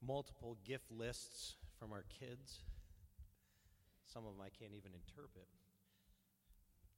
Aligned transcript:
multiple 0.00 0.56
gift 0.64 0.88
lists 0.90 1.60
from 1.78 1.92
our 1.92 2.04
kids. 2.08 2.64
Some 4.08 4.24
of 4.26 4.34
them 4.34 4.42
I 4.42 4.50
can't 4.50 4.74
even 4.74 4.96
interpret 4.96 5.46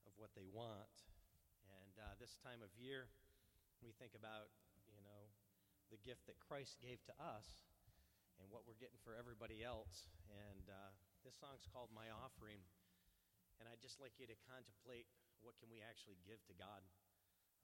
of 0.07 0.15
what 0.17 0.31
they 0.39 0.47
want. 0.47 0.95
And 1.67 1.95
uh, 1.99 2.15
this 2.23 2.39
time 2.41 2.63
of 2.63 2.71
year, 2.79 3.11
we 3.83 3.91
think 3.99 4.15
about, 4.15 4.49
you 4.95 5.03
know, 5.03 5.29
the 5.91 6.01
gift 6.01 6.25
that 6.31 6.39
Christ 6.39 6.79
gave 6.81 7.03
to 7.11 7.15
us 7.21 7.61
and 8.41 8.49
what 8.49 8.65
we're 8.65 8.79
getting 8.79 8.99
for 9.03 9.13
everybody 9.19 9.61
else. 9.61 10.09
And 10.31 10.71
uh, 10.71 10.95
this 11.27 11.37
song's 11.37 11.67
called 11.69 11.93
My 11.93 12.09
Offering. 12.09 12.63
And 13.61 13.69
I'd 13.69 13.83
just 13.83 14.01
like 14.01 14.17
you 14.17 14.27
to 14.31 14.39
contemplate 14.49 15.11
what 15.43 15.59
can 15.59 15.69
we 15.69 15.83
actually 15.83 16.19
give 16.23 16.39
to 16.47 16.55
God? 16.55 16.87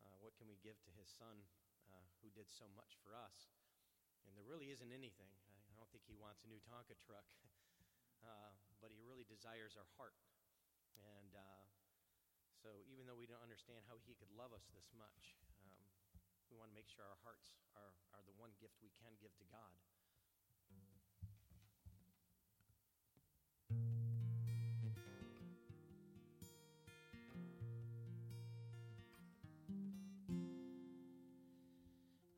Uh, 0.02 0.14
what 0.18 0.34
can 0.34 0.50
we 0.50 0.58
give 0.62 0.78
to 0.82 0.90
His 0.98 1.10
Son 1.10 1.46
uh, 1.90 2.06
who 2.22 2.30
did 2.34 2.50
so 2.50 2.66
much 2.74 2.98
for 3.02 3.14
us? 3.14 3.50
And 4.28 4.36
there 4.36 4.44
really 4.44 4.68
isn't 4.68 4.92
anything. 4.92 5.32
I 5.72 5.80
don't 5.80 5.88
think 5.88 6.04
He 6.04 6.12
wants 6.12 6.44
a 6.44 6.48
new 6.52 6.60
Tonka 6.68 6.92
truck, 7.00 7.24
uh, 8.28 8.52
but 8.84 8.92
He 8.92 9.00
really 9.00 9.24
desires 9.24 9.72
our 9.80 9.88
heart. 9.96 10.20
And 11.00 11.32
uh, 11.32 11.64
so, 12.60 12.84
even 12.92 13.08
though 13.08 13.16
we 13.16 13.24
don't 13.24 13.40
understand 13.40 13.88
how 13.88 13.96
He 14.04 14.12
could 14.12 14.28
love 14.36 14.52
us 14.52 14.68
this 14.76 14.92
much, 14.92 15.40
um, 15.64 15.80
we 16.52 16.60
want 16.60 16.68
to 16.68 16.76
make 16.76 16.92
sure 16.92 17.08
our 17.08 17.20
hearts 17.24 17.56
are, 17.72 17.96
are 18.12 18.20
the 18.28 18.36
one 18.36 18.52
gift 18.60 18.76
we 18.84 18.92
can 19.00 19.16
give 19.16 19.32
to 19.40 19.48
God. 19.48 19.72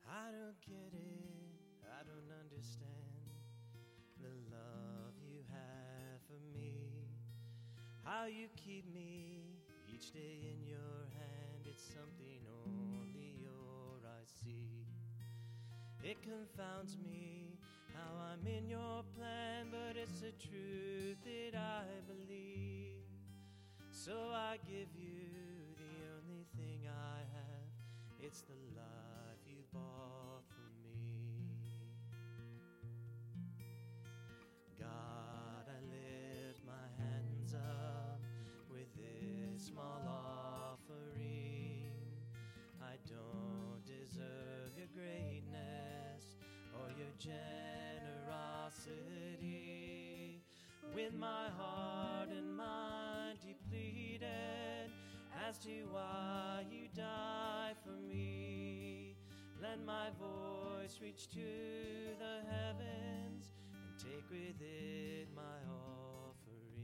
I 0.07 0.29
don't 0.31 0.59
get 0.63 0.93
it, 0.93 1.20
I 2.01 2.03
don't 2.03 2.33
understand 2.33 3.29
the 4.17 4.33
love 4.49 5.13
you 5.21 5.43
have 5.51 6.17
for 6.25 6.41
me. 6.51 7.05
How 8.03 8.25
you 8.25 8.47
keep 8.55 8.91
me 8.91 9.61
each 9.87 10.11
day 10.11 10.49
in 10.49 10.65
your 10.65 11.05
hand, 11.13 11.61
it's 11.69 11.83
something 11.83 12.41
only 12.65 13.37
your 13.39 14.01
eyes 14.17 14.33
see. 14.43 14.87
It 16.03 16.17
confounds 16.23 16.97
me 16.97 17.59
how 17.93 18.17
I'm 18.33 18.47
in 18.47 18.67
your 18.67 19.03
plan, 19.15 19.67
but 19.69 19.95
it's 19.95 20.21
the 20.21 20.31
truth 20.31 21.21
that 21.23 21.55
I 21.55 21.85
believe. 22.07 23.05
So 23.91 24.31
I 24.33 24.57
give 24.65 24.89
you 24.97 25.29
the 25.77 26.17
only 26.17 26.47
thing 26.57 26.87
I 26.89 27.19
have, 27.37 27.69
it's 28.19 28.41
the 28.41 28.57
life 28.75 29.10
my 51.21 51.49
heart 51.55 52.29
and 52.35 52.57
mind 52.57 53.37
depleted 53.45 54.89
as 55.47 55.59
to 55.59 55.69
why 55.91 56.65
you 56.67 56.87
died 56.95 57.75
for 57.85 57.95
me, 58.09 59.15
let 59.61 59.85
my 59.85 60.07
voice 60.19 60.97
reach 60.99 61.29
to 61.29 61.37
the 62.17 62.41
heavens 62.51 63.51
and 63.75 63.99
take 63.99 64.25
with 64.31 64.59
it 64.59 65.27
my 65.35 65.59
offering. 65.69 66.81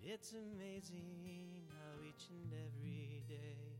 And 0.00 0.10
it's 0.10 0.32
amazing 0.32 1.68
how 1.68 2.02
each 2.02 2.24
and 2.30 2.50
every 2.54 3.22
day 3.28 3.76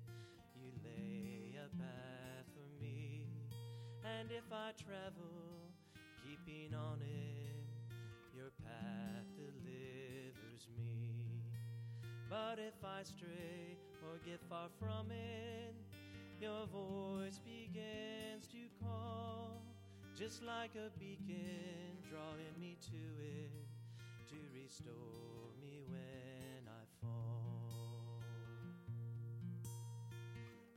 you 0.54 0.70
lay 0.84 1.56
a 1.56 1.76
path. 1.78 2.13
And 4.04 4.30
if 4.30 4.44
I 4.52 4.72
travel, 4.76 5.72
keeping 6.22 6.74
on 6.74 7.00
it, 7.00 7.64
your 8.36 8.52
path 8.62 9.24
delivers 9.34 10.68
me. 10.76 11.40
But 12.28 12.58
if 12.58 12.84
I 12.84 13.02
stray 13.02 13.78
or 14.02 14.18
get 14.24 14.40
far 14.50 14.68
from 14.78 15.10
it, 15.10 15.74
your 16.38 16.66
voice 16.66 17.38
begins 17.38 18.46
to 18.48 18.68
call, 18.82 19.62
just 20.14 20.42
like 20.42 20.72
a 20.74 20.90
beacon 20.98 21.96
drawing 22.10 22.60
me 22.60 22.76
to 22.82 23.22
it 23.24 23.64
to 24.28 24.36
restore 24.54 25.48
me 25.62 25.80
when 25.88 26.68
I 26.68 26.84
fall. 27.00 28.20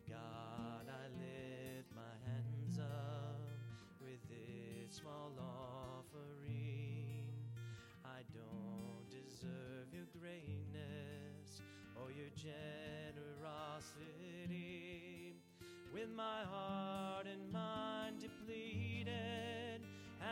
God, 0.07 0.87
I 0.87 1.07
lift 1.19 1.26
generosity. 13.15 15.35
With 15.93 16.09
my 16.15 16.43
heart 16.49 17.27
and 17.27 17.51
mind 17.51 18.19
depleted, 18.19 19.81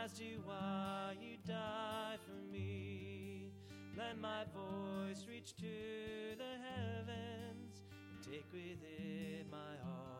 as 0.04 0.12
to 0.14 0.24
why 0.44 1.14
you 1.20 1.36
die 1.46 2.16
for 2.24 2.40
me. 2.52 3.50
Let 3.96 4.18
my 4.18 4.44
voice 4.54 5.26
reach 5.28 5.54
to 5.56 6.36
the 6.36 6.56
heavens 6.68 7.82
and 7.90 8.22
take 8.22 8.46
with 8.52 8.82
it 8.82 9.46
my 9.50 9.76
offering. 9.82 10.15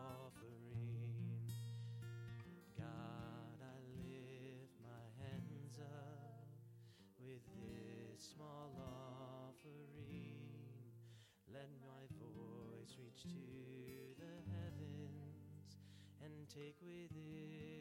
Take 16.57 16.75
with 16.81 17.11
it 17.13 17.76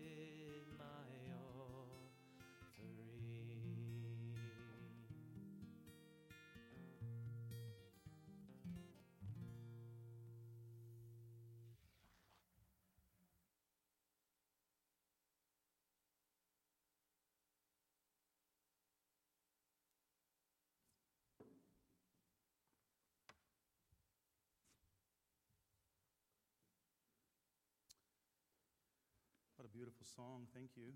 beautiful 29.77 30.09
song. 30.09 30.49
Thank 30.57 30.73
you. 30.73 30.89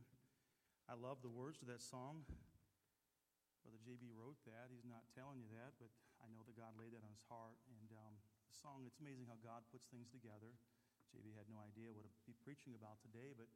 I 0.88 0.96
love 0.96 1.20
the 1.20 1.28
words 1.28 1.60
to 1.60 1.68
that 1.68 1.84
song. 1.84 2.24
Brother 3.60 3.76
JB 3.84 4.08
wrote 4.16 4.40
that. 4.48 4.72
He's 4.72 4.88
not 4.88 5.04
telling 5.12 5.36
you 5.36 5.52
that, 5.52 5.76
but 5.76 5.92
I 6.24 6.32
know 6.32 6.40
that 6.48 6.56
God 6.56 6.72
laid 6.80 6.96
that 6.96 7.04
on 7.04 7.12
his 7.12 7.20
heart. 7.28 7.60
And 7.68 7.92
um, 7.92 8.16
the 8.48 8.56
song, 8.56 8.88
it's 8.88 8.96
amazing 8.96 9.28
how 9.28 9.36
God 9.44 9.68
puts 9.68 9.84
things 9.92 10.08
together. 10.08 10.56
JB 11.12 11.36
had 11.36 11.44
no 11.52 11.60
idea 11.60 11.92
what 11.92 12.08
to 12.08 12.24
be 12.24 12.32
preaching 12.40 12.72
about 12.72 12.96
today, 13.04 13.36
but 13.36 13.52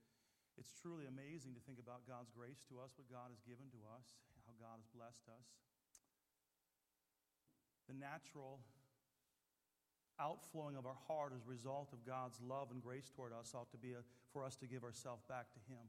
it's 0.61 0.77
truly 0.77 1.09
amazing 1.09 1.57
to 1.57 1.63
think 1.65 1.81
about 1.81 2.05
God's 2.05 2.29
grace 2.29 2.61
to 2.69 2.77
us, 2.85 2.93
what 3.01 3.09
God 3.09 3.33
has 3.33 3.41
given 3.49 3.73
to 3.73 3.81
us, 3.97 4.21
how 4.45 4.53
God 4.61 4.77
has 4.77 4.93
blessed 4.93 5.25
us. 5.33 5.49
The 7.89 7.97
natural 7.97 8.61
outflowing 10.21 10.77
of 10.77 10.87
our 10.87 10.97
heart 11.09 11.33
as 11.35 11.45
a 11.47 11.51
result 11.51 11.93
of 11.93 12.05
God's 12.07 12.39
love 12.41 12.69
and 12.71 12.83
grace 12.83 13.11
toward 13.15 13.33
us 13.33 13.53
ought 13.55 13.71
to 13.71 13.77
be 13.77 13.93
a, 13.93 14.03
for 14.33 14.45
us 14.45 14.57
to 14.57 14.67
give 14.67 14.85
ourselves 14.85 15.23
back 15.29 15.53
to 15.53 15.61
Him. 15.69 15.83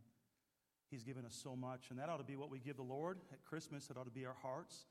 He's 0.90 1.04
given 1.04 1.26
us 1.26 1.40
so 1.42 1.56
much, 1.56 1.90
and 1.90 2.00
that 2.00 2.10
ought 2.10 2.18
to 2.18 2.24
be 2.24 2.36
what 2.36 2.52
we 2.52 2.60
give 2.60 2.78
the 2.78 2.84
Lord 2.84 3.20
at 3.32 3.44
Christmas. 3.44 3.90
It 3.90 3.98
ought 3.98 4.06
to 4.06 4.12
be 4.12 4.26
our 4.26 4.38
hearts, 4.42 4.86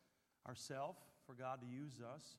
ourself, 0.47 0.97
for 1.27 1.35
God 1.35 1.61
to 1.61 1.67
use 1.67 2.01
us. 2.15 2.37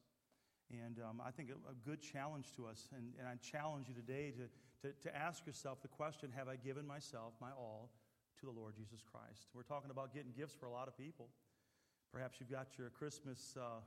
And 0.72 1.00
um, 1.00 1.22
I 1.26 1.32
think 1.32 1.50
a, 1.50 1.72
a, 1.72 1.76
good 1.86 2.02
challenge 2.02 2.52
to 2.58 2.66
us, 2.66 2.90
and, 2.96 3.14
and 3.20 3.28
I 3.28 3.36
challenge 3.36 3.88
you 3.88 3.94
today 3.94 4.34
to, 4.34 4.88
to, 4.88 4.94
to 5.04 5.16
ask 5.16 5.46
yourself 5.46 5.82
the 5.82 5.88
question 5.88 6.32
Have 6.36 6.48
I 6.48 6.56
given 6.56 6.88
myself, 6.88 7.34
my 7.40 7.52
all, 7.58 7.92
to 8.40 8.46
the 8.48 8.52
Lord 8.52 8.74
Jesus 8.76 9.02
Christ? 9.06 9.48
We're 9.54 9.64
talking 9.64 9.92
about 9.92 10.14
getting 10.14 10.32
gifts 10.36 10.56
for 10.60 10.66
a 10.66 10.72
lot 10.72 10.88
of 10.88 10.98
people. 10.98 11.30
Perhaps 12.12 12.40
you've 12.40 12.52
got 12.52 12.68
your 12.78 12.90
Christmas. 12.90 13.56
Uh, 13.56 13.80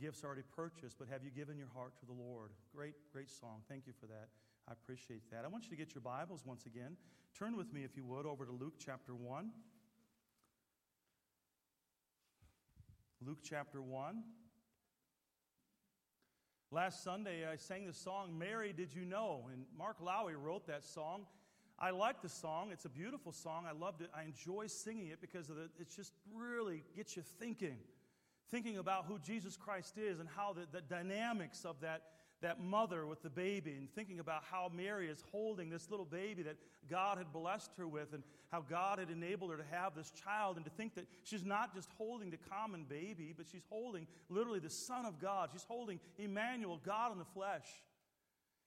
Gifts 0.00 0.24
already 0.24 0.42
purchased, 0.54 0.98
but 0.98 1.08
have 1.08 1.22
you 1.22 1.30
given 1.30 1.58
your 1.58 1.68
heart 1.74 1.92
to 2.00 2.06
the 2.06 2.12
Lord? 2.12 2.50
Great, 2.74 2.94
great 3.12 3.30
song. 3.30 3.62
Thank 3.68 3.86
you 3.86 3.92
for 4.00 4.06
that. 4.06 4.28
I 4.68 4.72
appreciate 4.72 5.30
that. 5.30 5.44
I 5.44 5.48
want 5.48 5.64
you 5.64 5.70
to 5.70 5.76
get 5.76 5.94
your 5.94 6.02
Bibles 6.02 6.44
once 6.46 6.66
again. 6.66 6.96
Turn 7.38 7.56
with 7.56 7.72
me, 7.72 7.84
if 7.84 7.96
you 7.96 8.04
would, 8.04 8.26
over 8.26 8.44
to 8.46 8.52
Luke 8.52 8.74
chapter 8.78 9.14
1. 9.14 9.50
Luke 13.24 13.38
chapter 13.42 13.80
1. 13.80 14.22
Last 16.70 17.04
Sunday, 17.04 17.46
I 17.46 17.56
sang 17.56 17.86
the 17.86 17.92
song, 17.92 18.38
Mary, 18.38 18.72
Did 18.72 18.94
You 18.94 19.04
Know? 19.04 19.48
And 19.52 19.64
Mark 19.76 19.98
Lowry 20.00 20.36
wrote 20.36 20.66
that 20.68 20.84
song. 20.84 21.26
I 21.78 21.90
like 21.90 22.22
the 22.22 22.28
song. 22.28 22.70
It's 22.72 22.84
a 22.84 22.88
beautiful 22.88 23.30
song. 23.30 23.66
I 23.68 23.72
loved 23.72 24.00
it. 24.00 24.10
I 24.16 24.22
enjoy 24.22 24.68
singing 24.68 25.08
it 25.08 25.20
because 25.20 25.50
of 25.50 25.56
the, 25.56 25.68
it 25.78 25.90
just 25.94 26.12
really 26.34 26.82
gets 26.96 27.16
you 27.16 27.22
thinking. 27.22 27.76
Thinking 28.52 28.78
about 28.78 29.06
who 29.06 29.18
Jesus 29.18 29.56
Christ 29.56 29.98
is 29.98 30.20
and 30.20 30.28
how 30.28 30.52
the, 30.52 30.68
the 30.70 30.82
dynamics 30.82 31.64
of 31.64 31.80
that 31.80 32.02
that 32.42 32.60
mother 32.60 33.06
with 33.06 33.22
the 33.22 33.30
baby 33.30 33.70
and 33.70 33.88
thinking 33.94 34.18
about 34.18 34.42
how 34.50 34.70
Mary 34.74 35.08
is 35.08 35.22
holding 35.30 35.70
this 35.70 35.88
little 35.90 36.04
baby 36.04 36.42
that 36.42 36.56
God 36.90 37.18
had 37.18 37.32
blessed 37.32 37.70
her 37.78 37.86
with 37.86 38.12
and 38.12 38.22
how 38.50 38.60
God 38.60 38.98
had 38.98 39.10
enabled 39.10 39.52
her 39.52 39.56
to 39.56 39.64
have 39.70 39.94
this 39.94 40.10
child 40.10 40.56
and 40.56 40.64
to 40.64 40.70
think 40.70 40.94
that 40.96 41.06
she's 41.22 41.44
not 41.44 41.74
just 41.74 41.88
holding 41.96 42.30
the 42.30 42.38
common 42.50 42.84
baby, 42.84 43.32
but 43.34 43.46
she's 43.50 43.64
holding 43.70 44.06
literally 44.28 44.58
the 44.58 44.70
Son 44.70 45.06
of 45.06 45.20
God. 45.20 45.50
She's 45.52 45.64
holding 45.64 46.00
Emmanuel, 46.18 46.80
God 46.84 47.12
in 47.12 47.18
the 47.18 47.24
flesh. 47.24 47.66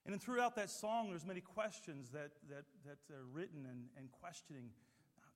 And 0.05 0.13
then 0.13 0.19
throughout 0.19 0.55
that 0.55 0.69
song, 0.69 1.09
there's 1.09 1.25
many 1.25 1.41
questions 1.41 2.09
that, 2.11 2.31
that, 2.49 2.63
that 2.85 3.13
are 3.13 3.25
written 3.33 3.67
and, 3.69 3.85
and 3.97 4.09
questioning. 4.11 4.69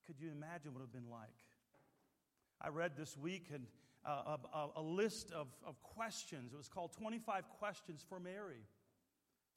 Could 0.07 0.19
you 0.19 0.31
imagine 0.31 0.73
what 0.73 0.79
it 0.79 0.87
would 0.87 0.93
have 0.93 0.93
been 0.93 1.11
like? 1.11 1.27
I 2.61 2.69
read 2.69 2.93
this 2.97 3.17
week 3.17 3.47
and 3.53 3.65
a, 4.09 4.67
a, 4.77 4.81
list 4.81 5.31
of, 5.31 5.47
of 5.65 5.81
questions. 5.83 6.53
It 6.53 6.57
was 6.57 6.67
called 6.67 6.93
25 6.93 7.49
Questions 7.59 8.03
for 8.07 8.19
Mary. 8.19 8.63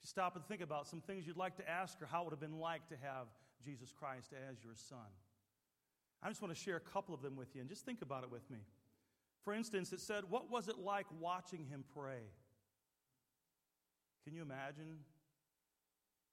To 0.01 0.07
stop 0.07 0.35
and 0.35 0.45
think 0.45 0.61
about 0.61 0.87
some 0.87 1.01
things 1.01 1.25
you'd 1.25 1.37
like 1.37 1.55
to 1.57 1.69
ask 1.69 1.99
her, 1.99 2.05
how 2.05 2.21
it 2.21 2.25
would 2.25 2.33
have 2.33 2.39
been 2.39 2.59
like 2.59 2.87
to 2.89 2.95
have 3.01 3.27
Jesus 3.63 3.93
Christ 3.97 4.33
as 4.49 4.57
your 4.63 4.75
son. 4.75 4.97
I 6.21 6.29
just 6.29 6.41
want 6.41 6.53
to 6.53 6.59
share 6.59 6.75
a 6.75 6.81
couple 6.81 7.15
of 7.15 7.21
them 7.21 7.35
with 7.35 7.55
you 7.55 7.61
and 7.61 7.69
just 7.69 7.85
think 7.85 8.01
about 8.01 8.23
it 8.23 8.31
with 8.31 8.49
me. 8.49 8.59
For 9.43 9.53
instance, 9.53 9.91
it 9.91 9.99
said, 9.99 10.23
What 10.29 10.49
was 10.49 10.67
it 10.67 10.77
like 10.77 11.05
watching 11.19 11.65
him 11.65 11.83
pray? 11.93 12.23
Can 14.23 14.33
you 14.33 14.41
imagine 14.41 14.99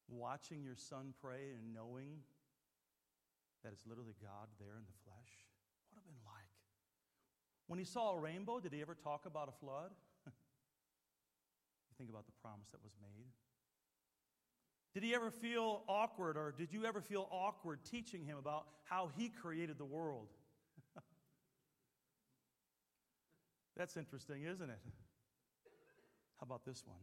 watching 0.09 0.63
your 0.63 0.77
son 0.77 1.15
pray 1.21 1.55
and 1.57 1.75
knowing 1.75 2.23
that 3.65 3.73
it's 3.73 3.87
literally 3.87 4.15
God 4.23 4.47
there 4.59 4.79
in 4.79 4.87
the 4.87 4.99
flesh? 5.05 5.33
What 5.91 6.03
would 6.03 6.07
have 6.07 6.07
been 6.07 6.25
like? 6.27 6.60
When 7.71 7.79
he 7.79 7.85
saw 7.85 8.17
a 8.17 8.19
rainbow, 8.19 8.59
did 8.59 8.73
he 8.73 8.81
ever 8.83 8.97
talk 8.97 9.27
about 9.27 9.49
a 9.49 9.53
flood? 9.65 9.93
you 10.27 10.33
think 11.97 12.11
about 12.11 12.27
the 12.27 12.33
promise 12.43 12.67
that 12.73 12.83
was 12.83 12.91
made. 13.01 13.29
Did 14.93 15.05
he 15.05 15.15
ever 15.15 15.31
feel 15.31 15.85
awkward, 15.87 16.37
or 16.37 16.53
did 16.59 16.73
you 16.73 16.85
ever 16.85 17.01
feel 17.01 17.29
awkward 17.31 17.79
teaching 17.89 18.25
him 18.25 18.39
about 18.39 18.67
how 18.83 19.11
he 19.17 19.29
created 19.29 19.79
the 19.79 19.85
world? 19.85 20.27
That's 23.77 23.97
interesting, 23.97 24.43
isn't 24.43 24.69
it? 24.69 24.81
How 26.41 26.47
about 26.47 26.65
this 26.65 26.83
one? 26.85 26.99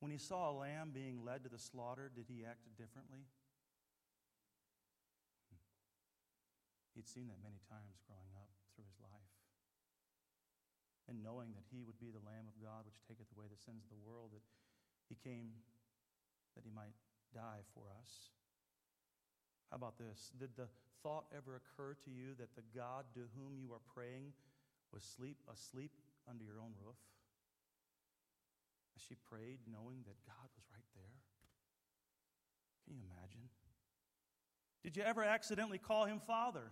When 0.00 0.12
he 0.12 0.18
saw 0.18 0.50
a 0.50 0.52
lamb 0.52 0.90
being 0.92 1.24
led 1.24 1.42
to 1.44 1.48
the 1.48 1.58
slaughter, 1.58 2.10
did 2.14 2.26
he 2.28 2.44
act 2.44 2.68
differently? 2.76 3.24
Hmm. 5.48 5.56
He'd 6.96 7.08
seen 7.08 7.28
that 7.28 7.42
many 7.42 7.60
times 7.70 7.96
growing 8.06 8.28
up 8.36 8.39
and 11.10 11.18
knowing 11.18 11.50
that 11.58 11.66
he 11.74 11.82
would 11.82 11.98
be 11.98 12.14
the 12.14 12.22
Lamb 12.22 12.46
of 12.46 12.54
God 12.62 12.86
which 12.86 13.02
taketh 13.02 13.26
away 13.34 13.50
the 13.50 13.58
sins 13.58 13.82
of 13.82 13.90
the 13.90 13.98
world, 14.06 14.30
that 14.30 14.46
he 15.10 15.18
came 15.18 15.50
that 16.54 16.62
he 16.62 16.70
might 16.70 16.94
die 17.34 17.66
for 17.74 17.90
us. 17.98 18.30
How 19.70 19.76
about 19.76 19.98
this? 19.98 20.30
Did 20.38 20.54
the 20.56 20.70
thought 21.02 21.26
ever 21.34 21.58
occur 21.58 21.94
to 22.06 22.10
you 22.10 22.34
that 22.38 22.54
the 22.54 22.66
God 22.74 23.06
to 23.14 23.26
whom 23.34 23.58
you 23.58 23.74
are 23.74 23.82
praying 23.94 24.34
was 24.94 25.02
sleep, 25.02 25.38
asleep 25.50 25.92
under 26.28 26.44
your 26.44 26.58
own 26.62 26.74
roof? 26.82 26.98
As 28.96 29.02
she 29.02 29.14
prayed, 29.14 29.58
knowing 29.66 30.02
that 30.06 30.18
God 30.26 30.48
was 30.54 30.66
right 30.74 30.90
there? 30.94 31.18
Can 32.86 32.94
you 32.94 33.02
imagine? 33.06 33.46
Did 34.82 34.96
you 34.96 35.02
ever 35.02 35.22
accidentally 35.22 35.78
call 35.78 36.06
him 36.06 36.20
Father? 36.26 36.70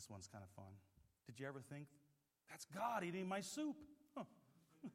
This 0.00 0.08
one's 0.08 0.32
kind 0.32 0.40
of 0.40 0.48
fun. 0.56 0.72
Did 1.28 1.36
you 1.36 1.44
ever 1.44 1.60
think, 1.60 1.84
that's 2.48 2.64
God 2.72 3.04
eating 3.04 3.28
my 3.28 3.44
soup? 3.44 3.76
Huh. 4.16 4.24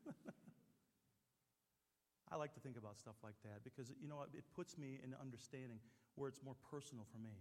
I 2.34 2.42
like 2.42 2.57
to 2.57 2.60
think 2.60 2.74
about 2.74 2.98
stuff 2.98 3.13
like 3.22 3.38
that 3.46 3.62
because, 3.62 3.94
you 4.02 4.10
know, 4.10 4.25
it 4.34 4.42
puts 4.57 4.81
me 4.81 4.98
in 5.06 5.13
understanding 5.22 5.78
where 6.18 6.25
it's 6.25 6.42
more 6.42 6.57
personal 6.74 7.06
for 7.13 7.22
me. 7.22 7.38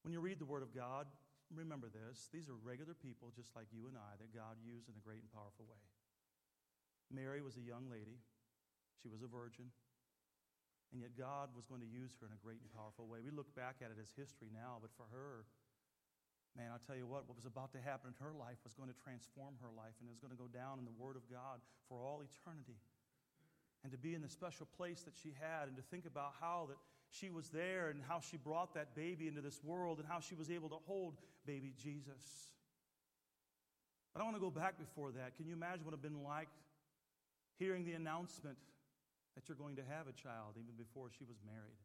When 0.00 0.16
you 0.16 0.24
read 0.24 0.40
the 0.40 0.48
Word 0.48 0.64
of 0.64 0.72
God, 0.72 1.04
remember 1.52 1.92
this 1.92 2.32
these 2.32 2.48
are 2.48 2.56
regular 2.64 2.96
people 2.96 3.28
just 3.36 3.52
like 3.52 3.68
you 3.76 3.84
and 3.84 4.00
I 4.00 4.16
that 4.16 4.32
God 4.32 4.56
used 4.64 4.88
in 4.88 4.96
a 4.96 5.04
great 5.04 5.20
and 5.20 5.28
powerful 5.28 5.68
way. 5.68 5.84
Mary 7.12 7.44
was 7.44 7.60
a 7.60 7.64
young 7.68 7.92
lady, 7.92 8.24
she 9.04 9.12
was 9.12 9.20
a 9.20 9.28
virgin, 9.28 9.68
and 10.96 11.04
yet 11.04 11.12
God 11.12 11.52
was 11.52 11.68
going 11.68 11.84
to 11.84 11.92
use 11.92 12.16
her 12.16 12.24
in 12.24 12.32
a 12.32 12.40
great 12.40 12.64
and 12.64 12.72
powerful 12.72 13.04
way. 13.04 13.20
We 13.20 13.36
look 13.36 13.52
back 13.52 13.84
at 13.84 13.92
it 13.92 14.00
as 14.00 14.16
history 14.16 14.48
now, 14.48 14.80
but 14.80 14.88
for 14.96 15.04
her, 15.12 15.44
Man, 16.58 16.70
I'll 16.72 16.82
tell 16.82 16.98
you 16.98 17.06
what, 17.06 17.28
what 17.28 17.36
was 17.38 17.46
about 17.46 17.70
to 17.72 17.80
happen 17.80 18.10
in 18.10 18.16
her 18.18 18.34
life 18.34 18.58
was 18.64 18.74
going 18.74 18.90
to 18.90 18.98
transform 18.98 19.54
her 19.62 19.70
life 19.70 19.94
and 20.02 20.10
it 20.10 20.12
was 20.12 20.18
going 20.18 20.34
to 20.34 20.40
go 20.40 20.50
down 20.50 20.82
in 20.82 20.84
the 20.84 20.96
Word 20.98 21.14
of 21.14 21.22
God 21.30 21.62
for 21.88 22.02
all 22.02 22.22
eternity. 22.26 22.78
And 23.82 23.92
to 23.92 23.98
be 23.98 24.14
in 24.14 24.20
the 24.20 24.28
special 24.28 24.66
place 24.66 25.02
that 25.06 25.14
she 25.16 25.32
had 25.40 25.68
and 25.68 25.76
to 25.76 25.82
think 25.82 26.04
about 26.04 26.34
how 26.40 26.66
that 26.68 26.76
she 27.08 27.30
was 27.30 27.48
there 27.48 27.88
and 27.88 28.02
how 28.06 28.20
she 28.20 28.36
brought 28.36 28.74
that 28.74 28.94
baby 28.94 29.26
into 29.26 29.40
this 29.40 29.62
world 29.64 29.98
and 29.98 30.06
how 30.06 30.20
she 30.20 30.34
was 30.34 30.50
able 30.50 30.68
to 30.68 30.78
hold 30.86 31.14
baby 31.46 31.72
Jesus. 31.78 32.52
But 34.12 34.20
I 34.20 34.24
want 34.24 34.36
to 34.36 34.40
go 34.40 34.50
back 34.50 34.78
before 34.78 35.12
that. 35.12 35.36
Can 35.36 35.46
you 35.46 35.54
imagine 35.54 35.84
what 35.84 35.94
it 35.94 36.02
would 36.02 36.04
have 36.04 36.12
been 36.12 36.22
like 36.22 36.48
hearing 37.58 37.84
the 37.84 37.92
announcement 37.92 38.58
that 39.34 39.48
you're 39.48 39.56
going 39.56 39.76
to 39.76 39.84
have 39.88 40.08
a 40.08 40.12
child 40.12 40.58
even 40.58 40.74
before 40.76 41.08
she 41.16 41.24
was 41.24 41.38
married? 41.46 41.78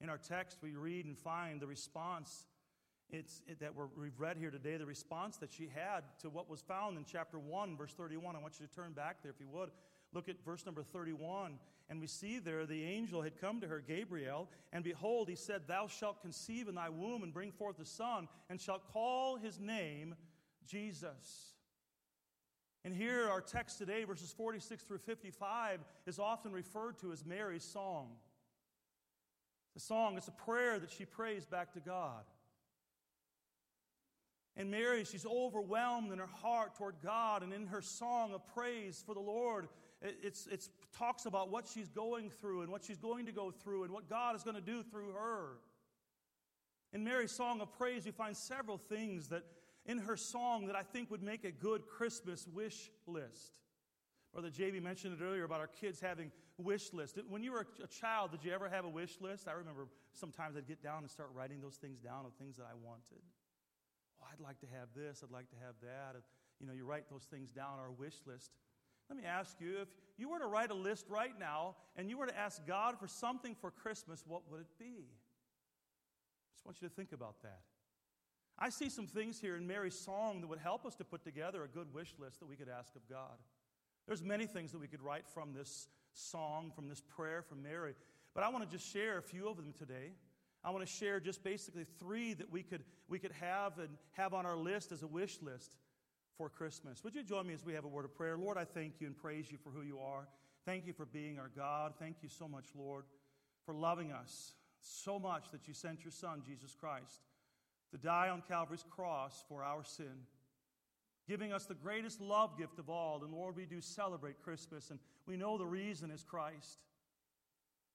In 0.00 0.10
our 0.10 0.18
text, 0.18 0.58
we 0.60 0.74
read 0.74 1.06
and 1.06 1.16
find 1.16 1.60
the 1.60 1.66
response 1.66 2.46
it's, 3.12 3.42
it, 3.46 3.60
that 3.60 3.72
we've 3.96 4.18
read 4.18 4.38
here 4.38 4.50
today, 4.50 4.78
the 4.78 4.86
response 4.86 5.36
that 5.36 5.52
she 5.52 5.68
had 5.72 6.02
to 6.22 6.30
what 6.30 6.48
was 6.48 6.62
found 6.62 6.96
in 6.96 7.04
chapter 7.04 7.38
1, 7.38 7.76
verse 7.76 7.92
31. 7.92 8.34
I 8.34 8.38
want 8.38 8.58
you 8.58 8.66
to 8.66 8.72
turn 8.74 8.92
back 8.92 9.18
there 9.22 9.30
if 9.30 9.38
you 9.38 9.48
would. 9.48 9.70
Look 10.14 10.28
at 10.28 10.42
verse 10.44 10.64
number 10.64 10.82
31. 10.82 11.58
And 11.90 12.00
we 12.00 12.06
see 12.06 12.38
there 12.38 12.64
the 12.64 12.84
angel 12.84 13.20
had 13.20 13.38
come 13.38 13.60
to 13.60 13.68
her, 13.68 13.80
Gabriel, 13.86 14.48
and 14.72 14.82
behold, 14.82 15.28
he 15.28 15.36
said, 15.36 15.62
Thou 15.66 15.88
shalt 15.88 16.22
conceive 16.22 16.68
in 16.68 16.74
thy 16.74 16.88
womb 16.88 17.22
and 17.22 17.34
bring 17.34 17.52
forth 17.52 17.78
a 17.78 17.84
son, 17.84 18.28
and 18.48 18.58
shalt 18.58 18.90
call 18.92 19.36
his 19.36 19.60
name 19.60 20.14
Jesus. 20.66 21.52
And 22.84 22.94
here, 22.94 23.28
our 23.28 23.42
text 23.42 23.78
today, 23.78 24.04
verses 24.04 24.32
46 24.32 24.84
through 24.84 24.98
55, 24.98 25.80
is 26.06 26.18
often 26.18 26.50
referred 26.50 26.98
to 27.00 27.12
as 27.12 27.24
Mary's 27.24 27.62
song. 27.62 28.08
The 29.74 29.80
song 29.80 30.16
is 30.16 30.28
a 30.28 30.32
prayer 30.32 30.78
that 30.78 30.90
she 30.90 31.04
prays 31.04 31.44
back 31.44 31.74
to 31.74 31.80
God. 31.80 32.24
And 34.56 34.70
Mary, 34.70 35.04
she's 35.04 35.24
overwhelmed 35.24 36.12
in 36.12 36.18
her 36.18 36.26
heart 36.26 36.74
toward 36.74 36.96
God 37.02 37.42
and 37.42 37.52
in 37.52 37.66
her 37.68 37.80
song 37.80 38.34
of 38.34 38.46
praise 38.54 39.02
for 39.04 39.14
the 39.14 39.20
Lord. 39.20 39.68
It's, 40.02 40.46
it's 40.46 40.68
talks 40.96 41.24
about 41.26 41.50
what 41.50 41.66
she's 41.66 41.88
going 41.88 42.28
through 42.28 42.62
and 42.62 42.70
what 42.70 42.84
she's 42.84 42.98
going 42.98 43.26
to 43.26 43.32
go 43.32 43.50
through 43.50 43.84
and 43.84 43.92
what 43.92 44.10
God 44.10 44.36
is 44.36 44.42
going 44.42 44.56
to 44.56 44.62
do 44.62 44.82
through 44.82 45.12
her. 45.12 45.58
In 46.92 47.02
Mary's 47.02 47.32
song 47.32 47.60
of 47.62 47.72
praise, 47.72 48.04
we 48.04 48.10
find 48.10 48.36
several 48.36 48.76
things 48.76 49.28
that 49.28 49.44
in 49.86 49.98
her 49.98 50.16
song 50.16 50.66
that 50.66 50.76
I 50.76 50.82
think 50.82 51.10
would 51.10 51.22
make 51.22 51.44
a 51.44 51.50
good 51.50 51.86
Christmas 51.86 52.46
wish 52.46 52.90
list. 53.06 53.60
Brother 54.32 54.50
JB 54.50 54.82
mentioned 54.82 55.18
it 55.18 55.24
earlier 55.24 55.44
about 55.44 55.60
our 55.60 55.66
kids 55.66 56.00
having 56.00 56.30
wish 56.58 56.92
lists. 56.92 57.18
When 57.28 57.42
you 57.42 57.52
were 57.52 57.66
a 57.82 57.86
child, 57.86 58.32
did 58.32 58.44
you 58.44 58.52
ever 58.52 58.68
have 58.68 58.84
a 58.84 58.88
wish 58.88 59.20
list? 59.20 59.48
I 59.48 59.52
remember 59.52 59.88
sometimes 60.12 60.56
I'd 60.56 60.66
get 60.66 60.82
down 60.82 60.98
and 60.98 61.10
start 61.10 61.30
writing 61.34 61.60
those 61.60 61.76
things 61.76 61.98
down 61.98 62.26
of 62.26 62.34
things 62.34 62.56
that 62.56 62.66
I 62.70 62.74
wanted. 62.74 63.22
Oh, 64.22 64.26
I'd 64.32 64.40
like 64.42 64.60
to 64.60 64.66
have 64.78 64.88
this, 64.94 65.22
I'd 65.24 65.32
like 65.32 65.50
to 65.50 65.56
have 65.64 65.74
that. 65.82 66.20
You 66.60 66.66
know, 66.66 66.72
you 66.72 66.84
write 66.84 67.10
those 67.10 67.24
things 67.24 67.50
down, 67.50 67.78
our 67.80 67.90
wish 67.90 68.14
list. 68.26 68.52
Let 69.08 69.18
me 69.18 69.24
ask 69.24 69.60
you 69.60 69.80
if 69.80 69.88
you 70.16 70.28
were 70.28 70.38
to 70.38 70.46
write 70.46 70.70
a 70.70 70.74
list 70.74 71.06
right 71.08 71.38
now 71.38 71.76
and 71.96 72.08
you 72.08 72.16
were 72.16 72.26
to 72.26 72.38
ask 72.38 72.64
God 72.66 72.98
for 72.98 73.08
something 73.08 73.54
for 73.54 73.70
Christmas, 73.70 74.24
what 74.26 74.42
would 74.50 74.60
it 74.60 74.78
be? 74.78 75.04
I 75.04 76.54
just 76.54 76.64
want 76.64 76.80
you 76.80 76.88
to 76.88 76.94
think 76.94 77.12
about 77.12 77.42
that. 77.42 77.62
I 78.58 78.68
see 78.68 78.88
some 78.88 79.06
things 79.06 79.40
here 79.40 79.56
in 79.56 79.66
Mary's 79.66 79.98
song 79.98 80.40
that 80.40 80.46
would 80.46 80.60
help 80.60 80.86
us 80.86 80.94
to 80.96 81.04
put 81.04 81.24
together 81.24 81.64
a 81.64 81.68
good 81.68 81.92
wish 81.92 82.14
list 82.18 82.38
that 82.40 82.48
we 82.48 82.54
could 82.54 82.68
ask 82.68 82.94
of 82.94 83.08
God. 83.08 83.38
There's 84.06 84.22
many 84.22 84.46
things 84.46 84.72
that 84.72 84.80
we 84.80 84.86
could 84.86 85.02
write 85.02 85.26
from 85.26 85.52
this 85.52 85.88
song, 86.12 86.70
from 86.74 86.88
this 86.88 87.00
prayer 87.00 87.42
from 87.42 87.62
Mary, 87.62 87.94
but 88.34 88.44
I 88.44 88.48
want 88.48 88.68
to 88.68 88.70
just 88.70 88.90
share 88.92 89.18
a 89.18 89.22
few 89.22 89.48
of 89.48 89.56
them 89.56 89.72
today. 89.76 90.12
I 90.64 90.70
want 90.70 90.86
to 90.86 90.92
share 90.92 91.18
just 91.18 91.42
basically 91.42 91.84
three 91.98 92.34
that 92.34 92.50
we 92.50 92.62
could, 92.62 92.84
we 93.08 93.18
could 93.18 93.32
have 93.40 93.78
and 93.78 93.88
have 94.12 94.32
on 94.32 94.46
our 94.46 94.56
list 94.56 94.92
as 94.92 95.02
a 95.02 95.06
wish 95.06 95.38
list 95.42 95.76
for 96.36 96.48
Christmas. 96.48 97.02
Would 97.02 97.14
you 97.14 97.22
join 97.22 97.46
me 97.46 97.54
as 97.54 97.64
we 97.64 97.74
have 97.74 97.84
a 97.84 97.88
word 97.88 98.04
of 98.04 98.14
prayer? 98.14 98.36
Lord, 98.36 98.56
I 98.56 98.64
thank 98.64 99.00
you 99.00 99.06
and 99.06 99.16
praise 99.16 99.50
you 99.50 99.58
for 99.58 99.70
who 99.70 99.82
you 99.82 99.98
are. 99.98 100.28
Thank 100.64 100.86
you 100.86 100.92
for 100.92 101.06
being 101.06 101.38
our 101.38 101.50
God. 101.54 101.94
Thank 101.98 102.16
you 102.22 102.28
so 102.28 102.46
much, 102.46 102.66
Lord, 102.76 103.04
for 103.66 103.74
loving 103.74 104.12
us 104.12 104.52
so 104.80 105.18
much 105.18 105.50
that 105.52 105.66
you 105.68 105.74
sent 105.74 106.04
your 106.04 106.12
Son, 106.12 106.42
Jesus 106.44 106.74
Christ, 106.74 107.20
to 107.90 107.98
die 107.98 108.28
on 108.28 108.42
Calvary's 108.46 108.84
cross 108.90 109.44
for 109.48 109.62
our 109.62 109.84
sin, 109.84 110.26
giving 111.28 111.52
us 111.52 111.66
the 111.66 111.74
greatest 111.74 112.20
love 112.20 112.58
gift 112.58 112.78
of 112.78 112.88
all. 112.88 113.22
And 113.24 113.32
Lord, 113.32 113.56
we 113.56 113.64
do 113.64 113.80
celebrate 113.80 114.42
Christmas, 114.42 114.90
and 114.90 114.98
we 115.26 115.36
know 115.36 115.58
the 115.58 115.66
reason 115.66 116.10
is 116.10 116.22
Christ. 116.22 116.78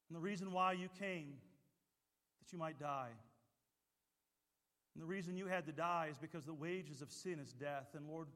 And 0.10 0.16
the 0.16 0.22
reason 0.22 0.52
why 0.52 0.74
you 0.74 0.88
came, 1.00 1.34
that 2.48 2.54
you 2.54 2.60
might 2.60 2.80
die. 2.80 3.10
And 4.96 5.02
the 5.02 5.06
reason 5.06 5.38
you 5.38 5.48
had 5.48 5.66
to 5.66 5.72
die 5.72 6.08
is 6.10 6.18
because 6.18 6.46
the 6.46 6.54
wages 6.54 7.02
of 7.02 7.12
sin 7.12 7.40
is 7.40 7.54
death. 7.54 7.90
And 7.96 8.08
Lord, 8.08 8.28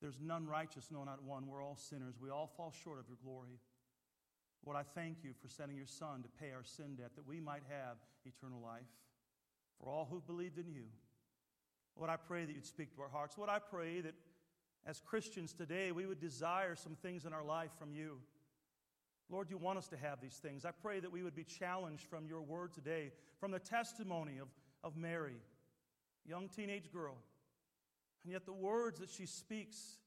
there's 0.00 0.18
none 0.20 0.46
righteous, 0.46 0.88
no, 0.90 1.04
not 1.04 1.22
one. 1.22 1.46
We're 1.46 1.62
all 1.62 1.76
sinners. 1.76 2.14
We 2.20 2.30
all 2.30 2.50
fall 2.56 2.72
short 2.82 2.98
of 2.98 3.04
your 3.08 3.18
glory. 3.22 3.60
Lord, 4.64 4.78
I 4.78 4.82
thank 4.82 5.18
you 5.22 5.32
for 5.40 5.48
sending 5.48 5.76
your 5.76 5.86
Son 5.86 6.22
to 6.22 6.28
pay 6.40 6.52
our 6.52 6.64
sin 6.64 6.96
debt 6.96 7.10
that 7.16 7.26
we 7.26 7.38
might 7.38 7.62
have 7.68 7.96
eternal 8.24 8.60
life 8.62 8.80
for 9.78 9.90
all 9.90 10.08
who've 10.10 10.26
believed 10.26 10.58
in 10.58 10.68
you. 10.68 10.84
Lord, 11.96 12.10
I 12.10 12.16
pray 12.16 12.44
that 12.46 12.54
you'd 12.54 12.66
speak 12.66 12.94
to 12.96 13.02
our 13.02 13.08
hearts. 13.08 13.36
Lord, 13.36 13.50
I 13.50 13.58
pray 13.58 14.00
that 14.00 14.14
as 14.86 15.00
Christians 15.00 15.52
today, 15.52 15.92
we 15.92 16.06
would 16.06 16.20
desire 16.20 16.74
some 16.74 16.96
things 16.96 17.24
in 17.26 17.32
our 17.32 17.44
life 17.44 17.70
from 17.78 17.92
you. 17.92 18.18
Lord, 19.30 19.48
you 19.50 19.56
want 19.56 19.78
us 19.78 19.88
to 19.88 19.96
have 19.96 20.20
these 20.20 20.36
things. 20.36 20.64
I 20.64 20.70
pray 20.70 21.00
that 21.00 21.10
we 21.10 21.22
would 21.22 21.34
be 21.34 21.44
challenged 21.44 22.04
from 22.04 22.26
your 22.26 22.42
word 22.42 22.72
today, 22.72 23.12
from 23.40 23.50
the 23.50 23.58
testimony 23.58 24.38
of, 24.38 24.48
of 24.82 24.96
Mary, 24.96 25.36
young 26.26 26.48
teenage 26.48 26.92
girl. 26.92 27.16
And 28.22 28.32
yet, 28.32 28.46
the 28.46 28.52
words 28.52 29.00
that 29.00 29.10
she 29.10 29.26
speaks, 29.26 29.98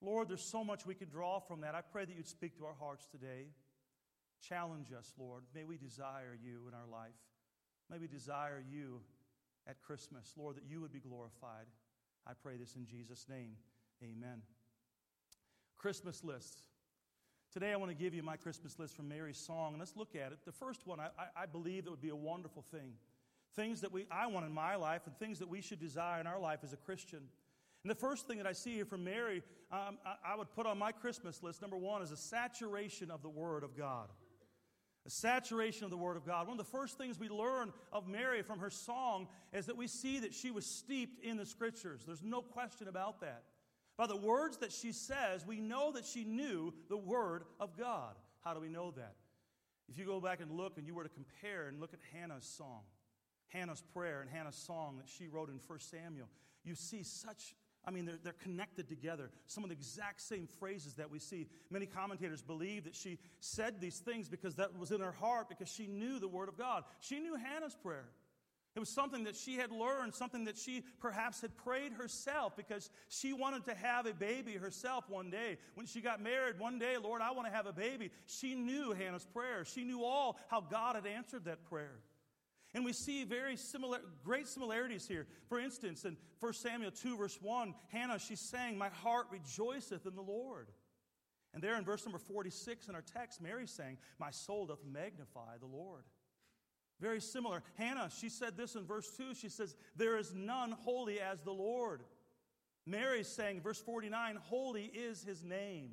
Lord, 0.00 0.28
there's 0.28 0.42
so 0.42 0.62
much 0.64 0.86
we 0.86 0.94
can 0.94 1.08
draw 1.08 1.38
from 1.38 1.62
that. 1.62 1.74
I 1.74 1.80
pray 1.80 2.04
that 2.04 2.16
you'd 2.16 2.28
speak 2.28 2.56
to 2.58 2.66
our 2.66 2.74
hearts 2.78 3.06
today. 3.06 3.48
Challenge 4.46 4.88
us, 4.96 5.12
Lord. 5.18 5.42
May 5.54 5.64
we 5.64 5.76
desire 5.78 6.36
you 6.42 6.68
in 6.68 6.74
our 6.74 6.86
life. 6.90 7.14
May 7.90 7.98
we 7.98 8.06
desire 8.06 8.62
you 8.70 9.00
at 9.66 9.80
Christmas, 9.80 10.32
Lord, 10.36 10.56
that 10.56 10.64
you 10.68 10.80
would 10.80 10.92
be 10.92 11.00
glorified. 11.00 11.66
I 12.26 12.32
pray 12.42 12.56
this 12.56 12.74
in 12.76 12.86
Jesus' 12.86 13.26
name. 13.28 13.52
Amen. 14.02 14.42
Christmas 15.78 16.22
lists. 16.24 16.62
Today, 17.56 17.72
I 17.72 17.76
want 17.76 17.90
to 17.90 17.96
give 17.96 18.12
you 18.12 18.22
my 18.22 18.36
Christmas 18.36 18.78
list 18.78 18.94
from 18.94 19.08
Mary's 19.08 19.38
song, 19.38 19.72
and 19.72 19.78
let's 19.78 19.96
look 19.96 20.14
at 20.14 20.30
it. 20.30 20.40
The 20.44 20.52
first 20.52 20.86
one, 20.86 21.00
I, 21.00 21.08
I 21.34 21.46
believe 21.46 21.84
that 21.84 21.90
would 21.90 22.02
be 22.02 22.10
a 22.10 22.14
wonderful 22.14 22.62
thing. 22.70 22.92
Things 23.54 23.80
that 23.80 23.90
we, 23.90 24.04
I 24.10 24.26
want 24.26 24.44
in 24.44 24.52
my 24.52 24.76
life, 24.76 25.06
and 25.06 25.18
things 25.18 25.38
that 25.38 25.48
we 25.48 25.62
should 25.62 25.80
desire 25.80 26.20
in 26.20 26.26
our 26.26 26.38
life 26.38 26.58
as 26.62 26.74
a 26.74 26.76
Christian. 26.76 27.20
And 27.82 27.90
the 27.90 27.94
first 27.94 28.26
thing 28.28 28.36
that 28.36 28.46
I 28.46 28.52
see 28.52 28.74
here 28.74 28.84
from 28.84 29.04
Mary, 29.04 29.42
um, 29.72 29.96
I, 30.04 30.34
I 30.34 30.36
would 30.36 30.50
put 30.50 30.66
on 30.66 30.76
my 30.76 30.92
Christmas 30.92 31.42
list, 31.42 31.62
number 31.62 31.78
one, 31.78 32.02
is 32.02 32.10
a 32.10 32.16
saturation 32.18 33.10
of 33.10 33.22
the 33.22 33.30
Word 33.30 33.64
of 33.64 33.74
God. 33.74 34.10
A 35.06 35.10
saturation 35.10 35.84
of 35.84 35.90
the 35.90 35.96
Word 35.96 36.18
of 36.18 36.26
God. 36.26 36.48
One 36.48 36.60
of 36.60 36.66
the 36.66 36.70
first 36.70 36.98
things 36.98 37.18
we 37.18 37.30
learn 37.30 37.72
of 37.90 38.06
Mary 38.06 38.42
from 38.42 38.58
her 38.58 38.68
song 38.68 39.28
is 39.54 39.64
that 39.64 39.78
we 39.78 39.86
see 39.86 40.18
that 40.18 40.34
she 40.34 40.50
was 40.50 40.66
steeped 40.66 41.24
in 41.24 41.38
the 41.38 41.46
Scriptures. 41.46 42.02
There's 42.06 42.22
no 42.22 42.42
question 42.42 42.86
about 42.86 43.22
that. 43.22 43.44
By 43.96 44.06
the 44.06 44.16
words 44.16 44.58
that 44.58 44.72
she 44.72 44.92
says, 44.92 45.46
we 45.46 45.60
know 45.60 45.92
that 45.92 46.04
she 46.04 46.24
knew 46.24 46.74
the 46.88 46.96
Word 46.96 47.44
of 47.58 47.76
God. 47.78 48.14
How 48.44 48.52
do 48.52 48.60
we 48.60 48.68
know 48.68 48.90
that? 48.92 49.14
If 49.88 49.98
you 49.98 50.04
go 50.04 50.20
back 50.20 50.40
and 50.40 50.50
look 50.50 50.76
and 50.76 50.86
you 50.86 50.94
were 50.94 51.04
to 51.04 51.08
compare 51.08 51.68
and 51.68 51.80
look 51.80 51.94
at 51.94 52.00
Hannah's 52.12 52.44
song, 52.44 52.82
Hannah's 53.48 53.82
prayer 53.94 54.20
and 54.20 54.30
Hannah's 54.30 54.56
song 54.56 54.98
that 54.98 55.08
she 55.08 55.28
wrote 55.28 55.48
in 55.48 55.60
1 55.66 55.78
Samuel, 55.80 56.28
you 56.64 56.74
see 56.74 57.02
such, 57.02 57.54
I 57.86 57.90
mean, 57.90 58.04
they're, 58.04 58.18
they're 58.22 58.32
connected 58.34 58.88
together. 58.88 59.30
Some 59.46 59.64
of 59.64 59.70
the 59.70 59.76
exact 59.76 60.20
same 60.20 60.46
phrases 60.58 60.94
that 60.94 61.10
we 61.10 61.18
see. 61.18 61.46
Many 61.70 61.86
commentators 61.86 62.42
believe 62.42 62.84
that 62.84 62.96
she 62.96 63.18
said 63.40 63.80
these 63.80 63.98
things 63.98 64.28
because 64.28 64.56
that 64.56 64.76
was 64.78 64.90
in 64.90 65.00
her 65.00 65.12
heart, 65.12 65.48
because 65.48 65.72
she 65.72 65.86
knew 65.86 66.18
the 66.18 66.28
Word 66.28 66.48
of 66.48 66.58
God. 66.58 66.84
She 67.00 67.20
knew 67.20 67.36
Hannah's 67.36 67.76
prayer. 67.76 68.08
It 68.76 68.78
was 68.78 68.90
something 68.90 69.24
that 69.24 69.34
she 69.34 69.56
had 69.56 69.72
learned, 69.72 70.14
something 70.14 70.44
that 70.44 70.58
she 70.58 70.84
perhaps 71.00 71.40
had 71.40 71.56
prayed 71.56 71.94
herself 71.94 72.54
because 72.56 72.90
she 73.08 73.32
wanted 73.32 73.64
to 73.64 73.74
have 73.74 74.04
a 74.04 74.12
baby 74.12 74.52
herself 74.52 75.08
one 75.08 75.30
day. 75.30 75.56
When 75.74 75.86
she 75.86 76.02
got 76.02 76.22
married, 76.22 76.58
one 76.58 76.78
day, 76.78 76.98
Lord, 77.02 77.22
I 77.22 77.30
want 77.30 77.48
to 77.48 77.54
have 77.54 77.64
a 77.64 77.72
baby. 77.72 78.10
She 78.26 78.54
knew 78.54 78.92
Hannah's 78.92 79.24
prayer. 79.24 79.64
She 79.64 79.82
knew 79.82 80.04
all 80.04 80.38
how 80.48 80.60
God 80.60 80.94
had 80.94 81.06
answered 81.06 81.46
that 81.46 81.64
prayer. 81.64 82.00
And 82.74 82.84
we 82.84 82.92
see 82.92 83.24
very 83.24 83.56
similar, 83.56 84.00
great 84.22 84.46
similarities 84.46 85.08
here. 85.08 85.26
For 85.48 85.58
instance, 85.58 86.04
in 86.04 86.18
1 86.40 86.52
Samuel 86.52 86.90
2, 86.90 87.16
verse 87.16 87.38
1, 87.40 87.74
Hannah, 87.88 88.18
she's 88.18 88.40
saying, 88.40 88.76
My 88.76 88.90
heart 88.90 89.28
rejoiceth 89.30 90.04
in 90.04 90.14
the 90.14 90.20
Lord. 90.20 90.68
And 91.54 91.62
there 91.62 91.78
in 91.78 91.84
verse 91.84 92.04
number 92.04 92.18
46 92.18 92.88
in 92.88 92.94
our 92.94 93.00
text, 93.00 93.40
Mary's 93.40 93.70
saying, 93.70 93.96
My 94.20 94.30
soul 94.30 94.66
doth 94.66 94.84
magnify 94.84 95.56
the 95.58 95.66
Lord. 95.66 96.02
Very 97.00 97.20
similar. 97.20 97.62
Hannah, 97.76 98.10
she 98.16 98.28
said 98.28 98.56
this 98.56 98.74
in 98.74 98.86
verse 98.86 99.10
2. 99.16 99.34
She 99.34 99.48
says, 99.48 99.76
There 99.96 100.16
is 100.16 100.34
none 100.34 100.72
holy 100.72 101.20
as 101.20 101.40
the 101.42 101.52
Lord. 101.52 102.02
Mary's 102.86 103.28
saying, 103.28 103.60
verse 103.60 103.80
49, 103.80 104.36
Holy 104.36 104.84
is 104.84 105.22
his 105.22 105.42
name. 105.42 105.90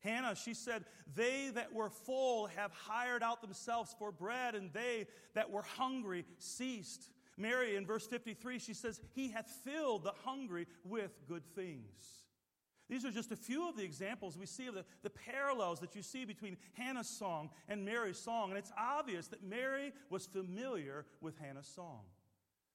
Hannah, 0.00 0.34
she 0.34 0.52
said, 0.52 0.84
They 1.14 1.50
that 1.54 1.72
were 1.72 1.88
full 1.88 2.46
have 2.48 2.72
hired 2.72 3.22
out 3.22 3.40
themselves 3.40 3.94
for 3.98 4.12
bread, 4.12 4.54
and 4.54 4.72
they 4.72 5.06
that 5.34 5.50
were 5.50 5.62
hungry 5.62 6.26
ceased. 6.38 7.08
Mary, 7.38 7.74
in 7.74 7.86
verse 7.86 8.06
53, 8.06 8.58
she 8.58 8.74
says, 8.74 9.00
He 9.14 9.28
hath 9.28 9.50
filled 9.64 10.04
the 10.04 10.12
hungry 10.24 10.66
with 10.84 11.12
good 11.26 11.44
things. 11.54 12.23
These 12.88 13.04
are 13.04 13.10
just 13.10 13.32
a 13.32 13.36
few 13.36 13.68
of 13.68 13.76
the 13.76 13.82
examples 13.82 14.36
we 14.36 14.46
see 14.46 14.66
of 14.66 14.74
the, 14.74 14.84
the 15.02 15.10
parallels 15.10 15.80
that 15.80 15.96
you 15.96 16.02
see 16.02 16.24
between 16.24 16.56
Hannah's 16.74 17.08
song 17.08 17.50
and 17.68 17.84
Mary's 17.84 18.18
song. 18.18 18.50
And 18.50 18.58
it's 18.58 18.72
obvious 18.78 19.26
that 19.28 19.42
Mary 19.42 19.92
was 20.10 20.26
familiar 20.26 21.06
with 21.20 21.38
Hannah's 21.38 21.66
song. 21.66 22.00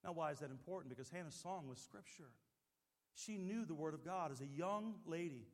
Now, 0.04 0.14
why 0.14 0.32
is 0.32 0.40
that 0.40 0.50
important? 0.50 0.90
Because 0.90 1.10
Hannah's 1.10 1.36
song 1.36 1.68
was 1.68 1.78
scripture. 1.78 2.32
She 3.14 3.38
knew 3.38 3.66
the 3.66 3.76
Word 3.76 3.94
of 3.94 4.04
God 4.04 4.32
as 4.32 4.42
a 4.42 4.48
young 4.48 4.96
lady. 5.06 5.46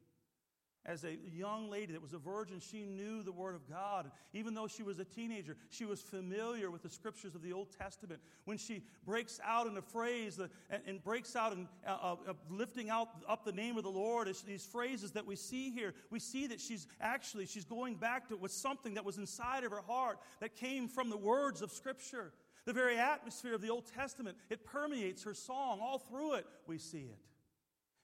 As 0.85 1.03
a 1.03 1.17
young 1.35 1.69
lady 1.69 1.93
that 1.93 2.01
was 2.01 2.13
a 2.13 2.19
virgin, 2.19 2.59
she 2.59 2.83
knew 2.83 3.23
the 3.23 3.31
Word 3.31 3.55
of 3.55 3.67
God. 3.67 4.11
Even 4.33 4.53
though 4.53 4.67
she 4.67 4.83
was 4.83 4.99
a 4.99 5.05
teenager, 5.05 5.57
she 5.69 5.83
was 5.83 5.99
familiar 5.99 6.69
with 6.69 6.83
the 6.83 6.89
scriptures 6.89 7.33
of 7.33 7.41
the 7.41 7.53
Old 7.53 7.69
Testament. 7.75 8.21
When 8.45 8.59
she 8.59 8.83
breaks 9.03 9.39
out 9.43 9.65
in 9.65 9.75
a 9.77 9.81
phrase 9.81 10.39
and, 10.39 10.81
and 10.85 11.03
breaks 11.03 11.35
out 11.35 11.53
in 11.53 11.67
uh, 11.87 11.89
uh, 11.89 12.15
uh, 12.27 12.33
lifting 12.51 12.91
out 12.91 13.09
up 13.27 13.45
the 13.45 13.51
name 13.51 13.77
of 13.77 13.83
the 13.83 13.89
Lord, 13.89 14.27
these 14.45 14.65
phrases 14.65 15.11
that 15.13 15.25
we 15.25 15.35
see 15.35 15.71
here, 15.71 15.95
we 16.11 16.19
see 16.19 16.45
that 16.47 16.61
she's 16.61 16.85
actually 17.01 17.47
she's 17.47 17.65
going 17.65 17.95
back 17.95 18.27
to 18.29 18.37
with 18.37 18.51
something 18.51 18.93
that 18.93 19.05
was 19.05 19.17
inside 19.17 19.63
of 19.63 19.71
her 19.71 19.81
heart 19.81 20.19
that 20.39 20.55
came 20.55 20.87
from 20.87 21.09
the 21.09 21.17
words 21.17 21.63
of 21.63 21.71
Scripture. 21.71 22.31
The 22.65 22.73
very 22.73 22.97
atmosphere 22.97 23.55
of 23.55 23.61
the 23.61 23.69
Old 23.69 23.85
Testament, 23.91 24.37
it 24.49 24.65
permeates 24.65 25.23
her 25.23 25.33
song. 25.33 25.79
All 25.81 25.99
through 25.99 26.35
it, 26.35 26.45
we 26.67 26.77
see 26.77 27.09
it. 27.11 27.19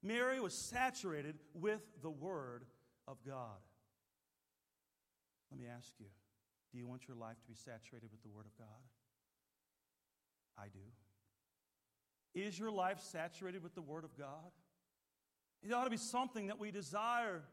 Mary 0.03 0.39
was 0.39 0.53
saturated 0.53 1.35
with 1.53 1.81
the 2.01 2.09
Word 2.09 2.65
of 3.07 3.17
God. 3.25 3.59
Let 5.51 5.59
me 5.59 5.65
ask 5.67 5.91
you 5.99 6.07
do 6.71 6.77
you 6.77 6.87
want 6.87 7.07
your 7.07 7.17
life 7.17 7.39
to 7.41 7.47
be 7.47 7.55
saturated 7.55 8.09
with 8.11 8.23
the 8.23 8.29
Word 8.29 8.45
of 8.45 8.57
God? 8.57 8.67
I 10.57 10.67
do. 10.67 10.79
Is 12.33 12.57
your 12.57 12.71
life 12.71 12.99
saturated 13.01 13.61
with 13.61 13.75
the 13.75 13.81
Word 13.81 14.05
of 14.05 14.17
God? 14.17 14.51
It 15.61 15.73
ought 15.73 15.83
to 15.83 15.89
be 15.89 15.97
something 15.97 16.47
that 16.47 16.59
we 16.59 16.71
desire. 16.71 17.43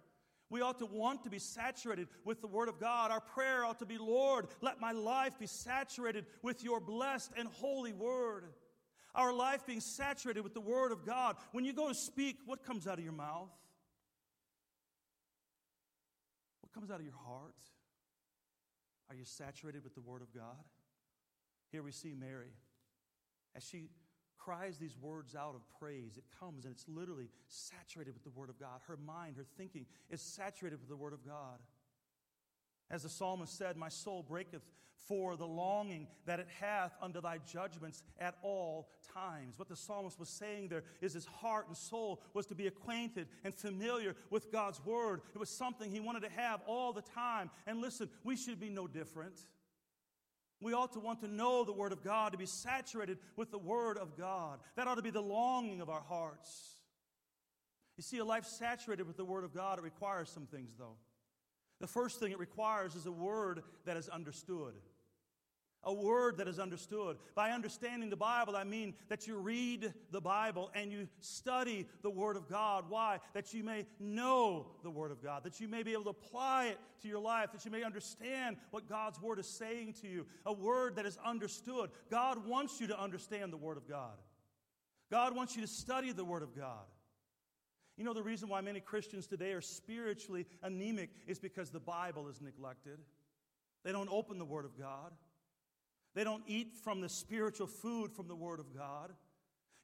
We 0.50 0.62
ought 0.62 0.78
to 0.78 0.86
want 0.86 1.24
to 1.24 1.30
be 1.30 1.40
saturated 1.40 2.08
with 2.24 2.40
the 2.40 2.46
Word 2.46 2.68
of 2.68 2.78
God. 2.78 3.10
Our 3.10 3.20
prayer 3.20 3.64
ought 3.64 3.80
to 3.80 3.86
be, 3.86 3.98
Lord, 3.98 4.46
let 4.60 4.80
my 4.80 4.92
life 4.92 5.38
be 5.38 5.46
saturated 5.46 6.26
with 6.42 6.62
your 6.62 6.80
blessed 6.80 7.32
and 7.36 7.48
holy 7.48 7.92
Word 7.92 8.44
our 9.18 9.32
life 9.32 9.66
being 9.66 9.80
saturated 9.80 10.42
with 10.42 10.54
the 10.54 10.60
Word 10.60 10.92
of 10.92 11.04
God. 11.04 11.36
When 11.50 11.64
you 11.64 11.72
go 11.72 11.88
to 11.88 11.94
speak, 11.94 12.36
what 12.46 12.62
comes 12.64 12.86
out 12.86 12.98
of 12.98 13.04
your 13.04 13.12
mouth? 13.12 13.50
What 16.60 16.72
comes 16.72 16.90
out 16.90 17.00
of 17.00 17.04
your 17.04 17.16
heart? 17.26 17.56
Are 19.10 19.16
you 19.16 19.24
saturated 19.24 19.82
with 19.82 19.94
the 19.94 20.00
Word 20.00 20.22
of 20.22 20.32
God? 20.32 20.64
Here 21.72 21.82
we 21.82 21.90
see 21.90 22.14
Mary. 22.14 22.52
As 23.56 23.64
she 23.64 23.88
cries 24.38 24.78
these 24.78 24.96
words 24.96 25.34
out 25.34 25.56
of 25.56 25.62
praise, 25.80 26.16
it 26.16 26.24
comes 26.38 26.64
and 26.64 26.72
it's 26.72 26.86
literally 26.86 27.28
saturated 27.48 28.14
with 28.14 28.22
the 28.22 28.30
Word 28.30 28.50
of 28.50 28.60
God. 28.60 28.80
Her 28.86 28.96
mind, 28.96 29.36
her 29.36 29.46
thinking 29.56 29.86
is 30.10 30.22
saturated 30.22 30.78
with 30.78 30.88
the 30.88 30.96
Word 30.96 31.12
of 31.12 31.26
God. 31.26 31.58
As 32.88 33.02
the 33.02 33.08
psalmist 33.08 33.58
said, 33.58 33.76
My 33.76 33.88
soul 33.88 34.22
breaketh 34.22 34.62
for 35.06 35.36
the 35.36 35.46
longing 35.46 36.06
that 36.26 36.40
it 36.40 36.48
hath 36.60 36.92
unto 37.00 37.20
thy 37.20 37.38
judgments 37.38 38.02
at 38.18 38.36
all 38.42 38.88
times. 39.14 39.58
What 39.58 39.68
the 39.68 39.76
psalmist 39.76 40.18
was 40.18 40.28
saying 40.28 40.68
there 40.68 40.84
is 41.00 41.14
his 41.14 41.26
heart 41.26 41.66
and 41.68 41.76
soul 41.76 42.22
was 42.34 42.46
to 42.46 42.54
be 42.54 42.66
acquainted 42.66 43.28
and 43.44 43.54
familiar 43.54 44.16
with 44.30 44.52
God's 44.52 44.84
word. 44.84 45.22
It 45.34 45.38
was 45.38 45.50
something 45.50 45.90
he 45.90 46.00
wanted 46.00 46.22
to 46.24 46.30
have 46.30 46.60
all 46.66 46.92
the 46.92 47.02
time. 47.02 47.50
And 47.66 47.80
listen, 47.80 48.08
we 48.24 48.36
should 48.36 48.60
be 48.60 48.68
no 48.68 48.86
different. 48.86 49.40
We 50.60 50.72
ought 50.72 50.92
to 50.94 51.00
want 51.00 51.20
to 51.20 51.28
know 51.28 51.64
the 51.64 51.72
Word 51.72 51.92
of 51.92 52.02
God, 52.02 52.32
to 52.32 52.38
be 52.38 52.46
saturated 52.46 53.18
with 53.36 53.50
the 53.50 53.58
Word 53.58 53.96
of 53.96 54.16
God. 54.16 54.58
That 54.76 54.88
ought 54.88 54.96
to 54.96 55.02
be 55.02 55.10
the 55.10 55.22
longing 55.22 55.80
of 55.80 55.88
our 55.88 56.02
hearts. 56.02 56.74
You 57.96 58.02
see, 58.02 58.18
a 58.18 58.24
life 58.24 58.44
saturated 58.44 59.06
with 59.06 59.16
the 59.16 59.24
Word 59.24 59.44
of 59.44 59.54
God, 59.54 59.78
it 59.78 59.82
requires 59.82 60.30
some 60.30 60.46
things, 60.46 60.72
though. 60.76 60.96
The 61.80 61.86
first 61.86 62.20
thing 62.20 62.32
it 62.32 62.38
requires 62.38 62.94
is 62.94 63.06
a 63.06 63.12
Word 63.12 63.62
that 63.84 63.96
is 63.96 64.08
understood. 64.08 64.74
A 65.84 65.92
word 65.94 66.38
that 66.38 66.48
is 66.48 66.58
understood. 66.58 67.18
By 67.36 67.52
understanding 67.52 68.10
the 68.10 68.16
Bible, 68.16 68.56
I 68.56 68.64
mean 68.64 68.94
that 69.08 69.28
you 69.28 69.38
read 69.38 69.94
the 70.10 70.20
Bible 70.20 70.70
and 70.74 70.90
you 70.90 71.06
study 71.20 71.86
the 72.02 72.10
Word 72.10 72.36
of 72.36 72.48
God. 72.48 72.86
Why? 72.88 73.20
That 73.32 73.54
you 73.54 73.62
may 73.62 73.86
know 74.00 74.66
the 74.82 74.90
Word 74.90 75.12
of 75.12 75.22
God, 75.22 75.44
that 75.44 75.60
you 75.60 75.68
may 75.68 75.84
be 75.84 75.92
able 75.92 76.04
to 76.04 76.10
apply 76.10 76.66
it 76.66 76.78
to 77.02 77.08
your 77.08 77.20
life, 77.20 77.52
that 77.52 77.64
you 77.64 77.70
may 77.70 77.84
understand 77.84 78.56
what 78.72 78.88
God's 78.88 79.20
Word 79.20 79.38
is 79.38 79.46
saying 79.46 79.94
to 80.02 80.08
you. 80.08 80.26
A 80.46 80.52
word 80.52 80.96
that 80.96 81.06
is 81.06 81.16
understood. 81.24 81.90
God 82.10 82.44
wants 82.44 82.80
you 82.80 82.88
to 82.88 83.00
understand 83.00 83.52
the 83.52 83.56
Word 83.56 83.76
of 83.76 83.88
God. 83.88 84.18
God 85.12 85.34
wants 85.34 85.54
you 85.54 85.62
to 85.62 85.68
study 85.68 86.10
the 86.10 86.24
Word 86.24 86.42
of 86.42 86.56
God. 86.56 86.84
You 87.98 88.04
know, 88.04 88.14
the 88.14 88.22
reason 88.22 88.48
why 88.48 88.60
many 88.60 88.78
Christians 88.78 89.26
today 89.26 89.50
are 89.52 89.60
spiritually 89.60 90.46
anemic 90.62 91.10
is 91.26 91.40
because 91.40 91.70
the 91.70 91.80
Bible 91.80 92.28
is 92.28 92.40
neglected. 92.40 93.00
They 93.84 93.90
don't 93.90 94.08
open 94.08 94.38
the 94.38 94.44
Word 94.44 94.64
of 94.64 94.78
God. 94.78 95.12
They 96.14 96.22
don't 96.22 96.44
eat 96.46 96.76
from 96.84 97.00
the 97.00 97.08
spiritual 97.08 97.66
food 97.66 98.12
from 98.12 98.28
the 98.28 98.36
Word 98.36 98.60
of 98.60 98.72
God. 98.72 99.12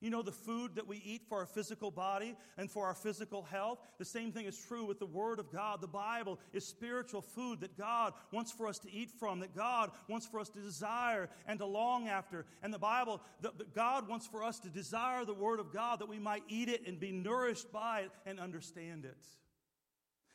You 0.00 0.10
know, 0.10 0.22
the 0.22 0.32
food 0.32 0.74
that 0.74 0.86
we 0.86 0.98
eat 0.98 1.22
for 1.28 1.38
our 1.38 1.46
physical 1.46 1.90
body 1.90 2.36
and 2.58 2.70
for 2.70 2.86
our 2.86 2.94
physical 2.94 3.42
health, 3.42 3.78
the 3.98 4.04
same 4.04 4.32
thing 4.32 4.44
is 4.44 4.58
true 4.58 4.84
with 4.84 4.98
the 4.98 5.06
Word 5.06 5.38
of 5.38 5.50
God. 5.50 5.80
The 5.80 5.86
Bible 5.86 6.38
is 6.52 6.66
spiritual 6.66 7.22
food 7.22 7.60
that 7.60 7.78
God 7.78 8.12
wants 8.32 8.52
for 8.52 8.66
us 8.66 8.78
to 8.80 8.92
eat 8.92 9.10
from, 9.18 9.40
that 9.40 9.56
God 9.56 9.90
wants 10.08 10.26
for 10.26 10.40
us 10.40 10.50
to 10.50 10.60
desire 10.60 11.30
and 11.46 11.58
to 11.58 11.66
long 11.66 12.08
after. 12.08 12.44
And 12.62 12.72
the 12.72 12.78
Bible, 12.78 13.22
that 13.40 13.74
God 13.74 14.08
wants 14.08 14.26
for 14.26 14.42
us 14.42 14.58
to 14.60 14.68
desire 14.68 15.24
the 15.24 15.32
Word 15.32 15.60
of 15.60 15.72
God 15.72 16.00
that 16.00 16.08
we 16.08 16.18
might 16.18 16.42
eat 16.48 16.68
it 16.68 16.86
and 16.86 17.00
be 17.00 17.12
nourished 17.12 17.72
by 17.72 18.00
it 18.00 18.10
and 18.26 18.38
understand 18.38 19.04
it. 19.04 19.24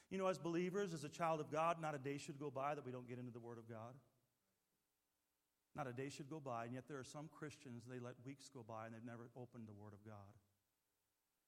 You 0.09 0.17
know, 0.17 0.27
as 0.27 0.39
believers, 0.39 0.93
as 0.93 1.03
a 1.03 1.09
child 1.09 1.39
of 1.39 1.51
God, 1.51 1.79
not 1.79 1.93
a 1.93 1.99
day 1.99 2.17
should 2.17 2.39
go 2.39 2.49
by 2.49 2.73
that 2.73 2.85
we 2.85 2.91
don't 2.91 3.07
get 3.07 3.19
into 3.19 3.31
the 3.31 3.39
Word 3.39 3.59
of 3.59 3.69
God. 3.69 3.93
Not 5.79 5.87
a 5.87 5.93
day 5.93 6.09
should 6.09 6.29
go 6.29 6.41
by, 6.43 6.65
and 6.65 6.73
yet 6.73 6.83
there 6.89 6.99
are 6.99 7.07
some 7.07 7.29
Christians, 7.31 7.87
they 7.87 8.03
let 8.03 8.15
weeks 8.25 8.49
go 8.53 8.65
by 8.67 8.83
and 8.85 8.93
they've 8.93 9.07
never 9.07 9.31
opened 9.39 9.63
the 9.63 9.79
Word 9.79 9.93
of 9.95 10.03
God. 10.03 10.27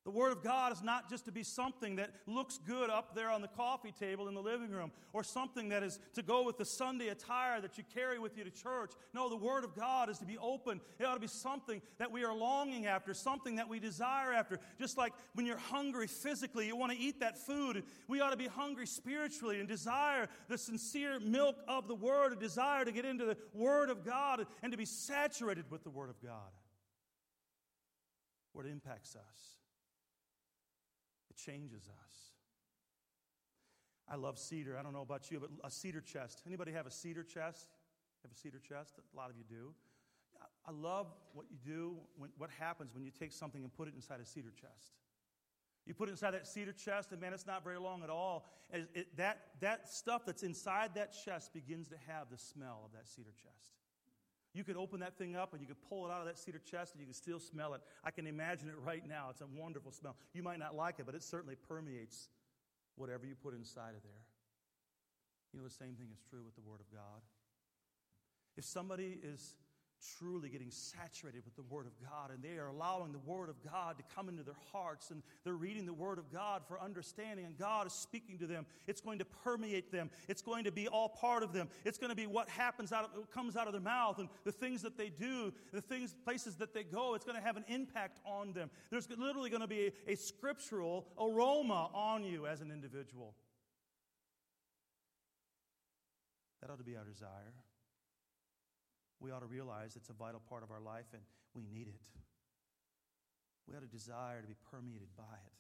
The 0.04 0.10
Word 0.10 0.32
of 0.32 0.44
God 0.44 0.72
is 0.72 0.82
not 0.82 1.12
just 1.12 1.26
to 1.26 1.32
be 1.32 1.44
something 1.44 1.98
that 1.98 2.10
looks 2.26 2.58
good 2.58 2.90
up 2.90 3.14
there 3.14 3.30
on 3.30 3.42
the 3.42 3.48
coffee 3.48 3.92
table 3.92 4.28
in 4.28 4.34
the 4.34 4.42
living 4.42 4.72
room 4.72 4.92
or 5.14 5.24
something 5.24 5.70
that 5.70 5.84
is 5.84 6.00
to 6.16 6.24
go 6.24 6.44
with 6.44 6.58
the 6.58 6.66
Sunday 6.66 7.10
attire 7.10 7.62
that 7.62 7.78
you 7.78 7.84
carry 7.94 8.18
with 8.18 8.36
you 8.36 8.44
to 8.44 8.50
church. 8.50 8.94
No, 9.14 9.30
the 9.30 9.38
Word 9.38 9.64
of 9.64 9.76
God 9.76 10.10
is 10.10 10.18
to 10.18 10.26
be 10.26 10.40
open. 10.40 10.82
It 10.98 11.06
ought 11.06 11.14
to 11.14 11.20
be 11.20 11.28
something 11.28 11.84
that 12.00 12.12
we 12.12 12.24
are 12.24 12.34
longing 12.34 12.88
after, 12.88 13.14
something 13.14 13.58
that 13.58 13.70
we 13.70 13.80
desire 13.80 14.34
after. 14.34 14.60
Just 14.80 14.98
like 14.98 15.14
when 15.36 15.46
you're 15.46 15.58
hungry 15.58 16.08
physically, 16.08 16.66
you 16.66 16.76
want 16.76 16.92
to 16.92 16.98
eat 16.98 17.20
that 17.20 17.38
food. 17.38 17.84
We 18.08 18.22
ought 18.22 18.32
to 18.32 18.38
be 18.38 18.48
hungry 18.48 18.88
spiritually 18.88 19.60
and 19.60 19.68
desire 19.68 20.30
the 20.48 20.58
sincere 20.58 21.20
milk 21.20 21.58
of 21.68 21.88
the 21.88 21.96
Word, 21.96 22.34
a 22.34 22.36
desire 22.36 22.86
to 22.86 22.92
get 22.92 23.06
into 23.06 23.26
the 23.26 23.38
Word 23.54 23.92
of 23.92 24.04
God 24.04 24.48
and 24.64 24.72
to 24.72 24.80
be 24.80 24.86
saturated 24.86 25.66
with 25.70 25.84
the 25.84 25.92
Word 25.92 26.10
of 26.10 26.20
God. 26.24 26.50
Where 28.54 28.66
it 28.66 28.72
impacts 28.72 29.16
us 29.16 29.61
changes 31.36 31.90
us. 31.90 32.16
I 34.10 34.16
love 34.16 34.38
cedar. 34.38 34.78
I 34.78 34.84
don't 34.84 34.94
know 34.94 35.02
about 35.02 35.32
you, 35.32 35.40
but 35.40 35.50
a 35.64 35.72
cedar 35.72 36.02
chest. 36.02 36.42
Anybody 36.46 36.72
have 36.74 36.86
a 36.86 36.92
cedar 36.92 37.24
chest? 37.24 37.70
Have 38.24 38.32
a 38.32 38.36
cedar 38.36 38.60
chest? 38.60 38.96
A 39.14 39.18
lot 39.18 39.30
of 39.30 39.38
you 39.38 39.44
do. 39.50 39.74
I 40.68 40.72
love 40.72 41.08
what 41.34 41.46
you 41.50 41.58
do, 41.64 41.96
when, 42.18 42.30
what 42.38 42.50
happens 42.60 42.94
when 42.94 43.04
you 43.04 43.12
take 43.12 43.32
something 43.32 43.64
and 43.64 43.74
put 43.74 43.88
it 43.88 43.94
inside 43.96 44.20
a 44.20 44.26
cedar 44.26 44.52
chest. 44.52 44.94
You 45.86 45.94
put 45.94 46.10
it 46.10 46.12
inside 46.12 46.32
that 46.32 46.46
cedar 46.46 46.74
chest, 46.74 47.12
and 47.12 47.20
man, 47.20 47.34
it's 47.34 47.48
not 47.48 47.64
very 47.64 47.80
long 47.80 48.04
at 48.04 48.10
all. 48.10 48.46
It, 48.72 48.88
it, 48.94 49.18
that, 49.18 49.40
that 49.62 49.90
stuff 49.90 50.24
that's 50.26 50.44
inside 50.44 50.92
that 50.96 51.16
chest 51.26 51.54
begins 51.54 51.88
to 51.88 51.96
have 52.08 52.30
the 52.30 52.38
smell 52.38 52.84
of 52.86 52.92
that 52.94 53.08
cedar 53.08 53.34
chest. 53.42 53.81
You 54.54 54.64
could 54.64 54.76
open 54.76 55.00
that 55.00 55.18
thing 55.18 55.36
up 55.36 55.54
and 55.54 55.62
you 55.62 55.68
could 55.68 55.82
pull 55.88 56.06
it 56.06 56.12
out 56.12 56.20
of 56.20 56.26
that 56.28 56.38
cedar 56.38 56.60
chest 56.60 56.94
and 56.94 57.00
you 57.00 57.06
can 57.06 57.14
still 57.14 57.40
smell 57.40 57.74
it. 57.74 57.82
I 58.04 58.12
can 58.12 58.28
imagine 58.28 58.68
it 58.68 58.76
right 58.86 59.08
now. 59.08 59.28
It's 59.30 59.42
a 59.42 59.48
wonderful 59.48 59.92
smell. 59.92 60.16
You 60.34 60.44
might 60.44 60.60
not 60.60 60.76
like 60.76 61.00
it, 61.00 61.06
but 61.06 61.16
it 61.16 61.24
certainly 61.24 61.56
permeates 61.56 62.28
whatever 62.96 63.26
you 63.26 63.36
put 63.36 63.54
inside 63.54 63.96
of 63.96 64.04
there. 64.04 64.26
You 65.54 65.60
know, 65.60 65.66
the 65.66 65.74
same 65.74 65.96
thing 65.96 66.10
is 66.14 66.20
true 66.30 66.44
with 66.44 66.56
the 66.56 66.62
Word 66.62 66.80
of 66.82 66.92
God. 66.92 67.22
If 68.58 68.66
somebody 68.66 69.18
is 69.24 69.56
truly 70.18 70.50
getting 70.50 70.72
saturated 70.72 71.44
with 71.46 71.56
the 71.56 71.64
Word 71.64 71.86
of 71.86 71.94
God 72.02 72.32
and 72.32 72.44
they 72.44 72.58
are 72.58 72.68
allowing 72.68 73.12
the 73.12 73.20
Word 73.20 73.50
of 73.50 73.56
God 73.64 73.98
to 73.98 74.04
come 74.16 74.30
into 74.30 74.44
their 74.44 74.58
hearts 74.72 75.12
and 75.12 75.22
they're 75.44 75.54
reading 75.54 75.86
the 75.86 75.94
Word 75.94 76.18
of 76.18 76.32
God 76.32 76.64
for 76.68 76.82
understanding 76.82 77.46
and 77.46 77.58
God 77.58 77.88
is 77.88 77.94
speaking 77.94 78.38
to 78.40 78.48
them. 78.48 78.66
It's 78.88 79.02
going 79.02 79.20
to 79.20 79.26
permeate 79.26 79.92
them. 79.92 80.10
It's 80.28 80.42
going 80.42 80.64
to 80.64 80.72
be 80.72 80.88
all 80.88 81.10
part 81.10 81.44
of 81.44 81.54
them. 81.54 81.70
It's 81.86 81.98
going 81.98 82.10
to 82.10 82.16
be 82.16 82.28
what 82.28 82.50
happens 82.50 82.92
out 82.92 83.06
of, 83.06 83.12
what 83.16 83.32
comes 83.32 83.56
out 83.56 83.68
of 83.68 83.74
their 83.74 83.82
mouth 83.82 84.20
and 84.20 84.30
the 84.44 84.52
things 84.52 84.82
that 84.82 84.98
they 84.98 85.10
do, 85.10 85.54
the 85.72 85.82
things, 85.82 86.16
places 86.24 86.56
that 86.56 86.74
they 86.74 86.84
go. 86.84 87.14
It's 87.16 87.26
going 87.26 87.38
to 87.38 87.44
have 87.44 87.58
an 87.58 87.66
impact 87.68 88.20
on 88.26 88.54
them. 88.54 88.70
There's 88.90 89.10
literally 89.10 89.50
going 89.50 89.62
to 89.62 89.68
be 89.68 89.92
a, 90.08 90.14
a 90.14 90.16
scriptural 90.16 91.08
aroma 91.20 91.90
on 91.94 92.24
you 92.24 92.48
as 92.48 92.62
an 92.62 92.72
individual. 92.72 93.36
That 96.62 96.70
ought 96.70 96.78
to 96.78 96.84
be 96.84 96.96
our 96.96 97.06
desire 97.06 97.54
we 99.22 99.32
ought 99.32 99.40
to 99.40 99.46
realize 99.46 99.96
it's 99.96 100.10
a 100.10 100.14
vital 100.14 100.42
part 100.50 100.64
of 100.64 100.72
our 100.72 100.82
life 100.82 101.06
and 101.14 101.22
we 101.54 101.64
need 101.64 101.88
it. 101.88 102.10
We 103.68 103.76
ought 103.76 103.82
to 103.82 103.88
desire 103.88 104.42
to 104.42 104.48
be 104.48 104.56
permeated 104.72 105.10
by 105.16 105.38
it. 105.46 105.54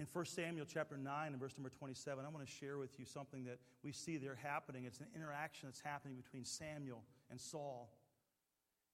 In 0.00 0.06
1 0.12 0.24
Samuel 0.26 0.64
chapter 0.72 0.96
9 0.96 1.32
and 1.32 1.40
verse 1.40 1.58
number 1.58 1.70
27, 1.70 2.24
I 2.24 2.28
want 2.28 2.46
to 2.46 2.52
share 2.52 2.78
with 2.78 2.98
you 3.00 3.04
something 3.04 3.44
that 3.44 3.58
we 3.82 3.90
see 3.90 4.16
there 4.16 4.38
happening. 4.40 4.84
It's 4.84 5.00
an 5.00 5.08
interaction 5.14 5.68
that's 5.68 5.80
happening 5.80 6.16
between 6.16 6.44
Samuel 6.44 7.02
and 7.30 7.40
Saul. 7.40 7.90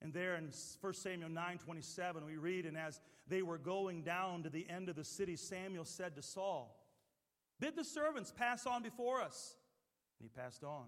And 0.01 0.15
there 0.15 0.37
in 0.37 0.51
1 0.81 0.95
Samuel 0.95 1.29
9 1.29 1.59
27, 1.59 2.25
we 2.25 2.37
read, 2.37 2.65
And 2.65 2.77
as 2.77 3.01
they 3.29 3.43
were 3.43 3.59
going 3.59 4.03
down 4.03 4.43
to 4.45 4.51
the 4.51 4.67
end 4.69 4.89
of 4.89 4.97
the 4.97 5.05
city, 5.05 5.37
Samuel 5.37 5.85
said 5.85 6.17
to 6.17 6.23
Saul, 6.23 6.75
Bid 7.61 7.77
the 7.77 7.85
servants 7.85 8.33
pass 8.35 8.67
on 8.67 8.83
before 8.83 9.21
us. 9.21 9.57
And 10.19 10.29
he 10.29 10.41
passed 10.41 10.65
on. 10.65 10.87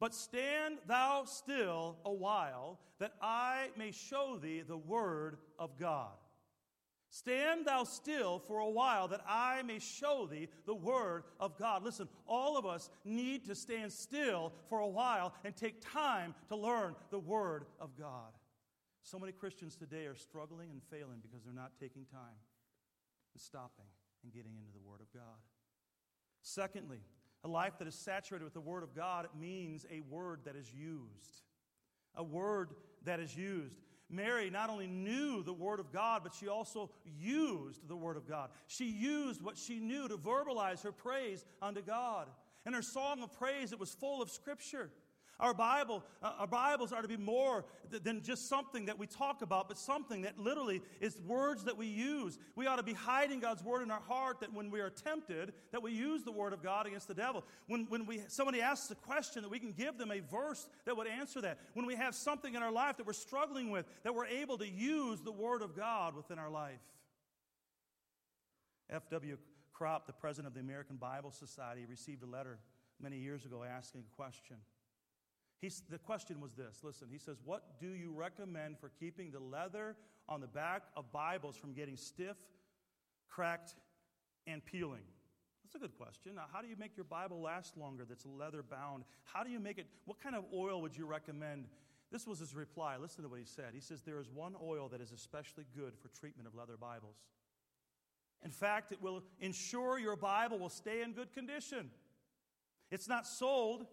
But 0.00 0.14
stand 0.14 0.78
thou 0.88 1.24
still 1.26 1.98
a 2.06 2.12
while, 2.12 2.80
that 2.98 3.12
I 3.20 3.68
may 3.76 3.92
show 3.92 4.38
thee 4.42 4.62
the 4.66 4.76
word 4.76 5.36
of 5.58 5.78
God. 5.78 6.12
Stand 7.10 7.66
thou 7.66 7.84
still 7.84 8.38
for 8.38 8.60
a 8.60 8.70
while, 8.70 9.08
that 9.08 9.20
I 9.28 9.62
may 9.62 9.78
show 9.78 10.26
thee 10.30 10.48
the 10.64 10.74
word 10.74 11.24
of 11.38 11.58
God. 11.58 11.82
Listen, 11.82 12.08
all 12.26 12.56
of 12.56 12.64
us 12.64 12.88
need 13.04 13.44
to 13.46 13.54
stand 13.54 13.92
still 13.92 14.52
for 14.68 14.78
a 14.78 14.88
while 14.88 15.34
and 15.44 15.54
take 15.54 15.82
time 15.92 16.34
to 16.48 16.56
learn 16.56 16.94
the 17.10 17.18
word 17.18 17.66
of 17.80 17.98
God. 17.98 18.32
So 19.02 19.18
many 19.18 19.32
Christians 19.32 19.76
today 19.76 20.06
are 20.06 20.14
struggling 20.14 20.70
and 20.70 20.80
failing 20.90 21.18
because 21.20 21.42
they're 21.44 21.52
not 21.52 21.72
taking 21.80 22.04
time 22.04 22.38
and 23.34 23.40
stopping 23.40 23.86
and 24.22 24.32
getting 24.32 24.54
into 24.54 24.72
the 24.72 24.88
word 24.88 25.00
of 25.00 25.12
God. 25.12 25.40
Secondly, 26.42 27.00
a 27.44 27.48
life 27.48 27.78
that 27.78 27.88
is 27.88 27.94
saturated 27.94 28.44
with 28.44 28.54
the 28.54 28.60
Word 28.60 28.82
of 28.82 28.94
God 28.94 29.28
means 29.38 29.86
a 29.90 30.00
word 30.12 30.40
that 30.44 30.56
is 30.56 30.70
used. 30.72 31.42
A 32.16 32.22
word 32.22 32.70
that 33.04 33.20
is 33.20 33.36
used. 33.36 33.78
Mary 34.10 34.50
not 34.50 34.70
only 34.70 34.86
knew 34.86 35.42
the 35.42 35.52
Word 35.52 35.80
of 35.80 35.92
God, 35.92 36.22
but 36.22 36.34
she 36.34 36.48
also 36.48 36.90
used 37.18 37.88
the 37.88 37.96
Word 37.96 38.16
of 38.16 38.28
God. 38.28 38.50
She 38.66 38.86
used 38.86 39.40
what 39.40 39.56
she 39.56 39.78
knew 39.78 40.08
to 40.08 40.16
verbalize 40.16 40.82
her 40.82 40.92
praise 40.92 41.44
unto 41.62 41.80
God. 41.80 42.28
And 42.66 42.74
her 42.74 42.82
song 42.82 43.22
of 43.22 43.32
praise, 43.38 43.72
it 43.72 43.80
was 43.80 43.94
full 43.94 44.20
of 44.20 44.30
Scripture. 44.30 44.90
Our 45.40 45.54
Bible, 45.54 46.04
uh, 46.22 46.32
our 46.40 46.46
Bibles 46.46 46.92
are 46.92 47.00
to 47.00 47.08
be 47.08 47.16
more 47.16 47.64
th- 47.90 48.02
than 48.02 48.22
just 48.22 48.48
something 48.48 48.86
that 48.86 48.98
we 48.98 49.06
talk 49.06 49.40
about, 49.40 49.68
but 49.68 49.78
something 49.78 50.22
that 50.22 50.38
literally 50.38 50.82
is 51.00 51.18
words 51.22 51.64
that 51.64 51.78
we 51.78 51.86
use. 51.86 52.38
We 52.56 52.66
ought 52.66 52.76
to 52.76 52.82
be 52.82 52.92
hiding 52.92 53.40
God's 53.40 53.64
word 53.64 53.82
in 53.82 53.90
our 53.90 54.00
heart 54.00 54.40
that 54.40 54.52
when 54.52 54.70
we 54.70 54.80
are 54.80 54.90
tempted, 54.90 55.54
that 55.72 55.82
we 55.82 55.92
use 55.92 56.24
the 56.24 56.32
word 56.32 56.52
of 56.52 56.62
God 56.62 56.86
against 56.86 57.08
the 57.08 57.14
devil. 57.14 57.42
When, 57.68 57.86
when 57.88 58.04
we, 58.04 58.20
somebody 58.28 58.60
asks 58.60 58.90
a 58.90 58.94
question, 58.94 59.42
that 59.42 59.48
we 59.48 59.58
can 59.58 59.72
give 59.72 59.96
them 59.96 60.10
a 60.10 60.20
verse 60.20 60.68
that 60.84 60.94
would 60.96 61.06
answer 61.06 61.40
that. 61.40 61.58
When 61.72 61.86
we 61.86 61.96
have 61.96 62.14
something 62.14 62.54
in 62.54 62.62
our 62.62 62.72
life 62.72 62.98
that 62.98 63.06
we're 63.06 63.14
struggling 63.14 63.70
with, 63.70 63.86
that 64.04 64.14
we're 64.14 64.26
able 64.26 64.58
to 64.58 64.68
use 64.68 65.22
the 65.22 65.32
word 65.32 65.62
of 65.62 65.74
God 65.74 66.14
within 66.14 66.38
our 66.38 66.50
life. 66.50 66.80
F.W. 68.90 69.38
Kropp, 69.74 70.04
the 70.06 70.12
president 70.12 70.48
of 70.48 70.54
the 70.54 70.60
American 70.60 70.96
Bible 70.96 71.30
Society, 71.30 71.86
received 71.88 72.22
a 72.22 72.26
letter 72.26 72.58
many 73.00 73.16
years 73.16 73.46
ago 73.46 73.64
asking 73.64 74.02
a 74.02 74.16
question. 74.16 74.56
He's, 75.60 75.82
the 75.90 75.98
question 75.98 76.40
was 76.40 76.54
this 76.54 76.78
listen, 76.82 77.08
he 77.10 77.18
says, 77.18 77.36
What 77.44 77.78
do 77.78 77.88
you 77.88 78.12
recommend 78.12 78.78
for 78.78 78.90
keeping 78.98 79.30
the 79.30 79.40
leather 79.40 79.96
on 80.28 80.40
the 80.40 80.46
back 80.46 80.84
of 80.96 81.12
Bibles 81.12 81.56
from 81.56 81.72
getting 81.72 81.96
stiff, 81.96 82.36
cracked, 83.28 83.74
and 84.46 84.64
peeling? 84.64 85.02
That's 85.62 85.74
a 85.74 85.78
good 85.78 85.96
question. 85.96 86.34
Now, 86.34 86.46
how 86.52 86.62
do 86.62 86.68
you 86.68 86.76
make 86.76 86.96
your 86.96 87.04
Bible 87.04 87.40
last 87.40 87.76
longer 87.76 88.04
that's 88.08 88.26
leather 88.26 88.62
bound? 88.62 89.04
How 89.24 89.44
do 89.44 89.50
you 89.50 89.60
make 89.60 89.78
it? 89.78 89.86
What 90.06 90.20
kind 90.20 90.34
of 90.34 90.44
oil 90.52 90.80
would 90.82 90.96
you 90.96 91.06
recommend? 91.06 91.66
This 92.10 92.26
was 92.26 92.40
his 92.40 92.54
reply. 92.54 92.96
Listen 92.96 93.22
to 93.22 93.28
what 93.28 93.38
he 93.38 93.44
said. 93.44 93.66
He 93.74 93.80
says, 93.80 94.02
There 94.02 94.18
is 94.18 94.28
one 94.30 94.54
oil 94.62 94.88
that 94.88 95.00
is 95.00 95.12
especially 95.12 95.64
good 95.76 95.92
for 95.96 96.08
treatment 96.08 96.48
of 96.48 96.54
leather 96.54 96.76
Bibles. 96.76 97.16
In 98.42 98.50
fact, 98.50 98.92
it 98.92 99.02
will 99.02 99.22
ensure 99.40 99.98
your 99.98 100.16
Bible 100.16 100.58
will 100.58 100.70
stay 100.70 101.02
in 101.02 101.12
good 101.12 101.32
condition. 101.32 101.90
It's 102.90 103.06
not 103.06 103.26
sold, 103.26 103.86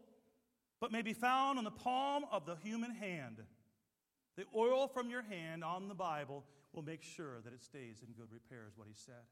but 0.79 0.91
may 0.91 1.01
be 1.01 1.13
found 1.13 1.57
on 1.57 1.63
the 1.63 1.71
palm 1.71 2.25
of 2.31 2.45
the 2.45 2.55
human 2.63 2.91
hand. 2.91 3.41
The 4.35 4.45
oil 4.55 4.87
from 4.87 5.09
your 5.09 5.23
hand 5.23 5.63
on 5.63 5.87
the 5.87 5.95
Bible 5.95 6.43
will 6.73 6.83
make 6.83 7.01
sure 7.01 7.41
that 7.43 7.53
it 7.53 7.61
stays 7.61 8.03
in 8.05 8.13
good 8.13 8.31
repair, 8.31 8.65
is 8.67 8.77
what 8.77 8.87
he 8.87 8.93
said. 8.93 9.25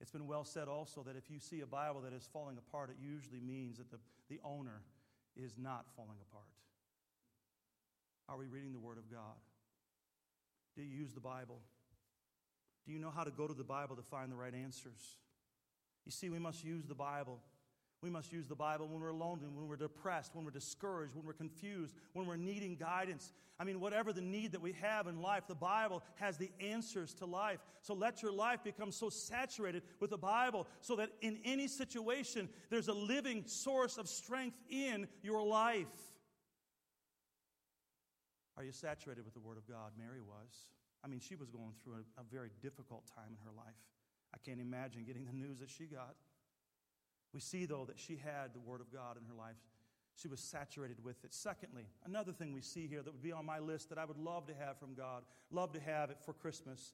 It's 0.00 0.10
been 0.10 0.26
well 0.26 0.44
said 0.44 0.66
also 0.66 1.02
that 1.04 1.16
if 1.16 1.30
you 1.30 1.38
see 1.38 1.60
a 1.60 1.66
Bible 1.66 2.00
that 2.00 2.12
is 2.12 2.28
falling 2.32 2.58
apart, 2.58 2.90
it 2.90 2.96
usually 3.00 3.40
means 3.40 3.78
that 3.78 3.90
the, 3.90 3.98
the 4.28 4.40
owner 4.44 4.82
is 5.36 5.56
not 5.56 5.86
falling 5.94 6.18
apart. 6.28 6.48
Are 8.28 8.36
we 8.36 8.46
reading 8.46 8.72
the 8.72 8.80
Word 8.80 8.98
of 8.98 9.08
God? 9.10 9.38
Do 10.74 10.82
you 10.82 10.88
use 10.88 11.12
the 11.12 11.20
Bible? 11.20 11.60
Do 12.84 12.92
you 12.92 12.98
know 12.98 13.10
how 13.10 13.22
to 13.22 13.30
go 13.30 13.46
to 13.46 13.54
the 13.54 13.62
Bible 13.62 13.94
to 13.94 14.02
find 14.02 14.32
the 14.32 14.36
right 14.36 14.54
answers? 14.54 15.16
You 16.04 16.10
see, 16.10 16.30
we 16.30 16.40
must 16.40 16.64
use 16.64 16.86
the 16.86 16.94
Bible 16.94 17.38
we 18.02 18.10
must 18.10 18.32
use 18.32 18.48
the 18.48 18.56
Bible 18.56 18.88
when 18.88 19.00
we're 19.00 19.08
alone, 19.08 19.38
when 19.54 19.68
we're 19.68 19.76
depressed, 19.76 20.34
when 20.34 20.44
we're 20.44 20.50
discouraged, 20.50 21.14
when 21.14 21.24
we're 21.24 21.32
confused, 21.32 21.94
when 22.14 22.26
we're 22.26 22.36
needing 22.36 22.74
guidance. 22.74 23.32
I 23.60 23.64
mean, 23.64 23.78
whatever 23.78 24.12
the 24.12 24.20
need 24.20 24.52
that 24.52 24.60
we 24.60 24.72
have 24.82 25.06
in 25.06 25.22
life, 25.22 25.44
the 25.46 25.54
Bible 25.54 26.02
has 26.16 26.36
the 26.36 26.50
answers 26.60 27.14
to 27.14 27.26
life. 27.26 27.60
So 27.80 27.94
let 27.94 28.20
your 28.20 28.32
life 28.32 28.64
become 28.64 28.90
so 28.90 29.08
saturated 29.08 29.84
with 30.00 30.10
the 30.10 30.18
Bible 30.18 30.66
so 30.80 30.96
that 30.96 31.10
in 31.20 31.38
any 31.44 31.68
situation, 31.68 32.48
there's 32.70 32.88
a 32.88 32.92
living 32.92 33.44
source 33.46 33.98
of 33.98 34.08
strength 34.08 34.58
in 34.68 35.06
your 35.22 35.46
life. 35.46 35.86
Are 38.56 38.64
you 38.64 38.72
saturated 38.72 39.24
with 39.24 39.34
the 39.34 39.40
Word 39.40 39.58
of 39.58 39.68
God? 39.68 39.92
Mary 39.96 40.20
was. 40.20 40.70
I 41.04 41.08
mean, 41.08 41.20
she 41.20 41.36
was 41.36 41.50
going 41.50 41.72
through 41.82 41.94
a, 41.94 42.20
a 42.20 42.24
very 42.32 42.50
difficult 42.60 43.06
time 43.14 43.30
in 43.30 43.38
her 43.44 43.52
life. 43.56 43.78
I 44.34 44.38
can't 44.38 44.60
imagine 44.60 45.04
getting 45.04 45.24
the 45.24 45.32
news 45.32 45.60
that 45.60 45.70
she 45.70 45.84
got. 45.84 46.16
We 47.32 47.40
see, 47.40 47.64
though, 47.64 47.84
that 47.86 47.98
she 47.98 48.16
had 48.16 48.52
the 48.52 48.60
Word 48.60 48.80
of 48.80 48.92
God 48.92 49.16
in 49.16 49.24
her 49.24 49.34
life. 49.34 49.56
She 50.14 50.28
was 50.28 50.40
saturated 50.40 51.02
with 51.02 51.24
it. 51.24 51.32
Secondly, 51.32 51.86
another 52.04 52.32
thing 52.32 52.52
we 52.52 52.60
see 52.60 52.86
here 52.86 53.02
that 53.02 53.12
would 53.12 53.22
be 53.22 53.32
on 53.32 53.46
my 53.46 53.58
list 53.58 53.88
that 53.88 53.98
I 53.98 54.04
would 54.04 54.18
love 54.18 54.46
to 54.46 54.54
have 54.54 54.78
from 54.78 54.94
God, 54.94 55.22
love 55.50 55.72
to 55.72 55.80
have 55.80 56.10
it 56.10 56.18
for 56.24 56.34
Christmas, 56.34 56.92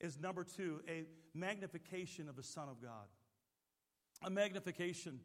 is 0.00 0.20
number 0.20 0.44
two, 0.44 0.80
a 0.88 1.04
magnification 1.34 2.28
of 2.28 2.36
the 2.36 2.42
Son 2.42 2.68
of 2.68 2.82
God. 2.82 3.06
A 4.22 4.30
magnification. 4.30 5.20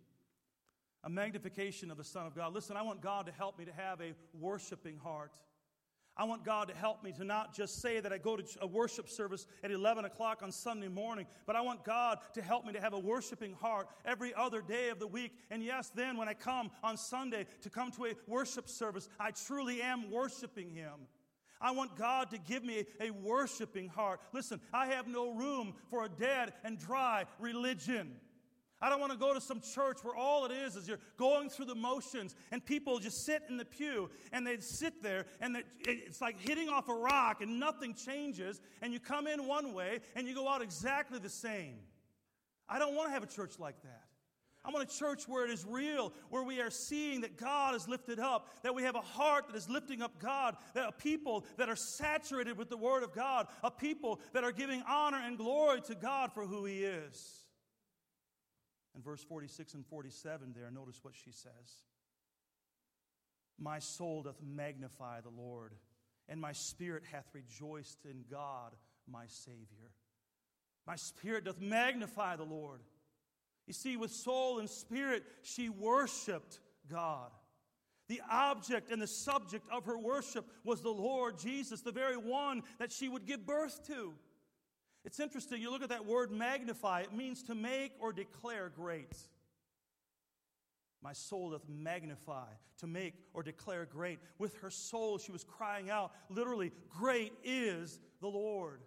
A 1.04 1.10
magnification 1.10 1.91
of 1.91 1.97
the 1.97 2.04
Son 2.04 2.26
of 2.26 2.36
God. 2.36 2.54
Listen, 2.54 2.78
I 2.78 2.82
want 2.82 3.02
God 3.02 3.26
to 3.26 3.32
help 3.34 3.60
me 3.60 3.65
to 3.65 3.73
have 3.73 3.99
a 3.99 4.13
worshiping 4.34 4.97
heart. 4.97 5.32
I 6.15 6.26
want 6.26 6.45
God 6.45 6.67
to 6.67 6.76
help 6.76 7.04
me 7.04 7.12
to 7.13 7.23
not 7.23 7.56
just 7.56 7.82
say 7.82 7.99
that 7.99 8.13
I 8.13 8.19
go 8.19 8.38
to 8.38 8.43
a 8.62 8.67
worship 8.67 9.10
service 9.10 9.47
at 9.63 9.71
11 9.71 10.06
o'clock 10.06 10.41
on 10.43 10.52
Sunday 10.52 10.88
morning, 10.88 11.26
but 11.47 11.56
I 11.56 11.62
want 11.62 11.84
God 11.84 12.19
to 12.36 12.41
help 12.41 12.65
me 12.65 12.73
to 12.73 12.82
have 12.82 12.93
a 12.93 12.99
worshiping 12.99 13.54
heart 13.54 13.88
every 14.06 14.32
other 14.36 14.62
day 14.62 14.89
of 14.89 14.99
the 14.99 15.08
week. 15.08 15.32
And 15.49 15.63
yes, 15.63 15.89
then 15.89 16.17
when 16.17 16.30
I 16.30 16.36
come 16.36 16.69
on 16.84 16.97
Sunday 16.97 17.47
to 17.62 17.69
come 17.69 17.91
to 17.93 18.06
a 18.06 18.13
worship 18.28 18.69
service, 18.69 19.10
I 19.19 19.32
truly 19.32 19.82
am 19.82 20.12
worshiping 20.12 20.69
Him. 20.69 21.08
I 21.60 21.71
want 21.71 21.95
God 21.95 22.30
to 22.32 22.38
give 22.38 22.63
me 22.63 22.86
a 22.99 23.10
worshiping 23.10 23.88
heart. 23.88 24.19
Listen, 24.34 24.60
I 24.73 24.88
have 24.88 25.08
no 25.08 25.32
room 25.32 25.73
for 25.89 26.04
a 26.04 26.10
dead 26.10 26.54
and 26.63 26.78
dry 26.78 27.23
religion. 27.39 28.17
I 28.84 28.89
don't 28.89 29.00
want 29.00 29.13
to 29.13 29.17
go 29.17 29.34
to 29.34 29.39
some 29.39 29.62
church 29.62 30.00
where 30.04 30.13
all 30.13 30.43
it 30.43 30.52
is 30.52 30.76
is 30.76 30.89
you're 30.89 31.00
going 31.15 31.50
through 31.50 31.67
the 31.67 31.76
motions 31.76 32.36
and 32.52 32.63
people 32.63 33.00
just 33.00 33.26
sit 33.26 33.43
in 33.48 33.56
the 33.56 33.63
pew 33.63 34.10
and 34.34 34.46
they 34.46 34.60
sit 34.60 35.02
there 35.02 35.26
and 35.39 35.63
it's 35.88 36.19
like 36.19 36.38
hitting 36.38 36.67
off 36.67 36.89
a 36.89 36.93
rock 36.93 37.41
and 37.41 37.62
nothing 37.62 37.93
changes 37.93 38.60
and 38.82 38.91
you 38.91 39.00
come 39.00 39.26
in 39.26 39.48
one 39.48 39.74
way 39.74 40.02
and 40.17 40.28
you 40.28 40.36
go 40.36 40.50
out 40.50 40.62
exactly 40.62 41.17
the 41.17 41.30
same. 41.30 41.78
I 42.67 42.78
don't 42.78 42.93
want 42.93 43.08
to 43.08 43.13
have 43.13 43.24
a 43.24 43.28
church 43.28 43.58
like 43.58 43.82
that. 43.84 44.02
I 44.65 44.72
want 44.72 44.91
a 44.91 44.98
church 44.98 45.30
where 45.30 45.46
it 45.46 45.52
is 45.52 45.65
real, 45.65 46.12
where 46.30 46.43
we 46.43 46.60
are 46.60 46.69
seeing 46.69 47.22
that 47.22 47.38
God 47.38 47.76
is 47.76 47.88
lifted 47.88 48.19
up, 48.19 48.50
that 48.63 48.76
we 48.76 48.84
have 48.84 48.96
a 48.96 49.02
heart 49.02 49.48
that 49.48 49.56
is 49.56 49.69
lifting 49.69 50.02
up 50.02 50.19
God, 50.19 50.58
that 50.74 50.89
a 50.89 50.91
people 50.91 51.46
that 51.56 51.69
are 51.69 51.76
saturated 51.78 52.58
with 52.58 52.69
the 52.69 52.78
Word 52.78 53.04
of 53.04 53.13
God, 53.13 53.48
a 53.63 53.72
people 53.72 54.19
that 54.34 54.43
are 54.43 54.52
giving 54.52 54.84
honor 54.86 55.22
and 55.24 55.38
glory 55.38 55.80
to 55.84 55.96
God 55.96 56.34
for 56.34 56.46
who 56.46 56.65
He 56.65 56.84
is. 56.84 57.42
And 58.95 59.03
verse 59.03 59.23
46 59.23 59.73
and 59.73 59.86
47 59.86 60.53
there, 60.56 60.69
notice 60.71 60.99
what 61.03 61.15
she 61.15 61.32
says. 61.32 61.84
My 63.60 63.79
soul 63.79 64.23
doth 64.23 64.41
magnify 64.41 65.21
the 65.21 65.29
Lord, 65.29 65.73
and 66.27 66.39
my 66.39 66.51
spirit 66.51 67.03
hath 67.12 67.27
rejoiced 67.34 68.06
in 68.06 68.25
God 68.29 68.73
my 69.10 69.25
Savior. 69.27 69.91
My 70.86 70.95
spirit 70.95 71.45
doth 71.45 71.62
magnify 71.62 72.36
the 72.36 72.43
Lord. 72.43 72.82
You 73.67 73.73
see, 73.73 73.95
with 73.95 74.12
soul 74.12 74.60
and 74.60 74.69
spirit, 74.69 75.23
she 75.41 75.69
worshiped 75.69 76.60
God. 76.89 77.32
The 78.10 78.21
object 78.29 78.91
and 78.91 79.01
the 79.01 79.08
subject 79.08 79.65
of 79.71 79.86
her 79.86 79.97
worship 79.97 80.45
was 80.65 80.82
the 80.82 80.89
Lord 80.89 81.38
Jesus, 81.38 81.82
the 81.82 81.91
very 81.91 82.17
one 82.17 82.63
that 82.79 82.91
she 82.91 83.08
would 83.08 83.25
give 83.25 83.45
birth 83.45 83.88
to. 83.88 84.13
It's 85.06 85.20
interesting, 85.20 85.62
you 85.62 85.70
look 85.70 85.84
at 85.84 85.89
that 85.89 86.06
word 86.06 86.32
magnify, 86.32 87.02
it 87.02 87.13
means 87.13 87.44
to 87.44 87.56
make 87.56 87.92
or 88.00 88.13
declare 88.13 88.72
great. 88.74 89.18
My 91.02 91.12
soul 91.12 91.52
doth 91.52 91.68
magnify, 91.68 92.48
to 92.80 92.88
make 92.88 93.13
or 93.34 93.44
declare 93.44 93.86
great. 93.86 94.20
With 94.38 94.56
her 94.62 94.70
soul, 94.70 95.18
she 95.18 95.34
was 95.34 95.44
crying 95.44 95.89
out, 95.89 96.13
literally, 96.30 96.72
Great 96.89 97.34
is 97.44 98.00
the 98.22 98.30
Lord. 98.30 98.82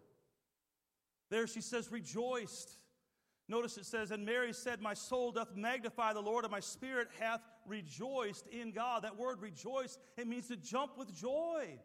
There 1.31 1.46
she 1.46 1.61
says, 1.61 1.92
Rejoiced. 1.92 2.79
Notice 3.48 3.76
it 3.76 3.85
says, 3.85 4.11
And 4.11 4.24
Mary 4.24 4.55
said, 4.55 4.81
My 4.81 4.94
soul 4.94 5.33
doth 5.33 5.55
magnify 5.55 6.14
the 6.14 6.22
Lord, 6.22 6.44
and 6.44 6.50
my 6.50 6.61
spirit 6.61 7.09
hath 7.20 7.42
rejoiced 7.66 8.46
in 8.46 8.72
God. 8.72 9.02
That 9.02 9.18
word 9.18 9.42
rejoice, 9.42 9.98
it 10.16 10.26
means 10.26 10.48
to 10.48 10.57
jump 10.57 10.96
with 10.96 11.14
joy. 11.14 11.79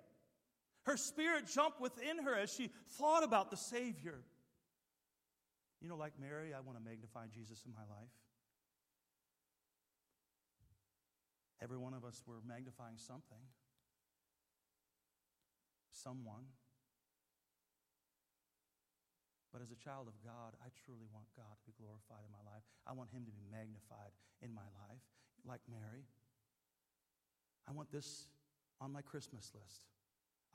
Her 0.83 0.97
spirit 0.97 1.45
jumped 1.47 1.79
within 1.79 2.23
her 2.23 2.35
as 2.35 2.51
she 2.51 2.71
thought 2.97 3.23
about 3.23 3.51
the 3.51 3.57
Savior. 3.57 4.19
You 5.81 5.89
know, 5.89 5.97
like 5.97 6.13
Mary, 6.19 6.53
I 6.53 6.61
want 6.61 6.77
to 6.77 6.83
magnify 6.83 7.25
Jesus 7.33 7.63
in 7.65 7.73
my 7.73 7.85
life. 7.89 8.13
Every 11.61 11.77
one 11.77 11.93
of 11.93 12.03
us, 12.03 12.23
we're 12.25 12.41
magnifying 12.47 12.97
something, 12.97 13.41
someone. 15.91 16.49
But 19.53 19.61
as 19.61 19.69
a 19.69 19.75
child 19.75 20.07
of 20.07 20.17
God, 20.25 20.57
I 20.65 20.69
truly 20.85 21.05
want 21.13 21.27
God 21.37 21.53
to 21.53 21.65
be 21.65 21.73
glorified 21.77 22.25
in 22.25 22.31
my 22.33 22.41
life. 22.49 22.63
I 22.87 22.93
want 22.93 23.11
Him 23.11 23.25
to 23.25 23.31
be 23.31 23.45
magnified 23.51 24.15
in 24.41 24.53
my 24.53 24.65
life, 24.89 25.05
like 25.45 25.61
Mary. 25.69 26.01
I 27.69 27.73
want 27.73 27.91
this 27.91 28.25
on 28.79 28.91
my 28.91 29.01
Christmas 29.01 29.51
list. 29.53 29.85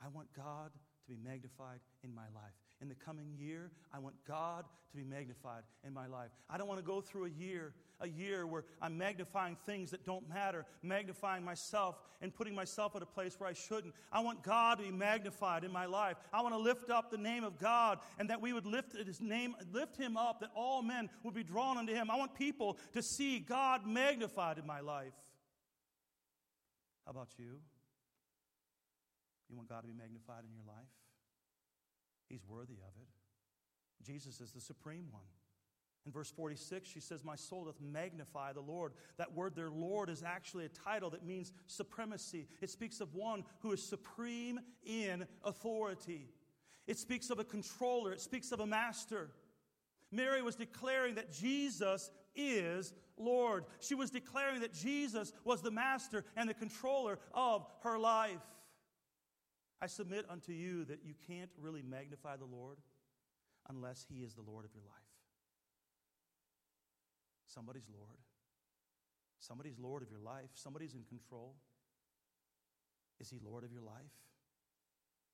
I 0.03 0.07
want 0.09 0.27
God 0.35 0.71
to 0.73 1.11
be 1.11 1.17
magnified 1.23 1.79
in 2.03 2.13
my 2.13 2.27
life. 2.35 2.53
In 2.81 2.89
the 2.89 2.95
coming 2.95 3.33
year, 3.39 3.71
I 3.91 3.99
want 3.99 4.15
God 4.27 4.65
to 4.91 4.97
be 4.97 5.03
magnified 5.03 5.63
in 5.85 5.93
my 5.93 6.05
life. 6.05 6.29
I 6.49 6.57
don't 6.57 6.67
want 6.67 6.79
to 6.79 6.85
go 6.85 7.01
through 7.01 7.25
a 7.25 7.29
year, 7.29 7.73
a 7.99 8.07
year 8.07 8.45
where 8.45 8.65
I'm 8.81 8.97
magnifying 8.97 9.57
things 9.65 9.89
that 9.91 10.05
don't 10.05 10.29
matter, 10.29 10.65
magnifying 10.83 11.43
myself 11.43 11.97
and 12.21 12.33
putting 12.33 12.53
myself 12.53 12.95
at 12.95 13.01
a 13.01 13.07
place 13.07 13.39
where 13.39 13.49
I 13.49 13.53
shouldn't. 13.53 13.95
I 14.11 14.19
want 14.19 14.43
God 14.43 14.77
to 14.77 14.83
be 14.83 14.91
magnified 14.91 15.63
in 15.63 15.71
my 15.71 15.87
life. 15.87 16.17
I 16.31 16.41
want 16.41 16.53
to 16.53 16.59
lift 16.59 16.91
up 16.91 17.09
the 17.09 17.17
name 17.17 17.43
of 17.43 17.57
God 17.57 17.99
and 18.19 18.29
that 18.29 18.41
we 18.41 18.53
would 18.53 18.67
lift 18.67 18.95
his 18.95 19.19
name, 19.19 19.55
lift 19.71 19.97
him 19.97 20.17
up, 20.17 20.41
that 20.41 20.51
all 20.55 20.83
men 20.83 21.09
would 21.23 21.33
be 21.33 21.43
drawn 21.43 21.77
unto 21.77 21.93
him. 21.93 22.11
I 22.11 22.17
want 22.17 22.35
people 22.35 22.77
to 22.93 23.01
see 23.01 23.39
God 23.39 23.87
magnified 23.87 24.59
in 24.59 24.67
my 24.67 24.81
life. 24.81 25.13
How 27.05 27.11
about 27.11 27.29
you? 27.37 27.59
You 29.49 29.55
want 29.55 29.69
God 29.69 29.81
to 29.81 29.87
be 29.87 29.93
magnified 29.93 30.43
in 30.43 30.51
your 30.53 30.65
life? 30.67 30.91
He's 32.29 32.45
worthy 32.47 32.75
of 32.75 32.93
it. 33.01 33.07
Jesus 34.05 34.41
is 34.41 34.51
the 34.51 34.61
supreme 34.61 35.07
one. 35.11 35.23
In 36.05 36.13
verse 36.13 36.31
46, 36.31 36.89
she 36.89 37.01
says, 37.01 37.25
My 37.25 37.35
soul 37.35 37.65
doth 37.65 37.81
magnify 37.81 38.53
the 38.53 38.61
Lord. 38.61 38.93
That 39.17 39.33
word 39.33 39.55
there, 39.55 39.69
Lord, 39.69 40.09
is 40.09 40.23
actually 40.23 40.63
a 40.63 40.69
title 40.69 41.09
that 41.09 41.25
means 41.25 41.51
supremacy. 41.65 42.47
It 42.61 42.69
speaks 42.69 43.01
of 43.01 43.13
one 43.13 43.43
who 43.59 43.73
is 43.73 43.83
supreme 43.83 44.61
in 44.85 45.25
authority. 45.43 46.29
It 46.87 46.97
speaks 46.97 47.29
of 47.29 47.39
a 47.39 47.43
controller, 47.43 48.13
it 48.13 48.21
speaks 48.21 48.53
of 48.53 48.61
a 48.61 48.65
master. 48.65 49.31
Mary 50.09 50.41
was 50.41 50.55
declaring 50.55 51.15
that 51.15 51.33
Jesus 51.33 52.09
is 52.33 52.93
Lord. 53.17 53.65
She 53.81 53.95
was 53.95 54.09
declaring 54.09 54.61
that 54.61 54.73
Jesus 54.73 55.33
was 55.43 55.61
the 55.61 55.71
master 55.71 56.23
and 56.37 56.47
the 56.47 56.53
controller 56.53 57.19
of 57.33 57.65
her 57.83 57.99
life. 57.99 58.39
I 59.81 59.87
submit 59.87 60.25
unto 60.29 60.51
you 60.51 60.85
that 60.85 61.03
you 61.03 61.13
can't 61.27 61.51
really 61.59 61.83
magnify 61.83 62.37
the 62.37 62.45
Lord 62.45 62.77
unless 63.69 64.05
He 64.09 64.21
is 64.21 64.33
the 64.33 64.41
Lord 64.41 64.65
of 64.65 64.71
your 64.73 64.83
life. 64.83 64.95
Somebody's 67.45 67.87
Lord. 67.93 68.17
Somebody's 69.39 69.77
Lord 69.79 70.01
of 70.01 70.09
your 70.09 70.19
life. 70.19 70.49
Somebody's 70.53 70.93
in 70.93 71.03
control. 71.03 71.55
Is 73.19 73.29
He 73.29 73.39
Lord 73.43 73.63
of 73.63 73.71
your 73.71 73.81
life? 73.81 73.93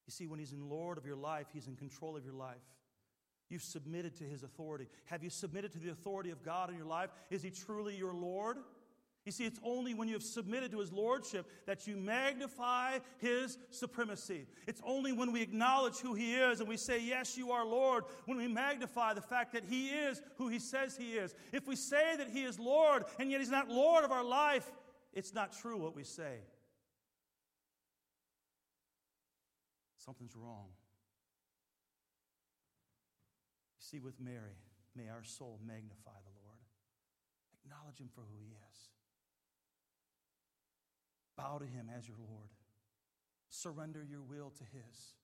You 0.05 0.11
see, 0.11 0.27
when 0.27 0.39
He's 0.39 0.51
in 0.51 0.69
Lord 0.69 0.97
of 0.97 1.05
your 1.05 1.15
life, 1.15 1.47
He's 1.53 1.67
in 1.67 1.75
control 1.75 2.17
of 2.17 2.25
your 2.25 2.33
life. 2.33 2.61
You've 3.49 3.61
submitted 3.61 4.15
to 4.17 4.23
His 4.25 4.43
authority. 4.43 4.87
Have 5.05 5.23
you 5.23 5.29
submitted 5.29 5.71
to 5.73 5.79
the 5.79 5.91
authority 5.91 6.31
of 6.31 6.43
God 6.43 6.69
in 6.69 6.75
your 6.75 6.85
life? 6.85 7.09
Is 7.29 7.43
He 7.43 7.49
truly 7.49 7.95
your 7.95 8.13
Lord? 8.13 8.57
You 9.25 9.31
see, 9.31 9.45
it's 9.45 9.59
only 9.63 9.93
when 9.93 10.09
you 10.09 10.15
have 10.15 10.23
submitted 10.23 10.71
to 10.71 10.79
his 10.79 10.91
lordship 10.91 11.49
that 11.65 11.87
you 11.87 11.95
magnify 11.95 12.99
his 13.19 13.57
supremacy. 13.71 14.47
It's 14.67 14.81
only 14.85 15.13
when 15.13 15.31
we 15.31 15.41
acknowledge 15.41 15.99
who 15.99 16.13
he 16.13 16.35
is 16.35 16.59
and 16.59 16.67
we 16.67 16.75
say, 16.75 16.99
Yes, 16.99 17.37
you 17.37 17.51
are 17.51 17.65
Lord, 17.65 18.03
when 18.25 18.37
we 18.37 18.49
magnify 18.49 19.13
the 19.13 19.21
fact 19.21 19.53
that 19.53 19.63
he 19.63 19.87
is 19.87 20.21
who 20.37 20.49
he 20.49 20.59
says 20.59 20.97
he 20.97 21.13
is. 21.13 21.33
If 21.53 21.67
we 21.67 21.77
say 21.77 22.17
that 22.17 22.29
he 22.29 22.43
is 22.43 22.59
Lord 22.59 23.05
and 23.17 23.31
yet 23.31 23.39
he's 23.39 23.49
not 23.49 23.69
Lord 23.69 24.03
of 24.03 24.11
our 24.11 24.25
life, 24.25 24.69
it's 25.13 25.33
not 25.33 25.53
true 25.53 25.77
what 25.77 25.95
we 25.95 26.03
say. 26.03 26.39
Something's 29.95 30.35
wrong. 30.35 30.67
You 33.77 33.79
see, 33.79 33.99
with 34.01 34.19
Mary, 34.19 34.57
may 34.97 35.07
our 35.07 35.23
soul 35.23 35.61
magnify 35.65 36.11
the 36.25 36.33
Lord, 36.43 36.59
acknowledge 37.63 38.01
him 38.01 38.09
for 38.13 38.21
who 38.21 38.37
he 38.41 38.51
is. 38.51 38.92
Bow 41.37 41.57
to 41.57 41.65
Him 41.65 41.89
as 41.95 42.07
your 42.07 42.17
Lord. 42.17 42.49
Surrender 43.49 44.03
your 44.03 44.21
will 44.21 44.51
to 44.51 44.63
His. 44.63 45.15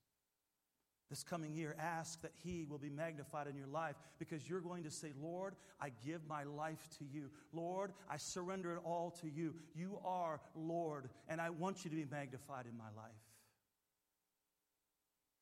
This 1.09 1.23
coming 1.23 1.53
year, 1.53 1.75
ask 1.79 2.21
that 2.21 2.33
He 2.43 2.67
will 2.69 2.77
be 2.77 2.89
magnified 2.89 3.47
in 3.47 3.55
your 3.55 3.67
life 3.67 3.95
because 4.19 4.47
you're 4.47 4.61
going 4.61 4.83
to 4.83 4.91
say, 4.91 5.11
Lord, 5.19 5.55
I 5.81 5.91
give 6.05 6.21
my 6.27 6.43
life 6.43 6.87
to 6.99 7.05
you. 7.05 7.31
Lord, 7.51 7.93
I 8.07 8.17
surrender 8.17 8.73
it 8.73 8.79
all 8.85 9.11
to 9.21 9.27
you. 9.27 9.55
You 9.73 9.99
are 10.05 10.39
Lord, 10.55 11.09
and 11.27 11.41
I 11.41 11.49
want 11.49 11.83
you 11.83 11.89
to 11.89 11.95
be 11.95 12.05
magnified 12.05 12.65
in 12.67 12.77
my 12.77 12.91
life. 12.95 13.11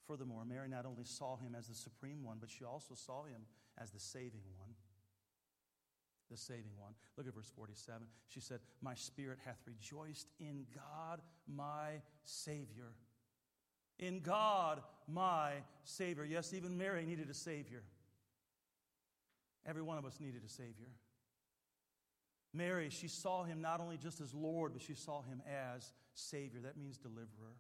Furthermore, 0.08 0.46
Mary 0.46 0.70
not 0.70 0.86
only 0.86 1.04
saw 1.04 1.36
him 1.36 1.54
as 1.54 1.68
the 1.68 1.76
supreme 1.76 2.24
one, 2.24 2.38
but 2.40 2.50
she 2.50 2.64
also 2.64 2.96
saw 2.96 3.26
him 3.26 3.42
as 3.78 3.92
the 3.92 4.00
saving 4.00 4.44
one 4.58 4.70
the 6.30 6.38
saving 6.38 6.72
one. 6.78 6.94
Look 7.18 7.28
at 7.28 7.34
verse 7.34 7.52
47. 7.56 8.08
She 8.28 8.40
said, 8.40 8.60
My 8.82 8.96
spirit 8.96 9.40
hath 9.46 9.60
rejoiced 9.66 10.28
in 10.40 10.66
God 10.76 11.22
my 11.48 12.02
Savior. 12.24 12.94
In 14.00 14.20
God 14.20 14.82
my 15.08 15.54
Savior. 15.84 16.26
Yes, 16.26 16.54
even 16.54 16.78
Mary 16.78 17.06
needed 17.06 17.30
a 17.30 17.34
Savior. 17.34 17.84
Every 19.66 19.82
one 19.82 19.98
of 19.98 20.06
us 20.06 20.20
needed 20.20 20.42
a 20.46 20.50
Savior. 20.50 20.92
Mary, 22.54 22.90
she 22.90 23.08
saw 23.08 23.44
him 23.44 23.62
not 23.62 23.82
only 23.82 23.98
just 23.98 24.22
as 24.22 24.34
Lord, 24.34 24.74
but 24.74 24.82
she 24.82 24.96
saw 24.96 25.22
him 25.22 25.42
as 25.48 25.92
Savior. 26.14 26.62
That 26.62 26.78
means 26.78 26.98
deliverer. 26.98 27.58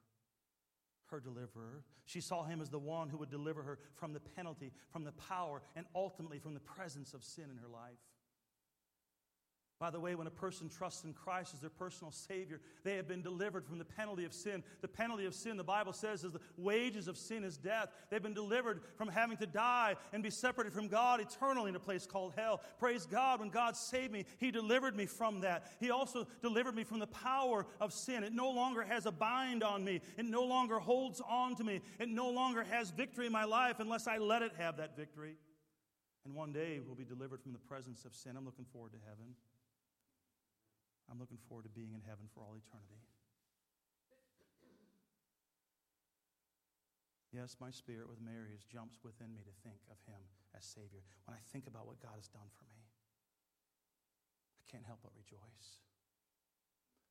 Her 1.08 1.19
deliverer. 1.19 1.84
She 2.06 2.21
saw 2.21 2.43
him 2.43 2.62
as 2.62 2.69
the 2.69 2.80
one 2.80 3.10
who 3.10 3.17
would 3.17 3.30
deliver 3.30 3.62
her 3.63 3.80
from 3.95 4.13
the 4.13 4.19
penalty, 4.19 4.71
from 4.91 5.03
the 5.03 5.12
power, 5.12 5.62
and 5.75 5.86
ultimately 5.93 6.39
from 6.39 6.53
the 6.53 6.60
presence 6.60 7.13
of 7.13 7.23
sin 7.23 7.45
in 7.51 7.58
her 7.58 7.67
life. 7.67 7.99
By 9.79 9.91
the 9.91 9.99
way, 9.99 10.15
when 10.15 10.25
a 10.25 10.31
person 10.31 10.69
trusts 10.69 11.03
in 11.03 11.13
Christ 11.13 11.53
as 11.53 11.59
their 11.59 11.69
personal 11.69 12.11
Savior, 12.11 12.59
they 12.83 12.95
have 12.95 13.07
been 13.07 13.21
delivered 13.21 13.63
from 13.63 13.77
the 13.77 13.85
penalty 13.85 14.25
of 14.25 14.33
sin. 14.33 14.63
The 14.81 14.87
penalty 14.87 15.25
of 15.25 15.35
sin, 15.35 15.55
the 15.55 15.63
Bible 15.63 15.93
says, 15.93 16.23
is 16.23 16.31
the 16.31 16.39
wages 16.57 17.07
of 17.07 17.15
sin 17.15 17.43
is 17.43 17.57
death. 17.57 17.89
They've 18.09 18.21
been 18.21 18.33
delivered 18.33 18.81
from 18.95 19.07
having 19.07 19.37
to 19.37 19.45
die 19.45 19.95
and 20.13 20.23
be 20.23 20.31
separated 20.31 20.73
from 20.73 20.87
God 20.87 21.21
eternally 21.21 21.69
in 21.69 21.75
a 21.75 21.79
place 21.79 22.07
called 22.07 22.33
hell. 22.35 22.61
Praise 22.79 23.05
God, 23.05 23.39
when 23.39 23.49
God 23.49 23.77
saved 23.77 24.11
me, 24.11 24.25
He 24.39 24.49
delivered 24.49 24.95
me 24.95 25.05
from 25.05 25.41
that. 25.41 25.71
He 25.79 25.91
also 25.91 26.25
delivered 26.41 26.75
me 26.75 26.83
from 26.83 26.97
the 26.97 27.07
power 27.07 27.67
of 27.79 27.93
sin. 27.93 28.23
It 28.23 28.33
no 28.33 28.49
longer 28.49 28.81
has 28.81 29.05
a 29.05 29.11
bind 29.11 29.61
on 29.63 29.83
me, 29.83 30.01
it 30.17 30.25
no 30.25 30.43
longer 30.43 30.79
holds 30.79 31.21
on 31.21 31.55
to 31.55 31.63
me, 31.63 31.81
it 31.99 32.09
no 32.09 32.31
longer 32.31 32.63
has 32.63 32.89
victory 32.89 33.27
in 33.27 33.31
my 33.31 33.45
life 33.45 33.75
unless 33.79 34.07
I 34.07 34.17
let 34.17 34.41
it 34.41 34.53
have 34.57 34.77
that 34.77 34.97
victory. 34.97 35.35
And 36.25 36.33
one 36.33 36.51
day 36.51 36.79
we'll 36.83 36.95
be 36.95 37.05
delivered 37.05 37.43
from 37.43 37.53
the 37.53 37.59
presence 37.59 38.05
of 38.05 38.15
sin. 38.15 38.35
I'm 38.35 38.43
looking 38.43 38.65
forward 38.65 38.93
to 38.93 38.99
heaven. 39.07 39.35
I'm 41.07 41.19
looking 41.19 41.39
forward 41.47 41.63
to 41.63 41.73
being 41.73 41.95
in 41.95 42.03
heaven 42.03 42.27
for 42.35 42.43
all 42.43 42.55
eternity. 42.59 42.99
Yes, 47.31 47.55
my 47.59 47.71
spirit 47.71 48.07
with 48.07 48.23
Mary's 48.23 48.63
jumps 48.63 49.03
within 49.03 49.35
me 49.35 49.43
to 49.43 49.55
think 49.61 49.83
of 49.91 49.99
him 50.07 50.19
as 50.55 50.63
Savior. 50.63 51.03
When 51.27 51.35
I 51.35 51.41
think 51.51 51.67
about 51.67 51.85
what 51.85 51.99
God 51.99 52.15
has 52.15 52.27
done 52.31 52.47
for 52.55 52.65
me, 52.71 52.81
I 54.57 54.63
can't 54.71 54.87
help 54.87 54.99
but 55.03 55.11
rejoice. 55.15 55.83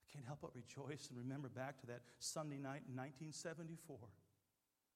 I 0.03 0.07
can't 0.13 0.27
help 0.27 0.41
but 0.41 0.57
rejoice 0.57 1.09
and 1.09 1.19
remember 1.19 1.49
back 1.49 1.79
to 1.81 1.87
that 1.89 2.01
Sunday 2.19 2.57
night 2.57 2.89
in 2.89 2.97
1974 2.97 3.97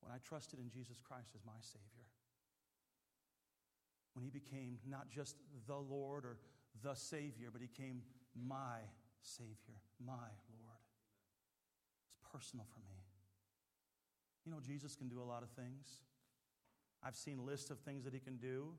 when 0.01 0.13
I 0.13 0.19
trusted 0.25 0.59
in 0.59 0.71
Jesus 0.71 1.01
Christ 1.05 1.37
as 1.37 1.45
my 1.45 1.61
Savior. 1.61 2.09
When 4.15 4.25
he 4.25 4.31
became 4.31 4.79
not 4.89 5.11
just 5.11 5.37
the 5.67 5.77
Lord 5.77 6.25
or 6.25 6.39
the 6.83 6.95
Savior, 6.95 7.51
but 7.53 7.61
he 7.61 7.69
came 7.69 8.03
my 8.47 8.79
Savior, 9.23 9.81
my 10.05 10.13
Lord. 10.13 10.81
It's 12.09 12.19
personal 12.33 12.67
for 12.73 12.81
me. 12.81 12.99
You 14.45 14.53
know, 14.53 14.59
Jesus 14.61 14.97
can 14.97 15.09
do 15.09 15.21
a 15.21 15.25
lot 15.25 15.43
of 15.43 15.51
things. 15.51 16.01
I've 17.03 17.17
seen 17.17 17.45
lists 17.45 17.71
of 17.71 17.79
things 17.81 18.05
that 18.05 18.15
he 18.15 18.21
can 18.21 18.37
do. 18.37 18.73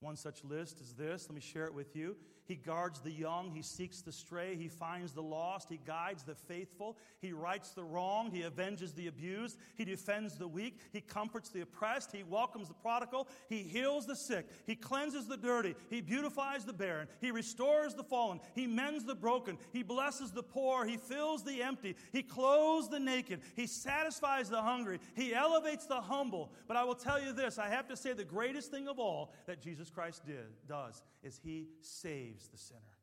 One 0.00 0.16
such 0.16 0.44
list 0.44 0.80
is 0.80 0.94
this. 0.94 1.26
Let 1.28 1.34
me 1.34 1.40
share 1.40 1.64
it 1.64 1.74
with 1.74 1.96
you. 1.96 2.16
He 2.48 2.54
guards 2.56 3.00
the 3.00 3.10
young. 3.10 3.50
He 3.50 3.60
seeks 3.60 4.00
the 4.00 4.10
stray. 4.10 4.56
He 4.56 4.68
finds 4.68 5.12
the 5.12 5.22
lost. 5.22 5.68
He 5.68 5.78
guides 5.86 6.22
the 6.22 6.34
faithful. 6.34 6.96
He 7.20 7.34
rights 7.34 7.72
the 7.72 7.84
wrong. 7.84 8.30
He 8.30 8.42
avenges 8.42 8.94
the 8.94 9.06
abused. 9.06 9.58
He 9.76 9.84
defends 9.84 10.38
the 10.38 10.48
weak. 10.48 10.80
He 10.90 11.02
comforts 11.02 11.50
the 11.50 11.60
oppressed. 11.60 12.10
He 12.10 12.22
welcomes 12.22 12.68
the 12.68 12.74
prodigal. 12.74 13.28
He 13.50 13.58
heals 13.58 14.06
the 14.06 14.16
sick. 14.16 14.46
He 14.66 14.74
cleanses 14.76 15.26
the 15.26 15.36
dirty. 15.36 15.74
He 15.90 16.00
beautifies 16.00 16.64
the 16.64 16.72
barren. 16.72 17.08
He 17.20 17.30
restores 17.30 17.92
the 17.92 18.02
fallen. 18.02 18.40
He 18.54 18.66
mends 18.66 19.04
the 19.04 19.14
broken. 19.14 19.58
He 19.70 19.82
blesses 19.82 20.30
the 20.30 20.42
poor. 20.42 20.86
He 20.86 20.96
fills 20.96 21.44
the 21.44 21.62
empty. 21.62 21.96
He 22.12 22.22
clothes 22.22 22.88
the 22.88 22.98
naked. 22.98 23.42
He 23.56 23.66
satisfies 23.66 24.48
the 24.48 24.62
hungry. 24.62 25.00
He 25.14 25.34
elevates 25.34 25.84
the 25.84 26.00
humble. 26.00 26.50
But 26.66 26.78
I 26.78 26.84
will 26.84 26.94
tell 26.94 27.22
you 27.22 27.34
this 27.34 27.58
I 27.58 27.68
have 27.68 27.88
to 27.88 27.96
say 27.96 28.14
the 28.14 28.24
greatest 28.24 28.70
thing 28.70 28.88
of 28.88 28.98
all 28.98 29.34
that 29.46 29.60
Jesus 29.60 29.90
Christ 29.90 30.24
did, 30.24 30.46
does 30.66 31.02
is 31.22 31.40
he 31.42 31.68
saves 31.82 32.37
the 32.46 32.58
sinner. 32.58 32.94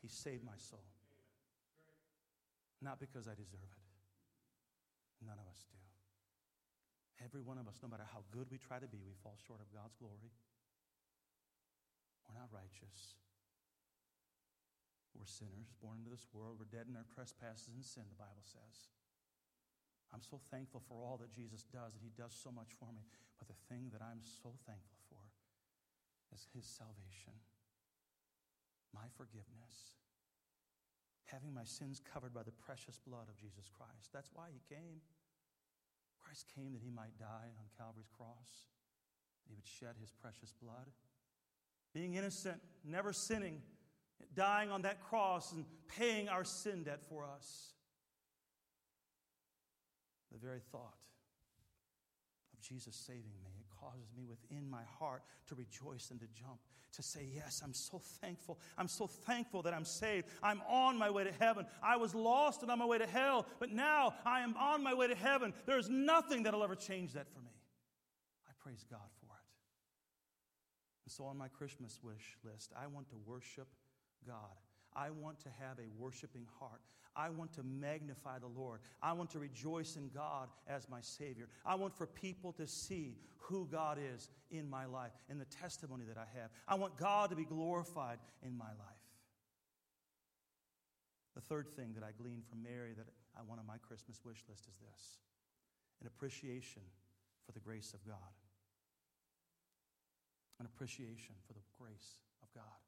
He 0.00 0.08
saved 0.08 0.44
my 0.44 0.56
soul. 0.56 0.88
Not 2.80 2.96
because 2.96 3.28
I 3.28 3.34
deserve 3.34 3.68
it. 3.68 3.86
None 5.26 5.36
of 5.36 5.44
us 5.50 5.66
do. 5.68 5.76
Every 7.20 7.42
one 7.42 7.58
of 7.58 7.66
us, 7.66 7.82
no 7.82 7.90
matter 7.90 8.06
how 8.06 8.22
good 8.30 8.46
we 8.48 8.56
try 8.62 8.78
to 8.78 8.86
be, 8.86 9.02
we 9.02 9.18
fall 9.18 9.34
short 9.36 9.58
of 9.58 9.68
God's 9.74 9.98
glory. 9.98 10.30
We're 12.24 12.38
not 12.38 12.54
righteous. 12.54 13.18
We're 15.18 15.26
sinners 15.26 15.74
born 15.82 15.98
into 15.98 16.14
this 16.14 16.30
world. 16.30 16.62
We're 16.62 16.70
dead 16.70 16.86
in 16.86 16.94
our 16.94 17.08
trespasses 17.10 17.74
and 17.74 17.82
sin, 17.82 18.06
the 18.06 18.22
Bible 18.22 18.46
says. 18.46 18.94
I'm 20.14 20.22
so 20.22 20.38
thankful 20.54 20.80
for 20.86 21.02
all 21.02 21.18
that 21.18 21.34
Jesus 21.34 21.66
does, 21.66 21.98
and 21.98 22.02
He 22.06 22.14
does 22.14 22.32
so 22.32 22.54
much 22.54 22.70
for 22.78 22.94
me. 22.94 23.02
But 23.42 23.50
the 23.50 23.58
thing 23.66 23.90
that 23.90 24.00
I'm 24.00 24.22
so 24.22 24.54
thankful 24.62 25.02
for 25.10 25.20
is 26.30 26.46
His 26.54 26.64
salvation 26.64 27.34
my 28.94 29.06
forgiveness, 29.16 29.98
having 31.24 31.52
my 31.52 31.64
sins 31.64 32.00
covered 32.00 32.32
by 32.32 32.42
the 32.42 32.52
precious 32.52 32.98
blood 33.06 33.28
of 33.28 33.36
Jesus 33.36 33.68
Christ. 33.68 34.10
That's 34.12 34.30
why 34.32 34.46
he 34.52 34.60
came. 34.74 35.00
Christ 36.22 36.46
came 36.54 36.72
that 36.72 36.82
he 36.82 36.90
might 36.90 37.16
die 37.18 37.52
on 37.58 37.66
Calvary's 37.76 38.10
cross, 38.16 38.66
he 39.46 39.54
would 39.54 39.66
shed 39.66 39.96
his 40.00 40.10
precious 40.10 40.52
blood. 40.62 40.92
Being 41.94 42.14
innocent, 42.14 42.60
never 42.84 43.12
sinning, 43.12 43.62
dying 44.34 44.70
on 44.70 44.82
that 44.82 45.00
cross 45.00 45.52
and 45.52 45.64
paying 45.88 46.28
our 46.28 46.44
sin 46.44 46.82
debt 46.82 47.00
for 47.08 47.24
us. 47.24 47.72
The 50.30 50.38
very 50.38 50.60
thought 50.70 50.98
of 52.52 52.60
Jesus 52.60 52.94
saving 52.94 53.32
me 53.42 53.57
causes 53.80 54.12
me 54.16 54.24
within 54.24 54.68
my 54.68 54.82
heart 54.98 55.22
to 55.48 55.54
rejoice 55.54 56.10
and 56.10 56.20
to 56.20 56.26
jump, 56.34 56.58
to 56.92 57.02
say, 57.02 57.26
Yes, 57.34 57.60
I'm 57.64 57.74
so 57.74 57.98
thankful. 58.20 58.58
I'm 58.76 58.88
so 58.88 59.06
thankful 59.06 59.62
that 59.62 59.74
I'm 59.74 59.84
saved. 59.84 60.26
I'm 60.42 60.62
on 60.68 60.98
my 60.98 61.10
way 61.10 61.24
to 61.24 61.32
heaven. 61.32 61.66
I 61.82 61.96
was 61.96 62.14
lost 62.14 62.62
and 62.62 62.70
on 62.70 62.78
my 62.78 62.86
way 62.86 62.98
to 62.98 63.06
hell, 63.06 63.46
but 63.58 63.70
now 63.72 64.14
I 64.24 64.40
am 64.40 64.56
on 64.56 64.82
my 64.82 64.94
way 64.94 65.08
to 65.08 65.14
heaven. 65.14 65.52
There 65.66 65.78
is 65.78 65.88
nothing 65.88 66.44
that'll 66.44 66.64
ever 66.64 66.76
change 66.76 67.12
that 67.14 67.28
for 67.32 67.40
me. 67.40 67.52
I 68.48 68.52
praise 68.62 68.84
God 68.90 69.08
for 69.20 69.26
it. 69.26 69.48
And 71.04 71.12
so 71.12 71.24
on 71.24 71.38
my 71.38 71.48
Christmas 71.48 72.00
wish 72.02 72.36
list, 72.44 72.72
I 72.76 72.86
want 72.86 73.08
to 73.10 73.16
worship 73.26 73.68
God. 74.26 74.67
I 74.94 75.10
want 75.10 75.40
to 75.40 75.48
have 75.60 75.78
a 75.78 75.88
worshiping 75.98 76.46
heart. 76.58 76.80
I 77.16 77.30
want 77.30 77.52
to 77.54 77.62
magnify 77.64 78.38
the 78.38 78.46
Lord. 78.46 78.80
I 79.02 79.12
want 79.12 79.30
to 79.30 79.40
rejoice 79.40 79.96
in 79.96 80.08
God 80.14 80.48
as 80.68 80.88
my 80.88 81.00
Savior. 81.00 81.48
I 81.66 81.74
want 81.74 81.96
for 81.96 82.06
people 82.06 82.52
to 82.52 82.66
see 82.66 83.16
who 83.38 83.66
God 83.70 83.98
is 84.14 84.28
in 84.50 84.70
my 84.70 84.84
life 84.84 85.10
and 85.28 85.40
the 85.40 85.46
testimony 85.46 86.04
that 86.06 86.16
I 86.16 86.26
have. 86.38 86.50
I 86.68 86.76
want 86.76 86.96
God 86.96 87.30
to 87.30 87.36
be 87.36 87.44
glorified 87.44 88.18
in 88.42 88.56
my 88.56 88.66
life. 88.66 88.98
The 91.34 91.40
third 91.40 91.68
thing 91.74 91.94
that 91.94 92.04
I 92.04 92.10
gleaned 92.20 92.44
from 92.46 92.62
Mary 92.62 92.92
that 92.96 93.06
I 93.38 93.42
want 93.42 93.60
on 93.60 93.66
my 93.66 93.78
Christmas 93.78 94.20
wish 94.24 94.44
list 94.48 94.68
is 94.68 94.78
this 94.78 95.18
an 96.00 96.06
appreciation 96.06 96.82
for 97.46 97.52
the 97.52 97.60
grace 97.60 97.94
of 97.94 98.06
God. 98.06 98.34
An 100.60 100.66
appreciation 100.66 101.34
for 101.46 101.52
the 101.52 101.62
grace 101.78 102.18
of 102.42 102.48
God. 102.54 102.87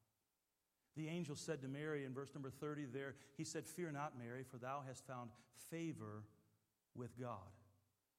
The 0.96 1.08
angel 1.08 1.36
said 1.36 1.62
to 1.62 1.68
Mary 1.68 2.04
in 2.04 2.12
verse 2.12 2.30
number 2.34 2.50
30 2.50 2.86
there, 2.86 3.14
he 3.36 3.44
said, 3.44 3.66
Fear 3.66 3.92
not, 3.92 4.18
Mary, 4.18 4.42
for 4.42 4.58
thou 4.58 4.82
hast 4.86 5.06
found 5.06 5.30
favor 5.70 6.24
with 6.94 7.18
God. 7.18 7.38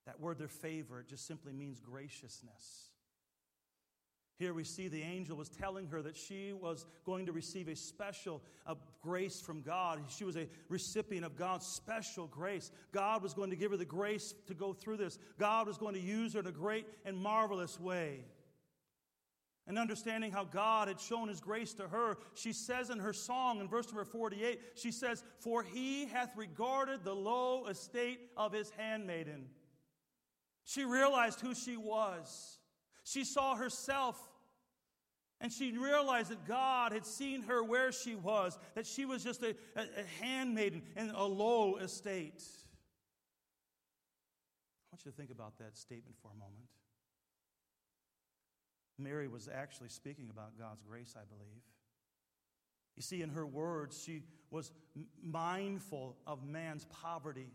That 0.05 0.19
word 0.19 0.39
there 0.39 0.47
favor, 0.47 0.99
it 0.99 1.07
just 1.07 1.27
simply 1.27 1.53
means 1.53 1.79
graciousness. 1.79 2.91
Here 4.41 4.55
we 4.55 4.63
see 4.63 4.87
the 4.87 5.03
angel 5.03 5.37
was 5.37 5.49
telling 5.49 5.85
her 5.89 6.01
that 6.01 6.17
she 6.17 6.51
was 6.51 6.87
going 7.05 7.27
to 7.27 7.31
receive 7.31 7.67
a 7.67 7.75
special 7.75 8.41
a 8.65 8.75
grace 9.03 9.39
from 9.39 9.61
God. 9.61 9.99
She 10.07 10.23
was 10.23 10.35
a 10.35 10.47
recipient 10.67 11.23
of 11.23 11.35
God's 11.35 11.67
special 11.67 12.25
grace. 12.25 12.71
God 12.91 13.21
was 13.21 13.35
going 13.35 13.51
to 13.51 13.55
give 13.55 13.69
her 13.69 13.77
the 13.77 13.85
grace 13.85 14.33
to 14.47 14.55
go 14.55 14.73
through 14.73 14.97
this. 14.97 15.19
God 15.37 15.67
was 15.67 15.77
going 15.77 15.93
to 15.93 16.01
use 16.01 16.33
her 16.33 16.39
in 16.39 16.47
a 16.47 16.51
great 16.51 16.87
and 17.05 17.15
marvelous 17.15 17.79
way. 17.79 18.25
And 19.71 19.79
understanding 19.79 20.33
how 20.33 20.43
God 20.43 20.89
had 20.89 20.99
shown 20.99 21.29
his 21.29 21.39
grace 21.39 21.73
to 21.75 21.87
her, 21.87 22.17
she 22.33 22.51
says 22.51 22.89
in 22.89 22.99
her 22.99 23.13
song 23.13 23.61
in 23.61 23.69
verse 23.69 23.87
number 23.87 24.03
48, 24.03 24.59
she 24.75 24.91
says, 24.91 25.23
For 25.39 25.63
he 25.63 26.07
hath 26.07 26.35
regarded 26.35 27.05
the 27.05 27.15
low 27.15 27.67
estate 27.67 28.19
of 28.35 28.51
his 28.51 28.69
handmaiden. 28.71 29.45
She 30.65 30.83
realized 30.83 31.39
who 31.39 31.55
she 31.55 31.77
was. 31.77 32.57
She 33.05 33.23
saw 33.23 33.55
herself 33.55 34.19
and 35.39 35.53
she 35.53 35.77
realized 35.77 36.31
that 36.31 36.45
God 36.45 36.91
had 36.91 37.05
seen 37.05 37.43
her 37.43 37.63
where 37.63 37.93
she 37.93 38.13
was, 38.13 38.59
that 38.75 38.85
she 38.85 39.05
was 39.05 39.23
just 39.23 39.41
a, 39.41 39.55
a, 39.77 39.83
a 39.83 40.03
handmaiden 40.21 40.81
in 40.97 41.11
a 41.11 41.23
low 41.23 41.77
estate. 41.77 42.43
I 44.83 44.91
want 44.91 45.05
you 45.05 45.11
to 45.11 45.17
think 45.17 45.31
about 45.31 45.57
that 45.59 45.77
statement 45.77 46.17
for 46.21 46.29
a 46.29 46.37
moment. 46.37 46.67
Mary 49.03 49.27
was 49.27 49.49
actually 49.53 49.89
speaking 49.89 50.29
about 50.29 50.57
God's 50.57 50.81
grace, 50.81 51.15
I 51.15 51.25
believe. 51.25 51.61
You 52.95 53.01
see, 53.01 53.21
in 53.21 53.29
her 53.29 53.45
words, 53.45 54.01
she 54.03 54.21
was 54.49 54.71
mindful 55.21 56.17
of 56.27 56.43
man's 56.43 56.85
poverty 56.85 57.47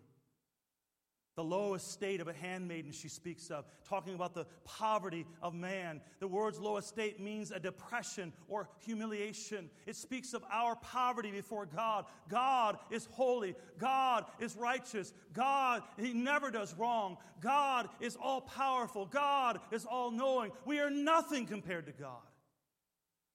the 1.36 1.44
lowest 1.44 1.92
state 1.92 2.22
of 2.22 2.28
a 2.28 2.32
handmaiden 2.32 2.90
she 2.92 3.08
speaks 3.08 3.50
of, 3.50 3.66
talking 3.86 4.14
about 4.14 4.34
the 4.34 4.46
poverty 4.64 5.26
of 5.42 5.54
man. 5.54 6.00
The 6.18 6.26
word's 6.26 6.58
lowest 6.58 6.88
state 6.88 7.20
means 7.20 7.50
a 7.50 7.60
depression 7.60 8.32
or 8.48 8.70
humiliation. 8.78 9.68
It 9.84 9.96
speaks 9.96 10.32
of 10.32 10.42
our 10.50 10.76
poverty 10.76 11.30
before 11.30 11.66
God. 11.66 12.06
God 12.30 12.78
is 12.90 13.06
holy. 13.12 13.54
God 13.78 14.24
is 14.40 14.56
righteous. 14.56 15.12
God, 15.34 15.82
He 15.98 16.14
never 16.14 16.50
does 16.50 16.74
wrong. 16.74 17.18
God 17.42 17.90
is 18.00 18.16
all 18.16 18.40
powerful. 18.40 19.04
God 19.04 19.60
is 19.70 19.84
all 19.84 20.10
knowing. 20.10 20.52
We 20.64 20.80
are 20.80 20.90
nothing 20.90 21.44
compared 21.44 21.84
to 21.86 21.92
God. 21.92 22.22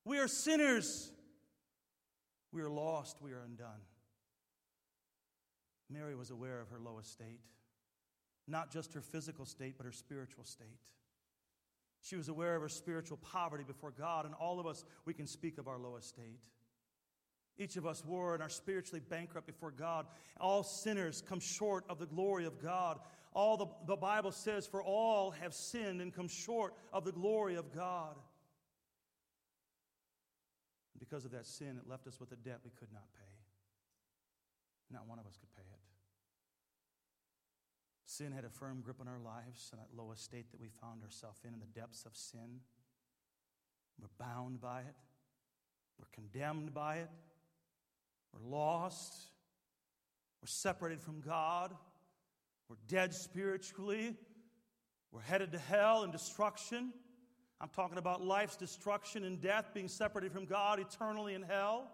We 0.06 0.18
are 0.18 0.28
sinners. 0.28 1.12
We 2.52 2.62
are 2.62 2.70
lost. 2.70 3.18
We 3.22 3.32
are 3.34 3.42
undone. 3.46 3.70
Mary 5.88 6.16
was 6.16 6.32
aware 6.32 6.62
of 6.62 6.70
her 6.70 6.80
low 6.80 6.98
state 7.04 7.42
not 8.48 8.72
just 8.72 8.94
her 8.94 9.02
physical 9.02 9.46
state, 9.46 9.76
but 9.78 9.86
her 9.86 9.92
spiritual 9.92 10.44
state. 10.44 10.68
She 12.02 12.16
was 12.16 12.30
aware 12.30 12.56
of 12.56 12.62
her 12.62 12.70
spiritual 12.70 13.18
poverty 13.18 13.64
before 13.64 13.92
God, 13.92 14.26
and 14.26 14.34
all 14.36 14.60
of 14.60 14.66
us, 14.66 14.84
we 15.06 15.14
can 15.14 15.28
speak 15.28 15.58
of 15.58 15.68
our 15.68 15.78
lowest 15.78 16.10
state. 16.10 16.40
Each 17.58 17.78
of 17.78 17.86
us 17.86 18.04
were 18.04 18.34
and 18.34 18.42
are 18.42 18.50
spiritually 18.50 19.02
bankrupt 19.08 19.46
before 19.46 19.72
God. 19.72 20.08
All 20.40 20.64
sinners 20.64 21.22
come 21.22 21.40
short 21.40 21.86
of 21.90 22.00
the 22.00 22.08
glory 22.08 22.46
of 22.46 22.62
God. 22.62 23.00
All 23.34 23.56
the, 23.56 23.68
the 23.86 23.96
Bible 23.96 24.32
says, 24.32 24.66
for 24.66 24.82
all 24.82 25.32
have 25.32 25.54
sinned 25.54 26.02
and 26.02 26.14
come 26.14 26.28
short 26.28 26.74
of 26.92 27.06
the 27.06 27.12
glory 27.12 27.56
of 27.56 27.74
God. 27.74 28.16
Because 30.98 31.24
of 31.24 31.32
that 31.32 31.46
sin, 31.46 31.78
it 31.78 31.88
left 31.90 32.08
us 32.08 32.20
with 32.20 32.32
a 32.32 32.36
debt 32.36 32.60
we 32.64 32.72
could 32.72 32.92
not 32.92 33.04
pay. 33.14 33.32
Not 34.92 35.08
one 35.08 35.20
of 35.20 35.26
us 35.26 35.38
could 35.38 35.52
pay 35.56 35.62
it. 35.62 35.71
Sin 38.12 38.34
had 38.34 38.44
a 38.44 38.50
firm 38.50 38.82
grip 38.82 38.98
on 39.00 39.08
our 39.08 39.20
lives, 39.20 39.70
and 39.72 39.80
that 39.80 39.88
lowest 39.96 40.26
state 40.26 40.52
that 40.52 40.60
we 40.60 40.68
found 40.82 41.02
ourselves 41.02 41.40
in, 41.46 41.54
in 41.54 41.62
the 41.62 41.80
depths 41.80 42.04
of 42.06 42.14
sin. 42.14 42.60
We're 44.02 44.10
bound 44.20 44.60
by 44.60 44.82
it, 44.82 44.96
we're 45.98 46.10
condemned 46.12 46.74
by 46.74 46.98
it, 46.98 47.10
we're 48.34 48.50
lost, 48.50 49.30
we're 50.42 50.48
separated 50.48 51.02
from 51.02 51.22
God, 51.22 51.74
we're 52.68 52.76
dead 52.90 53.14
spiritually, 53.14 54.18
we're 55.14 55.22
headed 55.22 55.54
to 55.54 55.60
hell 55.60 56.04
and 56.04 56.12
destruction. 56.12 56.92
I'm 57.62 57.70
talking 57.70 57.98
about 57.98 58.22
life's 58.22 58.58
destruction 58.58 59.24
and 59.24 59.40
death, 59.40 59.70
being 59.74 59.88
separated 59.88 60.34
from 60.34 60.44
God 60.44 60.82
eternally 60.82 61.34
in 61.34 61.44
hell 61.44 61.90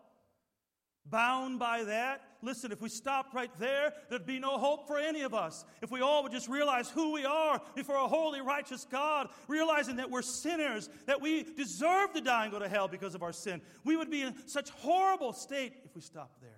bound 1.10 1.60
by 1.60 1.84
that. 1.84 2.22
Listen, 2.42 2.72
if 2.72 2.82
we 2.82 2.90
stopped 2.90 3.34
right 3.34 3.52
there, 3.60 3.94
there'd 4.10 4.26
be 4.26 4.40
no 4.40 4.58
hope 4.58 4.88
for 4.88 5.00
any 5.00 5.22
of 5.22 5.34
us. 5.34 5.66
If 5.82 5.92
we 5.92 6.02
all 6.02 6.24
would 6.24 6.32
just 6.32 6.48
realize 6.48 6.90
who 6.90 7.12
we 7.12 7.26
are 7.26 7.62
before 7.76 7.96
a 7.96 8.08
holy, 8.08 8.42
righteous 8.42 8.86
God, 8.90 9.30
realizing 9.48 9.96
that 9.98 10.10
we're 10.10 10.22
sinners, 10.22 10.90
that 11.06 11.22
we 11.22 11.44
deserve 11.44 12.14
to 12.14 12.22
die 12.22 12.44
and 12.44 12.52
go 12.52 12.60
to 12.60 12.70
hell 12.70 12.88
because 12.88 13.16
of 13.16 13.24
our 13.24 13.34
sin, 13.34 13.62
we 13.84 13.96
would 13.96 14.12
be 14.12 14.22
in 14.22 14.36
such 14.48 14.70
horrible 14.70 15.34
state 15.34 15.74
if 15.84 15.96
we 15.96 16.02
stopped 16.02 16.40
there. 16.42 16.52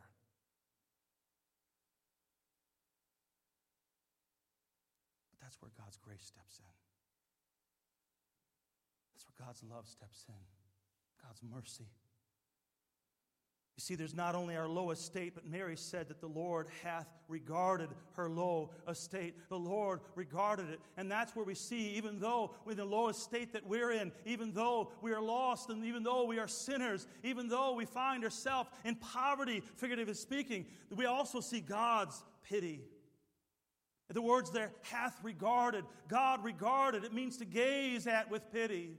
But 5.31 5.39
that's 5.41 5.61
where 5.61 5.71
God's 5.77 5.97
grace 5.97 6.25
steps 6.25 6.59
in. 6.59 6.65
That's 9.13 9.25
where 9.25 9.47
God's 9.47 9.63
love 9.63 9.87
steps 9.87 10.25
in, 10.27 10.43
God's 11.23 11.41
mercy. 11.41 11.87
You 13.79 13.81
see, 13.81 13.95
there's 13.95 14.13
not 14.13 14.35
only 14.35 14.57
our 14.57 14.67
low 14.67 14.91
estate, 14.91 15.35
but 15.35 15.47
Mary 15.47 15.77
said 15.77 16.09
that 16.09 16.19
the 16.19 16.27
Lord 16.27 16.67
hath 16.83 17.07
regarded 17.29 17.87
her 18.17 18.29
low 18.29 18.71
estate. 18.89 19.35
The 19.47 19.57
Lord 19.57 20.01
regarded 20.15 20.69
it. 20.69 20.81
And 20.97 21.09
that's 21.09 21.33
where 21.33 21.45
we 21.45 21.55
see, 21.55 21.91
even 21.91 22.19
though 22.19 22.53
we're 22.65 22.73
in 22.73 22.77
the 22.77 22.83
low 22.83 23.07
estate 23.07 23.53
that 23.53 23.65
we're 23.65 23.91
in, 23.91 24.11
even 24.25 24.51
though 24.51 24.91
we 25.01 25.13
are 25.13 25.21
lost, 25.21 25.69
and 25.69 25.85
even 25.85 26.03
though 26.03 26.25
we 26.25 26.39
are 26.39 26.47
sinners, 26.49 27.07
even 27.23 27.47
though 27.47 27.73
we 27.73 27.85
find 27.85 28.25
ourselves 28.25 28.69
in 28.83 28.95
poverty, 28.95 29.63
figuratively 29.77 30.13
speaking, 30.13 30.65
we 30.93 31.05
also 31.05 31.39
see 31.39 31.61
God's 31.61 32.21
pity. 32.43 32.81
The 34.09 34.21
words 34.21 34.51
there, 34.51 34.73
hath 34.81 35.17
regarded, 35.23 35.85
God 36.09 36.43
regarded, 36.43 37.05
it 37.05 37.13
means 37.13 37.37
to 37.37 37.45
gaze 37.45 38.07
at 38.07 38.29
with 38.29 38.51
pity. 38.51 38.97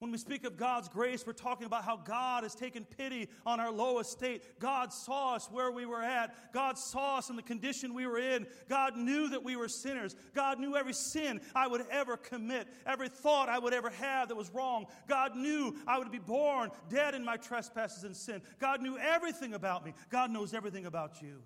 When 0.00 0.12
we 0.12 0.18
speak 0.18 0.44
of 0.44 0.56
God's 0.56 0.88
grace, 0.88 1.26
we're 1.26 1.32
talking 1.32 1.66
about 1.66 1.84
how 1.84 1.96
God 1.96 2.44
has 2.44 2.54
taken 2.54 2.84
pity 2.84 3.28
on 3.44 3.58
our 3.58 3.72
low 3.72 3.98
estate. 3.98 4.44
God 4.60 4.92
saw 4.92 5.34
us 5.34 5.48
where 5.50 5.72
we 5.72 5.86
were 5.86 6.02
at. 6.02 6.52
God 6.52 6.78
saw 6.78 7.18
us 7.18 7.30
in 7.30 7.36
the 7.36 7.42
condition 7.42 7.94
we 7.94 8.06
were 8.06 8.18
in. 8.18 8.46
God 8.68 8.96
knew 8.96 9.28
that 9.30 9.42
we 9.42 9.56
were 9.56 9.66
sinners. 9.66 10.14
God 10.34 10.60
knew 10.60 10.76
every 10.76 10.92
sin 10.92 11.40
I 11.52 11.66
would 11.66 11.84
ever 11.90 12.16
commit, 12.16 12.68
every 12.86 13.08
thought 13.08 13.48
I 13.48 13.58
would 13.58 13.74
ever 13.74 13.90
have 13.90 14.28
that 14.28 14.36
was 14.36 14.54
wrong. 14.54 14.86
God 15.08 15.34
knew 15.34 15.74
I 15.84 15.98
would 15.98 16.12
be 16.12 16.20
born 16.20 16.70
dead 16.88 17.16
in 17.16 17.24
my 17.24 17.36
trespasses 17.36 18.04
and 18.04 18.16
sin. 18.16 18.40
God 18.60 18.80
knew 18.80 18.96
everything 18.98 19.52
about 19.52 19.84
me. 19.84 19.94
God 20.10 20.30
knows 20.30 20.54
everything 20.54 20.86
about 20.86 21.20
you. 21.20 21.42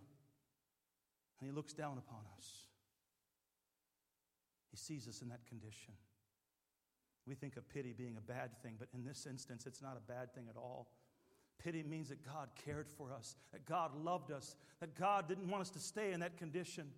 And 1.40 1.48
He 1.48 1.52
looks 1.52 1.72
down 1.72 1.96
upon 1.96 2.20
us, 2.36 2.66
He 4.70 4.76
sees 4.76 5.08
us 5.08 5.22
in 5.22 5.30
that 5.30 5.46
condition. 5.46 5.94
We 7.26 7.35
think 7.35 7.56
of 7.56 7.68
pity 7.68 7.92
being 7.92 8.16
a 8.16 8.20
bad 8.20 8.50
thing, 8.62 8.74
but 8.78 8.88
in 8.94 9.04
this 9.04 9.26
instance, 9.26 9.66
it's 9.66 9.81
not 9.81 9.96
a 9.96 10.12
bad 10.12 10.35
thing 10.35 10.46
at 10.50 10.56
all. 10.56 10.88
Pity 11.62 11.85
means 11.85 12.08
that 12.08 12.25
God 12.25 12.48
cared 12.64 12.88
for 12.88 13.12
us, 13.12 13.37
that 13.52 13.64
God 13.64 13.94
loved 13.94 14.33
us, 14.33 14.56
that 14.81 14.98
God 14.98 15.29
didn't 15.29 15.48
want 15.48 15.60
us 15.60 15.70
to 15.70 15.79
stay 15.79 16.12
in 16.12 16.20
that 16.20 16.37
condition. 16.37 16.90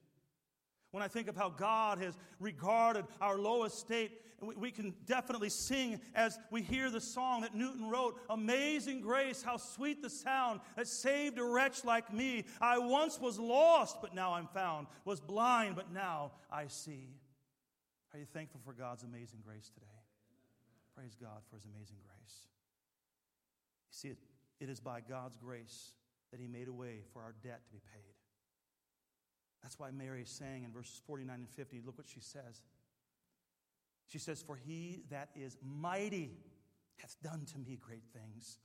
When 0.91 1.03
I 1.03 1.09
think 1.09 1.29
of 1.29 1.37
how 1.37 1.51
God 1.51 1.99
has 1.99 2.17
regarded 2.41 3.05
our 3.21 3.37
lowest 3.37 3.79
state, 3.79 4.13
we 4.41 4.71
can 4.71 4.95
definitely 5.07 5.49
sing 5.49 6.01
as 6.15 6.39
we 6.51 6.63
hear 6.63 6.91
the 6.91 7.01
song 7.01 7.43
that 7.43 7.55
Newton 7.55 7.89
wrote 7.91 8.21
Amazing 8.31 9.01
grace, 9.01 9.43
how 9.43 9.57
sweet 9.57 10.03
the 10.03 10.11
sound 10.11 10.61
that 10.77 10.87
saved 10.87 11.39
a 11.39 11.45
wretch 11.45 11.85
like 11.85 12.13
me. 12.13 12.45
I 12.61 12.79
once 12.79 13.21
was 13.21 13.39
lost, 13.39 14.01
but 14.01 14.15
now 14.15 14.35
I'm 14.35 14.47
found, 14.49 14.87
was 15.05 15.21
blind, 15.21 15.77
but 15.77 15.93
now 15.93 16.33
I 16.51 16.69
see. 16.69 17.09
Are 18.13 18.19
you 18.19 18.27
thankful 18.27 18.61
for 18.65 18.73
God's 18.73 19.03
amazing 19.03 19.41
grace 19.45 19.71
today? 19.75 20.04
Praise 20.95 21.17
God 21.21 21.43
for 21.51 21.57
his 21.57 21.65
amazing 21.65 21.97
grace. 22.03 22.47
You 23.91 23.93
see, 23.93 24.09
it, 24.09 24.19
it 24.61 24.69
is 24.69 24.81
by 24.81 25.01
God's 25.01 25.37
grace 25.37 25.93
that 26.31 26.41
he 26.41 26.47
made 26.47 26.69
a 26.69 26.73
way 26.73 27.03
for 27.13 27.23
our 27.23 27.35
debt 27.43 27.65
to 27.67 27.73
be 27.73 27.81
paid. 27.93 28.15
That's 29.63 29.79
why 29.79 29.91
Mary 29.91 30.23
is 30.23 30.29
saying 30.29 30.65
in 30.65 30.73
verses 30.73 31.01
49 31.07 31.35
and 31.35 31.49
50, 31.49 31.81
look 31.85 31.99
what 31.99 32.09
she 32.09 32.21
says. 32.21 32.63
She 34.07 34.19
says, 34.19 34.43
For 34.43 34.57
he 34.57 35.03
that 35.11 35.31
is 35.35 35.57
mighty 35.63 36.31
hath 36.99 37.17
done 37.23 37.47
to 37.53 37.59
me 37.59 37.79
great 37.81 38.05
things. 38.13 38.59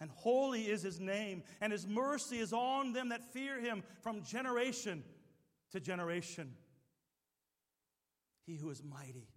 And 0.00 0.10
holy 0.10 0.62
is 0.62 0.82
his 0.82 0.98
name, 0.98 1.42
and 1.60 1.72
his 1.72 1.86
mercy 1.86 2.38
is 2.38 2.54
on 2.54 2.94
them 2.94 3.10
that 3.10 3.32
fear 3.34 3.60
him 3.60 3.82
from 4.02 4.24
generation 4.24 5.04
to 5.72 5.80
generation. 5.80 6.54
He 8.46 8.56
who 8.56 8.70
is 8.70 8.82
mighty 8.82 9.28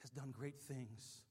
has 0.00 0.10
done 0.10 0.32
great 0.36 0.60
things. 0.60 1.22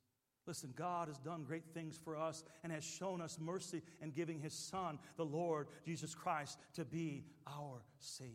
Listen, 0.45 0.73
God 0.75 1.09
has 1.09 1.19
done 1.19 1.43
great 1.43 1.65
things 1.73 1.99
for 2.03 2.17
us 2.17 2.43
and 2.63 2.71
has 2.71 2.83
shown 2.83 3.21
us 3.21 3.37
mercy 3.39 3.81
in 4.01 4.11
giving 4.11 4.39
His 4.39 4.53
Son, 4.53 4.97
the 5.15 5.25
Lord 5.25 5.67
Jesus 5.85 6.15
Christ, 6.15 6.57
to 6.73 6.85
be 6.85 7.25
our 7.45 7.83
Savior, 7.99 8.33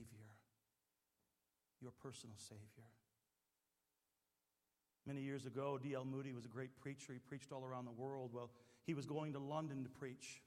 your 1.80 1.93
personal 2.03 2.37
Savior. 2.39 2.85
Many 5.07 5.22
years 5.22 5.45
ago, 5.45 5.78
D.L. 5.82 6.05
Moody 6.05 6.32
was 6.32 6.45
a 6.45 6.49
great 6.49 6.76
preacher. 6.80 7.12
He 7.12 7.18
preached 7.18 7.53
all 7.53 7.64
around 7.64 7.85
the 7.85 7.91
world. 7.91 8.30
Well, 8.32 8.51
he 8.87 8.95
was 8.95 9.07
going 9.07 9.32
to 9.32 9.39
London 9.39 9.82
to 9.82 9.91
preach. 9.91 10.41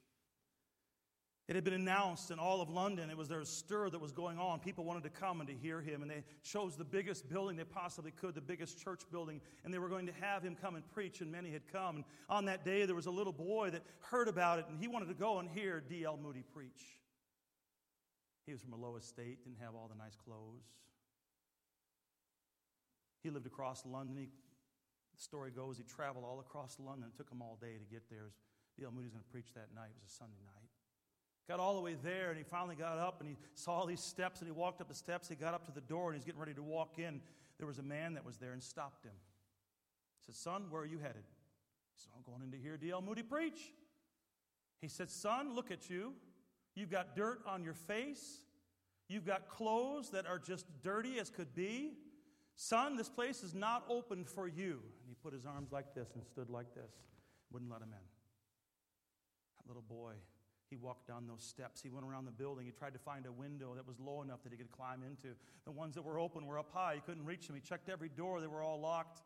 It 1.48 1.54
had 1.54 1.64
been 1.64 1.72
announced 1.72 2.30
in 2.30 2.38
all 2.38 2.60
of 2.60 2.68
London. 2.68 3.08
It 3.08 3.16
was 3.16 3.28
there 3.28 3.40
a 3.40 3.46
stir 3.46 3.88
that 3.88 3.98
was 3.98 4.12
going 4.12 4.38
on. 4.38 4.60
People 4.60 4.84
wanted 4.84 5.02
to 5.04 5.08
come 5.08 5.40
and 5.40 5.48
to 5.48 5.54
hear 5.54 5.80
him, 5.80 6.02
and 6.02 6.10
they 6.10 6.22
chose 6.42 6.76
the 6.76 6.84
biggest 6.84 7.26
building 7.26 7.56
they 7.56 7.64
possibly 7.64 8.10
could, 8.10 8.34
the 8.34 8.42
biggest 8.42 8.78
church 8.78 9.00
building, 9.10 9.40
and 9.64 9.72
they 9.72 9.78
were 9.78 9.88
going 9.88 10.04
to 10.06 10.12
have 10.20 10.42
him 10.42 10.54
come 10.60 10.74
and 10.74 10.86
preach, 10.92 11.22
and 11.22 11.32
many 11.32 11.50
had 11.50 11.66
come. 11.72 11.96
And 11.96 12.04
on 12.28 12.44
that 12.44 12.66
day, 12.66 12.84
there 12.84 12.94
was 12.94 13.06
a 13.06 13.10
little 13.10 13.32
boy 13.32 13.70
that 13.70 13.82
heard 14.00 14.28
about 14.28 14.58
it, 14.58 14.66
and 14.68 14.78
he 14.78 14.88
wanted 14.88 15.08
to 15.08 15.14
go 15.14 15.38
and 15.38 15.48
hear 15.48 15.80
D.L. 15.80 16.18
Moody 16.22 16.44
preach. 16.52 16.84
He 18.44 18.52
was 18.52 18.60
from 18.60 18.74
a 18.74 18.76
low 18.76 18.96
estate, 18.96 19.42
didn't 19.42 19.60
have 19.60 19.74
all 19.74 19.88
the 19.88 19.96
nice 19.96 20.16
clothes. 20.16 20.64
He 23.22 23.30
lived 23.30 23.46
across 23.46 23.86
London. 23.86 24.18
He, 24.18 24.26
the 24.26 25.22
story 25.22 25.50
goes 25.50 25.78
he 25.78 25.84
traveled 25.84 26.26
all 26.26 26.40
across 26.40 26.76
London. 26.78 27.08
It 27.12 27.16
took 27.16 27.32
him 27.32 27.40
all 27.40 27.56
day 27.58 27.78
to 27.78 27.84
get 27.90 28.02
there. 28.10 28.32
D.L. 28.78 28.90
Moody 28.90 29.06
was 29.06 29.12
going 29.14 29.24
to 29.24 29.30
preach 29.30 29.54
that 29.54 29.74
night. 29.74 29.88
It 29.88 30.02
was 30.04 30.12
a 30.12 30.14
Sunday 30.14 30.44
night. 30.44 30.67
Got 31.48 31.60
all 31.60 31.74
the 31.74 31.80
way 31.80 31.96
there, 32.02 32.28
and 32.28 32.36
he 32.36 32.44
finally 32.44 32.76
got 32.76 32.98
up 32.98 33.20
and 33.20 33.28
he 33.28 33.36
saw 33.54 33.86
these 33.86 34.00
steps, 34.00 34.40
and 34.40 34.48
he 34.48 34.52
walked 34.52 34.82
up 34.82 34.88
the 34.88 34.94
steps. 34.94 35.28
He 35.28 35.34
got 35.34 35.54
up 35.54 35.64
to 35.64 35.72
the 35.72 35.80
door, 35.80 36.10
and 36.10 36.14
he's 36.14 36.24
getting 36.26 36.40
ready 36.40 36.52
to 36.52 36.62
walk 36.62 36.98
in. 36.98 37.22
There 37.56 37.66
was 37.66 37.78
a 37.78 37.82
man 37.82 38.14
that 38.14 38.24
was 38.24 38.36
there 38.36 38.52
and 38.52 38.62
stopped 38.62 39.04
him. 39.04 39.12
He 40.20 40.26
said, 40.26 40.34
Son, 40.34 40.64
where 40.68 40.82
are 40.82 40.86
you 40.86 40.98
headed? 40.98 41.24
He 41.94 42.02
said, 42.02 42.10
I'm 42.14 42.22
going 42.22 42.42
in 42.42 42.52
to 42.52 42.58
hear 42.58 42.76
D.L. 42.76 43.00
Moody 43.00 43.22
preach. 43.22 43.72
He 44.82 44.88
said, 44.88 45.10
Son, 45.10 45.54
look 45.54 45.70
at 45.70 45.88
you. 45.88 46.12
You've 46.74 46.90
got 46.90 47.16
dirt 47.16 47.40
on 47.46 47.64
your 47.64 47.74
face. 47.74 48.44
You've 49.08 49.26
got 49.26 49.48
clothes 49.48 50.10
that 50.10 50.26
are 50.26 50.38
just 50.38 50.66
dirty 50.82 51.18
as 51.18 51.30
could 51.30 51.54
be. 51.54 51.94
Son, 52.56 52.96
this 52.96 53.08
place 53.08 53.42
is 53.42 53.54
not 53.54 53.84
open 53.88 54.24
for 54.24 54.46
you. 54.46 54.72
And 54.72 55.08
he 55.08 55.14
put 55.22 55.32
his 55.32 55.46
arms 55.46 55.72
like 55.72 55.94
this 55.94 56.10
and 56.14 56.22
stood 56.24 56.50
like 56.50 56.74
this, 56.74 56.92
wouldn't 57.50 57.70
let 57.70 57.80
him 57.80 57.88
in. 57.88 58.06
That 59.56 59.66
little 59.66 59.84
boy 59.88 60.12
he 60.70 60.76
walked 60.76 61.08
down 61.08 61.26
those 61.26 61.42
steps. 61.42 61.80
He 61.82 61.88
went 61.88 62.04
around 62.04 62.26
the 62.26 62.30
building. 62.30 62.66
He 62.66 62.72
tried 62.72 62.92
to 62.92 62.98
find 62.98 63.24
a 63.26 63.32
window 63.32 63.74
that 63.74 63.86
was 63.86 63.98
low 63.98 64.22
enough 64.22 64.42
that 64.42 64.52
he 64.52 64.58
could 64.58 64.70
climb 64.70 65.02
into. 65.02 65.34
The 65.64 65.70
ones 65.70 65.94
that 65.94 66.02
were 66.02 66.18
open 66.18 66.46
were 66.46 66.58
up 66.58 66.70
high. 66.72 66.94
He 66.94 67.00
couldn't 67.00 67.24
reach 67.24 67.46
them. 67.46 67.56
He 67.56 67.62
checked 67.62 67.88
every 67.88 68.10
door, 68.10 68.40
they 68.40 68.46
were 68.46 68.62
all 68.62 68.80
locked. 68.80 69.22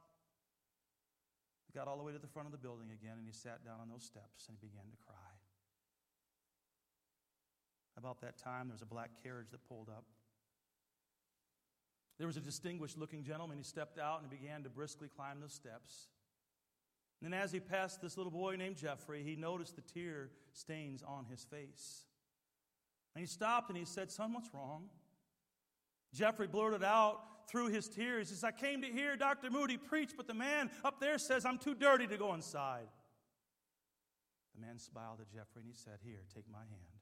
He 1.66 1.78
got 1.78 1.88
all 1.88 1.97
the 1.97 2.05
way 2.05 2.12
to 2.12 2.18
the 2.18 2.28
front 2.28 2.47
of 2.47 2.53
the 2.53 2.59
building 2.59 2.88
again 2.93 3.16
and 3.18 3.26
he 3.26 3.32
sat 3.32 3.64
down 3.64 3.80
on 3.80 3.88
those 3.88 4.05
steps 4.05 4.47
and 4.49 4.57
he 4.61 4.66
began 4.66 4.84
to 4.90 4.97
cry. 5.07 5.16
About 7.97 8.20
that 8.20 8.38
time, 8.38 8.68
there 8.68 8.74
was 8.74 8.82
a 8.82 8.86
black 8.86 9.11
carriage 9.22 9.49
that 9.51 9.66
pulled 9.68 9.88
up. 9.88 10.05
There 12.18 12.26
was 12.26 12.36
a 12.36 12.40
distinguished 12.40 12.99
looking 12.99 13.24
gentleman. 13.24 13.59
He 13.59 13.64
stepped 13.64 13.99
out 13.99 14.20
and 14.20 14.30
began 14.30 14.62
to 14.62 14.70
briskly 14.70 15.09
climb 15.09 15.40
the 15.40 15.49
steps. 15.49 16.09
And 17.23 17.33
then, 17.33 17.41
as 17.41 17.53
he 17.53 17.61
passed 17.61 18.01
this 18.01 18.16
little 18.16 18.33
boy 18.33 18.57
named 18.57 18.77
Jeffrey, 18.77 19.23
he 19.23 19.37
noticed 19.37 19.77
the 19.77 19.83
tear 19.83 20.31
stains 20.53 21.05
on 21.07 21.25
his 21.31 21.45
face. 21.45 22.07
And 23.14 23.23
he 23.23 23.27
stopped 23.27 23.68
and 23.68 23.79
he 23.79 23.85
said, 23.85 24.11
Son, 24.11 24.33
what's 24.33 24.53
wrong? 24.53 24.87
Jeffrey 26.12 26.49
blurted 26.49 26.83
out 26.83 27.20
through 27.49 27.68
his 27.68 27.89
tears, 27.89 28.29
He 28.29 28.35
says, 28.35 28.45
I 28.45 28.51
came 28.51 28.83
to 28.83 28.89
hear 28.89 29.16
Dr. 29.16 29.51
Moody 29.51 29.77
preach, 29.77 30.12
but 30.16 30.27
the 30.27 30.35
man 30.35 30.70
up 30.85 31.01
there 31.01 31.18
says 31.18 31.45
I'm 31.45 31.59
too 31.59 31.75
dirty 31.75 32.07
to 32.07 32.16
go 32.16 32.35
inside. 32.35 32.89
The 34.55 34.66
man 34.66 34.79
smiled 34.79 35.20
at 35.20 35.29
Jeffrey 35.29 35.62
and 35.62 35.66
he 35.66 35.75
said, 35.75 35.99
Here, 36.05 36.23
take 36.35 36.45
my 36.51 36.59
hand. 36.59 37.01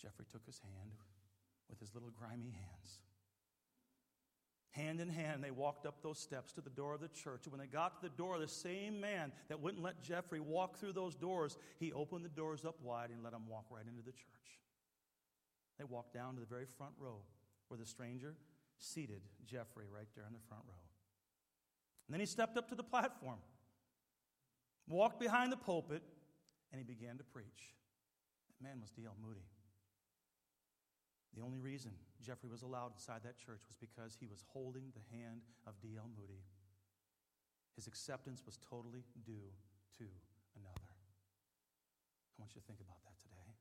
Jeffrey 0.00 0.26
took 0.30 0.44
his 0.46 0.60
hand 0.60 0.92
with 1.68 1.80
his 1.80 1.94
little 1.94 2.10
grimy 2.10 2.50
hands 2.50 3.00
Hand 4.72 5.00
in 5.00 5.08
hand, 5.08 5.42
they 5.42 5.50
walked 5.50 5.86
up 5.86 6.02
those 6.02 6.18
steps 6.18 6.52
to 6.52 6.60
the 6.60 6.70
door 6.70 6.94
of 6.94 7.00
the 7.00 7.08
church. 7.08 7.44
And 7.44 7.52
when 7.52 7.60
they 7.60 7.66
got 7.66 8.00
to 8.00 8.08
the 8.08 8.14
door, 8.14 8.38
the 8.38 8.46
same 8.46 9.00
man 9.00 9.32
that 9.48 9.60
wouldn't 9.60 9.82
let 9.82 10.02
Jeffrey 10.02 10.40
walk 10.40 10.76
through 10.78 10.92
those 10.92 11.14
doors, 11.14 11.56
he 11.78 11.92
opened 11.92 12.24
the 12.24 12.28
doors 12.28 12.64
up 12.64 12.76
wide 12.82 13.10
and 13.10 13.22
let 13.22 13.32
him 13.32 13.48
walk 13.48 13.64
right 13.70 13.86
into 13.86 14.02
the 14.02 14.12
church. 14.12 14.60
They 15.78 15.84
walked 15.84 16.12
down 16.12 16.34
to 16.34 16.40
the 16.40 16.46
very 16.46 16.66
front 16.66 16.92
row 16.98 17.22
where 17.68 17.78
the 17.78 17.86
stranger 17.86 18.34
seated 18.78 19.22
Jeffrey 19.46 19.86
right 19.92 20.08
there 20.14 20.24
in 20.26 20.32
the 20.32 20.46
front 20.48 20.64
row. 20.68 20.74
And 22.06 22.14
then 22.14 22.20
he 22.20 22.26
stepped 22.26 22.56
up 22.56 22.68
to 22.68 22.74
the 22.74 22.82
platform, 22.82 23.38
walked 24.88 25.20
behind 25.20 25.52
the 25.52 25.56
pulpit, 25.56 26.02
and 26.72 26.78
he 26.78 26.84
began 26.84 27.18
to 27.18 27.24
preach. 27.24 27.74
That 28.48 28.68
man 28.68 28.80
was 28.80 28.90
D.L. 28.90 29.14
Moody. 29.22 29.46
The 31.36 31.42
only 31.42 31.58
reason 31.58 31.92
Jeffrey 32.22 32.50
was 32.50 32.62
allowed 32.62 32.92
inside 32.92 33.22
that 33.22 33.38
church 33.38 33.62
was 33.70 33.78
because 33.78 34.18
he 34.18 34.26
was 34.26 34.42
holding 34.50 34.90
the 34.90 35.04
hand 35.14 35.42
of 35.66 35.78
D.L. 35.80 36.10
Moody. 36.18 36.42
His 37.78 37.86
acceptance 37.86 38.42
was 38.42 38.58
totally 38.58 39.06
due 39.22 39.54
to 40.02 40.04
another. 40.58 40.90
I 42.34 42.42
want 42.42 42.54
you 42.54 42.60
to 42.60 42.66
think 42.66 42.82
about 42.82 42.98
that 43.06 43.14
today. 43.22 43.54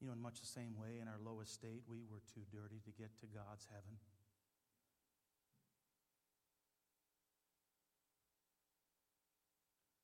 You 0.00 0.08
know, 0.08 0.16
in 0.16 0.20
much 0.24 0.40
the 0.40 0.48
same 0.48 0.76
way, 0.76 1.00
in 1.00 1.08
our 1.08 1.20
lowest 1.20 1.52
state, 1.52 1.84
we 1.84 2.04
were 2.08 2.24
too 2.32 2.44
dirty 2.48 2.80
to 2.84 2.92
get 2.96 3.12
to 3.20 3.26
God's 3.28 3.68
heaven. 3.68 3.96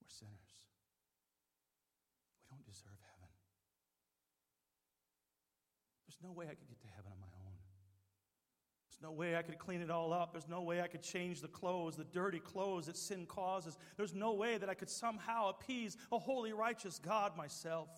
We're 0.00 0.12
sinners. 0.12 0.52
We 2.36 2.52
don't 2.52 2.64
deserve 2.68 3.00
heaven. 3.16 3.32
There's 6.08 6.20
no 6.20 6.32
way 6.32 6.48
I 6.48 6.56
could 6.56 6.68
get 6.68 6.80
to 6.84 6.92
heaven. 6.96 7.19
No 9.02 9.10
way 9.10 9.34
I 9.34 9.42
could 9.42 9.58
clean 9.58 9.80
it 9.80 9.90
all 9.90 10.12
up. 10.12 10.32
There's 10.32 10.48
no 10.48 10.60
way 10.60 10.82
I 10.82 10.86
could 10.86 11.02
change 11.02 11.40
the 11.40 11.48
clothes, 11.48 11.96
the 11.96 12.04
dirty 12.04 12.38
clothes 12.38 12.86
that 12.86 12.96
sin 12.96 13.24
causes. 13.26 13.78
There's 13.96 14.14
no 14.14 14.32
way 14.32 14.58
that 14.58 14.68
I 14.68 14.74
could 14.74 14.90
somehow 14.90 15.48
appease 15.48 15.96
a 16.12 16.18
holy, 16.18 16.52
righteous 16.52 16.98
God 16.98 17.36
myself. 17.36 17.88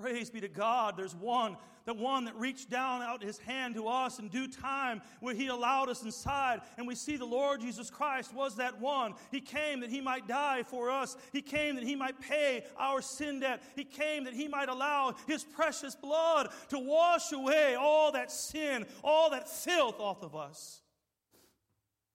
Praise 0.00 0.30
be 0.30 0.40
to 0.40 0.48
God. 0.48 0.96
There's 0.96 1.16
one, 1.16 1.56
the 1.84 1.92
one 1.92 2.26
that 2.26 2.36
reached 2.36 2.70
down 2.70 3.02
out 3.02 3.20
his 3.20 3.38
hand 3.38 3.74
to 3.74 3.88
us 3.88 4.20
in 4.20 4.28
due 4.28 4.46
time 4.46 5.02
where 5.18 5.34
he 5.34 5.48
allowed 5.48 5.88
us 5.88 6.04
inside. 6.04 6.60
And 6.76 6.86
we 6.86 6.94
see 6.94 7.16
the 7.16 7.24
Lord 7.24 7.60
Jesus 7.60 7.90
Christ 7.90 8.32
was 8.32 8.54
that 8.56 8.80
one. 8.80 9.14
He 9.32 9.40
came 9.40 9.80
that 9.80 9.90
he 9.90 10.00
might 10.00 10.28
die 10.28 10.62
for 10.62 10.88
us. 10.88 11.16
He 11.32 11.42
came 11.42 11.74
that 11.74 11.82
he 11.82 11.96
might 11.96 12.20
pay 12.20 12.64
our 12.76 13.02
sin 13.02 13.40
debt. 13.40 13.60
He 13.74 13.82
came 13.82 14.22
that 14.24 14.34
he 14.34 14.46
might 14.46 14.68
allow 14.68 15.16
his 15.26 15.42
precious 15.42 15.96
blood 15.96 16.50
to 16.68 16.78
wash 16.78 17.32
away 17.32 17.74
all 17.74 18.12
that 18.12 18.30
sin, 18.30 18.86
all 19.02 19.30
that 19.30 19.48
filth 19.48 19.98
off 19.98 20.22
of 20.22 20.36
us. 20.36 20.80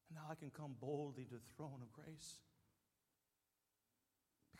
And 0.09 0.17
now 0.19 0.31
I 0.31 0.36
can 0.36 0.51
come 0.51 0.75
boldly 0.79 1.25
to 1.25 1.36
the 1.36 1.53
throne 1.57 1.81
of 1.81 1.91
grace 1.91 2.39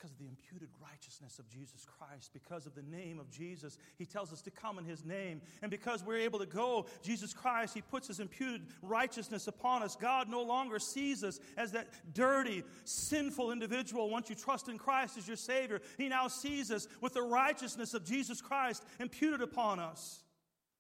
because 0.04 0.12
of 0.12 0.20
the 0.20 0.28
imputed 0.28 0.68
righteousness 0.82 1.40
of 1.40 1.48
Jesus 1.48 1.86
Christ, 1.86 2.32
because 2.34 2.66
of 2.66 2.76
the 2.76 2.82
name 2.82 3.20
of 3.20 3.32
Jesus. 3.32 3.78
He 3.98 4.06
tells 4.06 4.34
us 4.34 4.42
to 4.42 4.52
come 4.52 4.78
in 4.78 4.84
His 4.84 5.06
name. 5.06 5.42
And 5.62 5.72
because 5.72 6.04
we're 6.04 6.18
able 6.18 6.40
to 6.40 6.46
go, 6.46 6.88
Jesus 7.02 7.34
Christ, 7.34 7.74
He 7.74 7.82
puts 7.82 8.10
His 8.10 8.20
imputed 8.20 8.64
righteousness 8.82 9.48
upon 9.48 9.82
us. 9.82 9.96
God 9.96 10.28
no 10.28 10.42
longer 10.42 10.78
sees 10.78 11.24
us 11.24 11.40
as 11.56 11.72
that 11.72 11.88
dirty, 12.14 12.64
sinful 12.84 13.54
individual. 13.54 14.10
Once 14.10 14.30
you 14.30 14.36
trust 14.36 14.68
in 14.68 14.78
Christ 14.78 15.18
as 15.18 15.26
your 15.26 15.38
Savior, 15.38 15.80
He 15.98 16.10
now 16.10 16.28
sees 16.28 16.70
us 16.70 16.86
with 17.00 17.14
the 17.14 17.22
righteousness 17.22 17.94
of 17.94 18.04
Jesus 18.04 18.42
Christ 18.42 18.84
imputed 19.00 19.42
upon 19.42 19.80
us, 19.80 20.22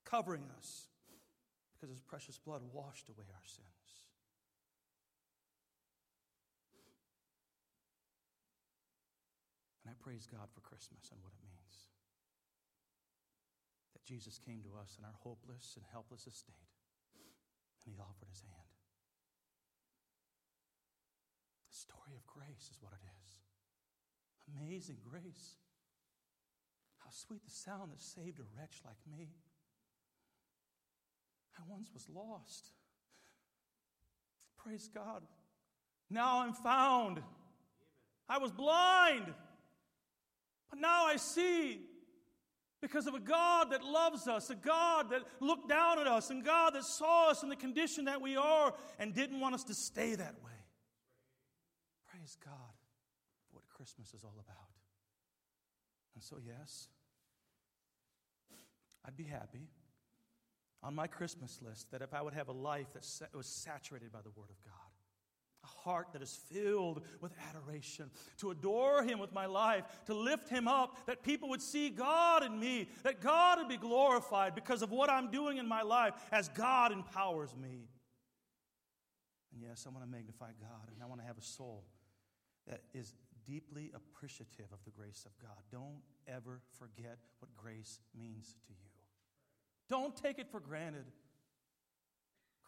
covering 0.03 0.43
us, 0.57 0.88
because 1.74 1.89
His 1.89 2.01
precious 2.01 2.38
blood 2.39 2.61
washed 2.74 3.07
away 3.07 3.24
our 3.34 3.45
sins. 3.45 3.67
I 9.86 9.91
praise 10.03 10.27
God 10.27 10.51
for 10.51 10.59
Christmas 10.59 11.07
and 11.15 11.23
what 11.23 11.31
it 11.31 11.39
means. 11.47 11.87
That 13.95 14.03
Jesus 14.03 14.35
came 14.35 14.59
to 14.67 14.75
us 14.75 14.99
in 14.99 15.07
our 15.07 15.15
hopeless 15.23 15.79
and 15.79 15.85
helpless 15.95 16.27
estate, 16.27 16.75
and 17.15 17.95
He 17.95 17.95
offered 18.03 18.27
His 18.27 18.43
hand. 18.43 18.75
The 21.71 21.77
story 21.87 22.19
of 22.19 22.27
grace 22.27 22.67
is 22.67 22.83
what 22.83 22.91
it 22.91 23.05
is. 23.07 23.29
Amazing 24.51 24.99
grace. 25.07 25.55
How 26.99 27.09
sweet 27.09 27.43
the 27.45 27.55
sound 27.55 27.91
that 27.91 28.01
saved 28.01 28.39
a 28.39 28.47
wretch 28.59 28.83
like 28.83 28.99
me. 29.07 29.31
I 31.57 31.63
once 31.71 31.89
was 31.93 32.07
lost. 32.13 32.71
Praise 34.57 34.89
God. 34.93 35.23
Now 36.09 36.41
I'm 36.41 36.53
found. 36.53 37.21
I 38.27 38.37
was 38.37 38.51
blind, 38.51 39.33
but 40.74 40.80
now 40.80 41.05
I 41.05 41.17
see 41.17 41.82
because 42.82 43.05
of 43.05 43.13
a 43.13 43.19
God 43.19 43.69
that 43.69 43.84
loves 43.84 44.28
us, 44.28 44.49
a 44.49 44.55
God 44.55 45.11
that 45.11 45.21
looked 45.39 45.69
down 45.69 45.99
at 45.99 46.07
us, 46.07 46.32
and 46.32 46.43
God 46.43 46.74
that 46.74 46.84
saw 46.84 47.30
us 47.30 47.43
in 47.43 47.49
the 47.49 47.55
condition 47.55 48.05
that 48.05 48.24
we 48.24 48.36
are 48.38 48.74
and 48.97 49.13
didn't 49.13 49.39
want 49.39 49.53
us 49.53 49.63
to 49.65 49.76
stay 49.76 50.15
that 50.15 50.34
way. 50.43 50.51
Praise 52.09 52.36
God 52.43 52.55
for 53.51 53.57
what 53.57 53.69
Christmas 53.69 54.15
is 54.15 54.24
all 54.24 54.34
about. 54.34 54.71
And 56.15 56.24
so, 56.24 56.38
yes, 56.43 56.88
I'd 59.05 59.15
be 59.15 59.26
happy 59.26 59.69
on 60.82 60.95
my 60.95 61.05
Christmas 61.05 61.59
list 61.61 61.91
that 61.91 62.01
if 62.01 62.15
I 62.15 62.24
would 62.24 62.34
have 62.34 62.47
a 62.47 62.51
life 62.51 62.88
that 62.93 63.03
was 63.36 63.45
saturated 63.45 64.11
by 64.11 64.21
the 64.24 64.32
Word 64.32 64.49
of 64.49 64.59
God, 64.65 64.92
a 65.64 65.68
heart 65.68 66.07
that 66.14 66.22
is 66.22 66.38
filled 66.51 67.01
with 67.22 67.32
adoration, 67.49 68.09
to 68.38 68.51
adore 68.51 69.03
Him 69.03 69.20
with 69.20 69.34
my 69.34 69.45
life, 69.45 69.84
to 70.05 70.14
lift 70.14 70.49
Him 70.49 70.68
up, 70.68 71.05
that 71.05 71.24
people 71.24 71.49
would 71.49 71.61
see 71.61 71.89
God 71.89 72.43
in 72.43 72.59
me, 72.59 72.89
that 73.03 73.22
God 73.22 73.59
would 73.59 73.70
be 73.70 73.78
glorified 73.78 74.55
because 74.55 74.82
of 74.82 74.91
what 74.91 75.09
I'm 75.09 75.32
doing 75.32 75.57
in 75.57 75.68
my 75.68 75.82
life 75.82 76.14
as 76.32 76.49
God 76.49 76.91
empowers 76.91 77.55
me. 77.55 77.88
And 79.53 79.61
yes, 79.61 79.86
I 79.88 79.91
want 79.91 80.03
to 80.03 80.11
magnify 80.11 80.51
God, 80.59 80.89
and 80.93 81.01
I 81.01 81.05
want 81.05 81.22
to 81.22 81.28
have 81.28 81.38
a 81.38 81.43
soul 81.43 81.84
that 82.68 82.82
is 82.93 83.14
deeply 83.45 83.91
appreciative 83.93 84.72
of 84.72 84.80
the 84.86 84.91
grace 84.91 85.26
of 85.26 85.32
God. 85.41 85.57
Don't 85.72 86.01
ever 86.28 86.61
forget 86.80 87.18
what 87.39 87.55
grace 87.55 87.99
means 88.18 88.55
to 88.68 88.74
you. 88.74 88.89
Don't 89.89 90.16
take 90.16 90.39
it 90.39 90.49
for 90.49 90.59
granted. 90.59 91.05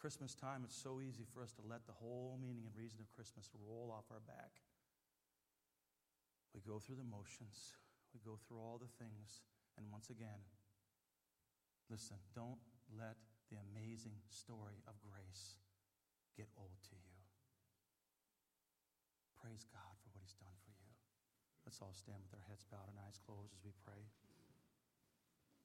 Christmas 0.06 0.38
time, 0.38 0.62
it's 0.62 0.78
so 0.78 1.02
easy 1.02 1.26
for 1.26 1.42
us 1.42 1.50
to 1.58 1.66
let 1.66 1.82
the 1.90 1.98
whole 1.98 2.38
meaning 2.38 2.70
and 2.70 2.78
reason 2.78 3.02
of 3.02 3.10
Christmas 3.18 3.50
roll 3.58 3.90
off 3.90 4.06
our 4.14 4.22
back. 4.30 4.62
We 6.54 6.62
go 6.62 6.78
through 6.78 7.02
the 7.02 7.10
motions, 7.10 7.74
we 8.14 8.22
go 8.22 8.38
through 8.38 8.62
all 8.62 8.78
the 8.78 8.94
things, 9.02 9.42
and 9.74 9.90
once 9.90 10.14
again, 10.14 10.46
listen, 11.90 12.22
don't 12.38 12.62
let 12.94 13.18
the 13.50 13.58
amazing 13.74 14.14
story 14.30 14.78
of 14.86 14.94
grace 15.02 15.58
get 16.38 16.54
old 16.54 16.78
to 16.94 16.94
you. 17.02 17.18
Praise 19.42 19.66
God 19.74 19.98
for 20.06 20.14
what 20.14 20.22
He's 20.22 20.38
done 20.38 20.54
for 20.62 20.74
you. 20.78 20.94
Let's 21.66 21.82
all 21.82 21.98
stand 21.98 22.22
with 22.22 22.38
our 22.38 22.46
heads 22.46 22.62
bowed 22.70 22.94
and 22.94 23.02
eyes 23.10 23.18
closed 23.18 23.58
as 23.58 23.66
we 23.66 23.74
pray. 23.82 24.06